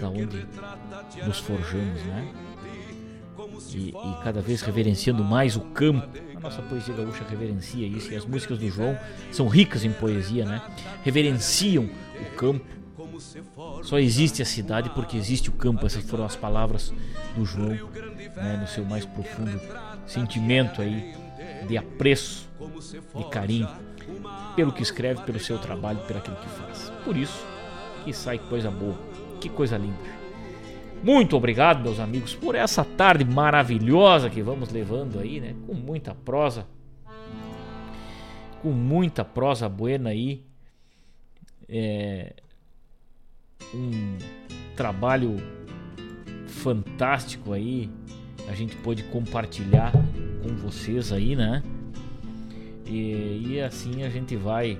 [0.00, 0.46] da onde
[1.26, 2.32] nos forjamos, né?
[3.74, 6.08] E, e cada vez reverenciando mais o campo.
[6.42, 8.98] Nossa poesia gaúcha reverencia isso e as músicas do João
[9.30, 10.60] são ricas em poesia, né?
[11.04, 11.88] Reverenciam
[12.20, 12.64] o campo.
[13.82, 15.86] Só existe a cidade porque existe o campo.
[15.86, 16.92] Essas foram as palavras
[17.36, 17.70] do João,
[18.36, 18.58] né?
[18.60, 19.60] no seu mais profundo
[20.06, 21.14] sentimento aí
[21.68, 22.48] de apreço,
[23.14, 23.68] de carinho
[24.56, 26.92] pelo que escreve, pelo seu trabalho, pelo aquilo que faz.
[27.04, 27.46] Por isso
[28.04, 28.98] que sai coisa boa,
[29.40, 30.21] que coisa linda.
[31.02, 35.54] Muito obrigado, meus amigos, por essa tarde maravilhosa que vamos levando aí, né?
[35.66, 36.64] Com muita prosa,
[38.62, 40.44] com muita prosa buena aí.
[41.68, 42.34] É
[43.74, 44.16] um
[44.76, 45.36] trabalho
[46.46, 47.90] fantástico aí.
[48.48, 49.92] A gente pôde compartilhar
[50.42, 51.64] com vocês aí, né?
[52.86, 54.78] E, e assim a gente vai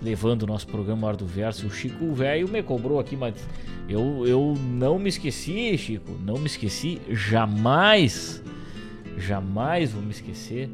[0.00, 1.66] levando o nosso programa Hora do Verso.
[1.66, 3.34] O Chico Velho me cobrou aqui, mas
[3.90, 6.12] eu, eu não me esqueci, Chico.
[6.24, 7.00] Não me esqueci.
[7.10, 8.40] Jamais,
[9.18, 10.70] jamais vou me esquecer.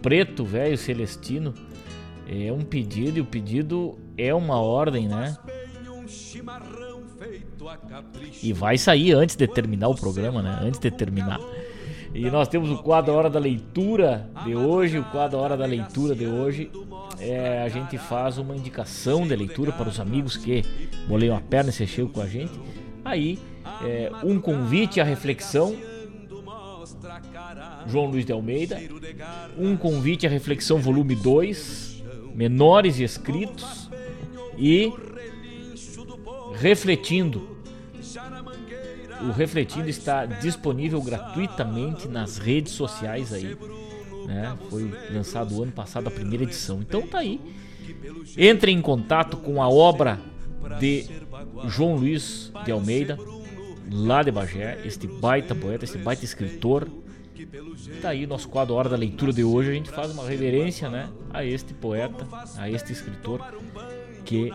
[0.00, 1.52] Preto Velho Celestino
[2.28, 5.36] é um pedido e o pedido é uma ordem, né?
[8.42, 10.60] E vai sair antes de terminar o programa, né?
[10.62, 11.40] Antes de terminar.
[12.14, 15.00] E nós temos o quadro Hora da Leitura de hoje.
[15.00, 16.70] O quadro Hora da Leitura de hoje
[17.18, 20.62] é, a gente faz uma indicação de leitura para os amigos que
[21.08, 22.52] boleiam a perna e se chegam com a gente.
[23.04, 23.36] Aí,
[23.84, 25.74] é, um convite à reflexão.
[27.88, 28.80] João Luiz de Almeida.
[29.58, 32.04] Um convite à reflexão, volume 2.
[32.32, 33.90] Menores e escritos.
[34.56, 34.92] E
[36.54, 37.53] refletindo
[39.22, 43.56] o Refletindo está disponível gratuitamente nas redes sociais aí.
[44.26, 44.56] Né?
[44.70, 46.80] Foi lançado ano passado a primeira edição.
[46.80, 47.40] Então tá aí.
[48.36, 50.20] Entre em contato com a obra
[50.80, 51.06] de
[51.68, 53.18] João Luiz de Almeida,
[53.90, 56.88] lá de Bagé, este baita poeta, este baita escritor.
[58.00, 59.70] Tá aí nosso quadro Hora da Leitura de hoje.
[59.70, 62.26] A gente faz uma reverência né, a este poeta,
[62.56, 63.40] a este escritor
[64.24, 64.50] que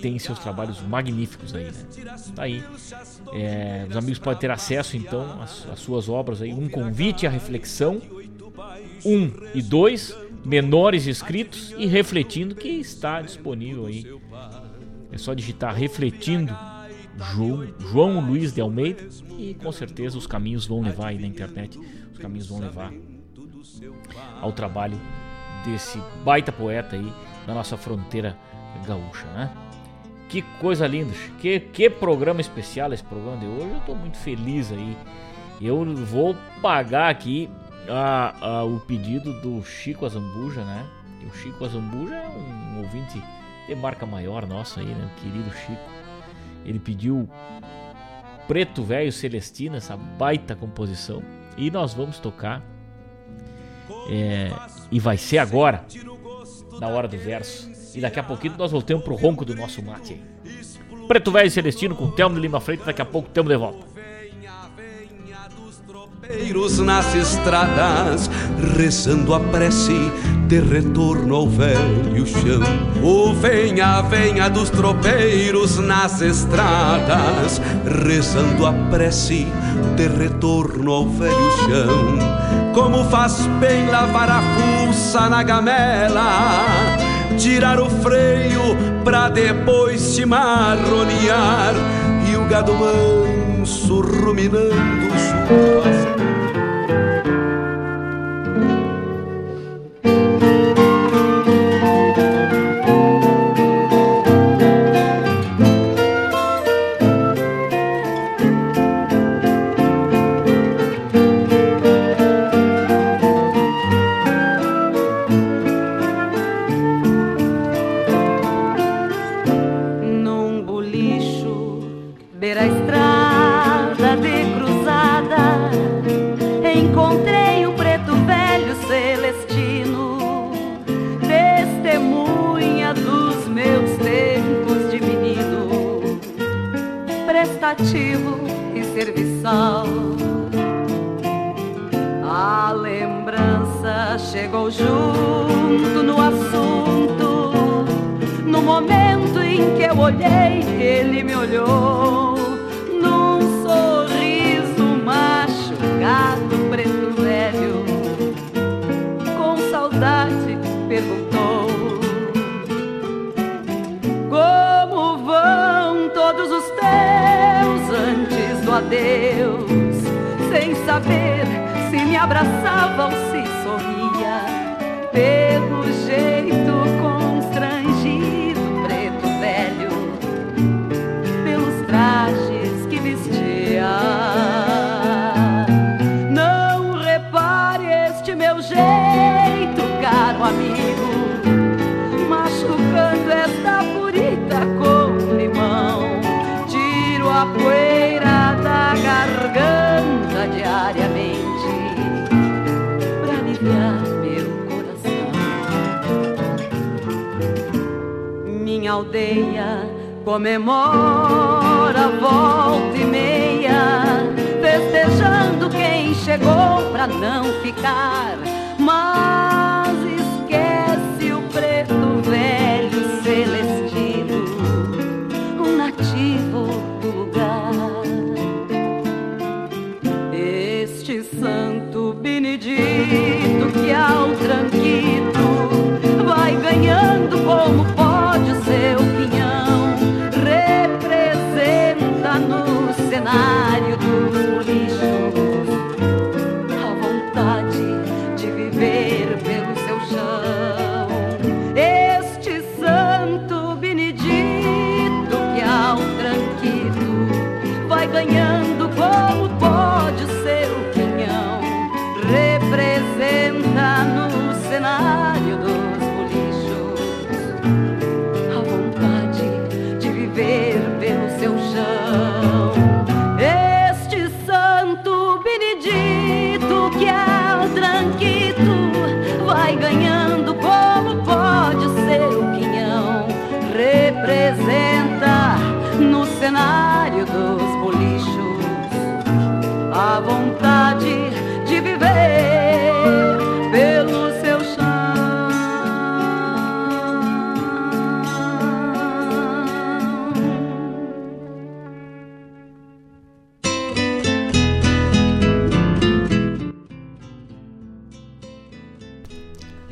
[0.00, 1.86] tem seus trabalhos magníficos aí, né?
[2.34, 2.62] Tá aí.
[3.32, 6.52] É, os amigos podem ter acesso então às, às, suas obras aí.
[6.52, 8.00] Um convite à reflexão.
[9.04, 14.06] Um e dois, menores escritos e refletindo, que está disponível aí.
[15.12, 16.56] É só digitar refletindo
[17.32, 19.06] João, João Luiz de Almeida
[19.38, 21.78] e com certeza os caminhos vão levar aí na internet.
[22.12, 22.92] Os caminhos vão levar
[24.40, 24.98] ao trabalho
[25.64, 27.12] desse baita poeta aí
[27.46, 28.36] da nossa fronteira
[28.86, 29.50] gaúcha, né?
[30.28, 33.70] Que coisa linda, que, que programa especial esse programa de hoje.
[33.74, 34.96] Eu tô muito feliz aí.
[35.60, 37.48] Eu vou pagar aqui
[37.88, 40.86] a, a, o pedido do Chico Azambuja, né?
[41.26, 43.22] O Chico Azambuja é um ouvinte
[43.66, 45.10] de marca maior nosso aí, né?
[45.16, 45.90] O querido Chico.
[46.64, 47.28] Ele pediu
[48.48, 51.22] Preto Velho Celestino, essa baita composição.
[51.56, 52.62] E nós vamos tocar.
[54.08, 54.50] É,
[54.90, 55.84] e vai ser agora,
[56.80, 57.75] na hora do verso.
[57.96, 60.20] E daqui a pouquinho nós voltamos pro ronco do nosso mate.
[61.08, 62.86] Preto Velho Celestino com Telmo de Lima Freitas.
[62.86, 63.96] Daqui a pouco temos de volta
[66.84, 68.30] nas estradas,
[68.76, 70.10] rezando a prece
[70.48, 72.62] de retorno ao velho chão.
[73.02, 77.60] O venha, venha dos tropeiros nas estradas,
[78.04, 79.46] rezando a prece
[79.96, 82.72] de retorno ao velho chão.
[82.74, 87.05] Como faz bem lavar a fuça na gamela,
[87.36, 91.74] tirar o freio pra depois se marronear.
[92.30, 96.05] E o gado manso ruminando suas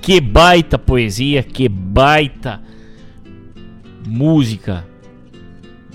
[0.04, 2.60] Que baita poesia, que baita
[4.06, 4.86] música.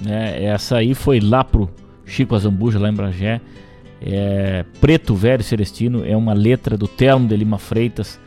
[0.03, 0.45] Né?
[0.45, 1.69] Essa aí foi lá pro
[2.07, 3.39] Chico Azambuja, lá em Bragé.
[4.01, 8.19] É, Preto Velho Celestino é uma letra do Telmo de Lima Freitas,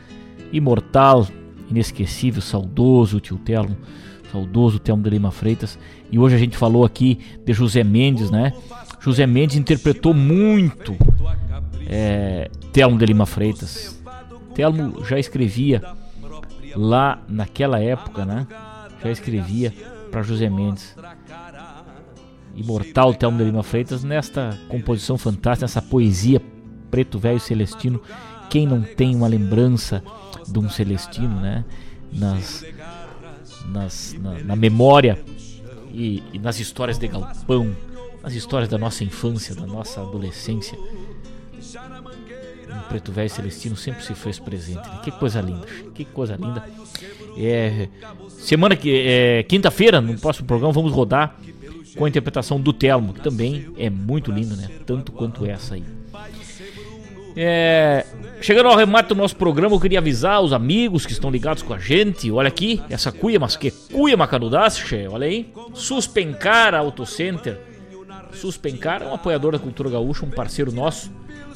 [0.53, 1.27] imortal,
[1.69, 3.75] inesquecível, saudoso, tio Telmo.
[4.31, 5.77] Saudoso Telmo de Lima Freitas.
[6.09, 8.53] E hoje a gente falou aqui de José Mendes, né?
[9.01, 10.95] José Mendes interpretou muito
[11.85, 14.01] é, Telmo de Lima Freitas.
[14.53, 15.81] Telmo já escrevia
[16.75, 18.47] lá naquela época, né?
[19.03, 19.73] Já escrevia
[20.11, 20.95] para José Mendes.
[22.55, 26.41] Imortal Telmo de Lima Freitas nesta composição fantástica, nessa poesia
[26.91, 28.01] preto velho celestino.
[28.49, 30.03] Quem não tem uma lembrança
[30.47, 31.65] de um celestino, né?
[32.11, 32.63] Nas,
[33.65, 35.19] nas na, na, memória
[35.91, 37.75] e, e nas histórias de galpão,
[38.21, 40.77] nas histórias da nossa infância, da nossa adolescência.
[42.89, 44.87] Preto velho celestino sempre se fez presente.
[44.87, 44.99] Né?
[45.03, 46.63] Que coisa linda, que coisa linda.
[47.37, 47.87] É,
[48.29, 51.35] semana que é, quinta-feira, no próximo programa, vamos rodar
[51.95, 54.67] com a interpretação do Telmo, que também é muito lindo, né?
[54.85, 55.83] Tanto quanto essa aí.
[57.35, 58.05] É,
[58.41, 61.73] chegando ao remate do nosso programa, eu queria avisar os amigos que estão ligados com
[61.73, 62.31] a gente.
[62.31, 65.51] Olha aqui, essa cuia, mas que cuia macanudaste, olha aí.
[65.73, 67.59] Suspencar Auto Center.
[68.33, 71.11] Suspencar é um apoiador da cultura gaúcha, um parceiro nosso.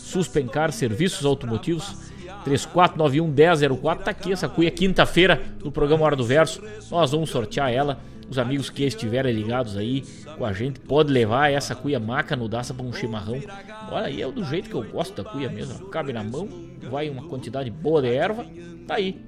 [0.07, 2.07] Suspencar Serviços Automotivos.
[2.43, 6.61] 3491 1004 tá aqui essa cuia quinta-feira no programa Hora do Verso.
[6.89, 10.03] Nós vamos sortear ela os amigos que estiverem ligados aí
[10.37, 13.41] com a gente, pode levar essa cuia maca no daça para um chimarrão.
[13.89, 15.87] Olha aí, é do jeito que eu gosto da cuia mesmo.
[15.87, 16.47] Cabe na mão,
[16.89, 18.45] vai uma quantidade boa de erva,
[18.85, 19.19] tá aí.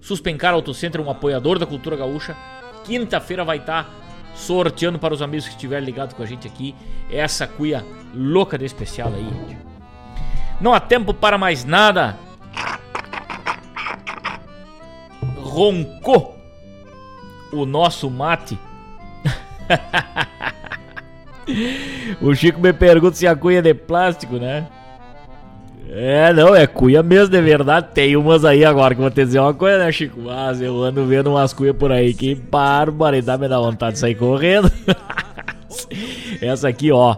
[0.00, 2.36] Suspencar Auto Center, um apoiador da cultura gaúcha.
[2.84, 3.90] Quinta-feira vai estar tá
[4.34, 6.74] sorteando para os amigos que estiverem ligados com a gente aqui
[7.10, 7.84] essa cuia
[8.14, 9.56] louca de especial aí.
[10.60, 12.16] Não há tempo para mais nada.
[15.36, 16.38] Roncou
[17.52, 18.58] o nosso mate.
[22.20, 24.66] o Chico me pergunta se a cuia é de plástico, né?
[25.94, 27.88] É, não, é cuia mesmo, de verdade.
[27.92, 30.22] Tem umas aí agora que vou te dizer uma coisa, né, Chico?
[30.22, 34.14] Mas eu ando vendo umas cuias por aí que barbaridade me dá vontade de sair
[34.14, 34.72] correndo.
[36.40, 37.16] Essa aqui, ó.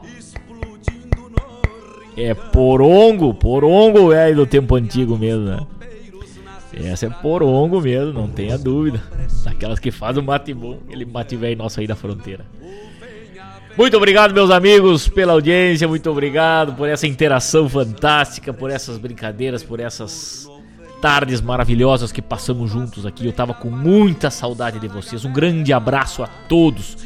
[2.16, 5.58] É porongo, porongo é do tempo antigo mesmo, né?
[6.72, 9.00] Essa é porongo mesmo, não tenha dúvida.
[9.44, 12.44] Daquelas que faz o mate bom, ele mate velho nosso aí da fronteira.
[13.76, 15.88] Muito obrigado, meus amigos, pela audiência.
[15.88, 20.48] Muito obrigado por essa interação fantástica, por essas brincadeiras, por essas
[21.02, 23.26] tardes maravilhosas que passamos juntos aqui.
[23.26, 25.24] Eu tava com muita saudade de vocês.
[25.24, 26.96] Um grande abraço a todos.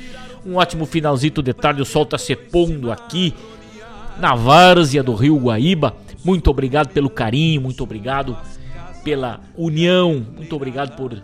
[0.45, 1.81] Um ótimo finalzito de tarde.
[1.81, 3.33] O sol tá se pondo aqui
[4.21, 5.97] na várzea do Rio Guaíba.
[6.23, 8.37] Muito obrigado pelo carinho, muito obrigado
[9.03, 10.23] pela união.
[10.37, 11.17] Muito obrigado por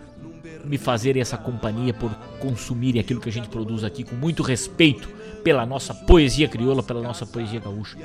[0.65, 2.09] me fazerem essa companhia, por
[2.39, 5.07] consumirem aquilo que a gente produz aqui com muito respeito
[5.45, 7.95] pela nossa poesia crioula, pela nossa poesia gaúcha.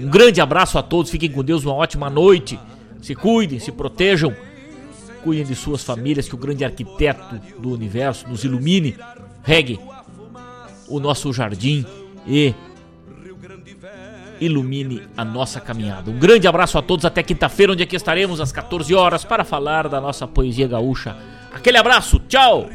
[0.00, 2.58] Um grande abraço a todos, fiquem com Deus, uma ótima noite.
[3.02, 4.34] Se cuidem, se protejam,
[5.22, 8.96] cuidem de suas famílias, que o grande arquiteto do universo nos ilumine,
[9.42, 9.78] regue
[10.88, 11.84] o nosso jardim
[12.26, 12.54] e
[14.40, 16.10] ilumine a nossa caminhada.
[16.10, 19.88] Um grande abraço a todos, até quinta-feira, onde aqui estaremos às 14 horas para falar
[19.88, 21.14] da nossa poesia gaúcha.
[21.52, 22.70] Aquele abraço, tchau!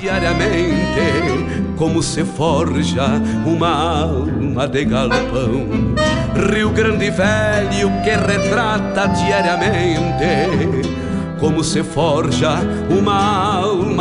[0.00, 5.94] Diariamente, como se forja uma alma de galpão.
[6.52, 10.96] Rio Grande Velho que retrata diariamente
[11.38, 12.58] como se forja
[12.90, 13.86] uma alma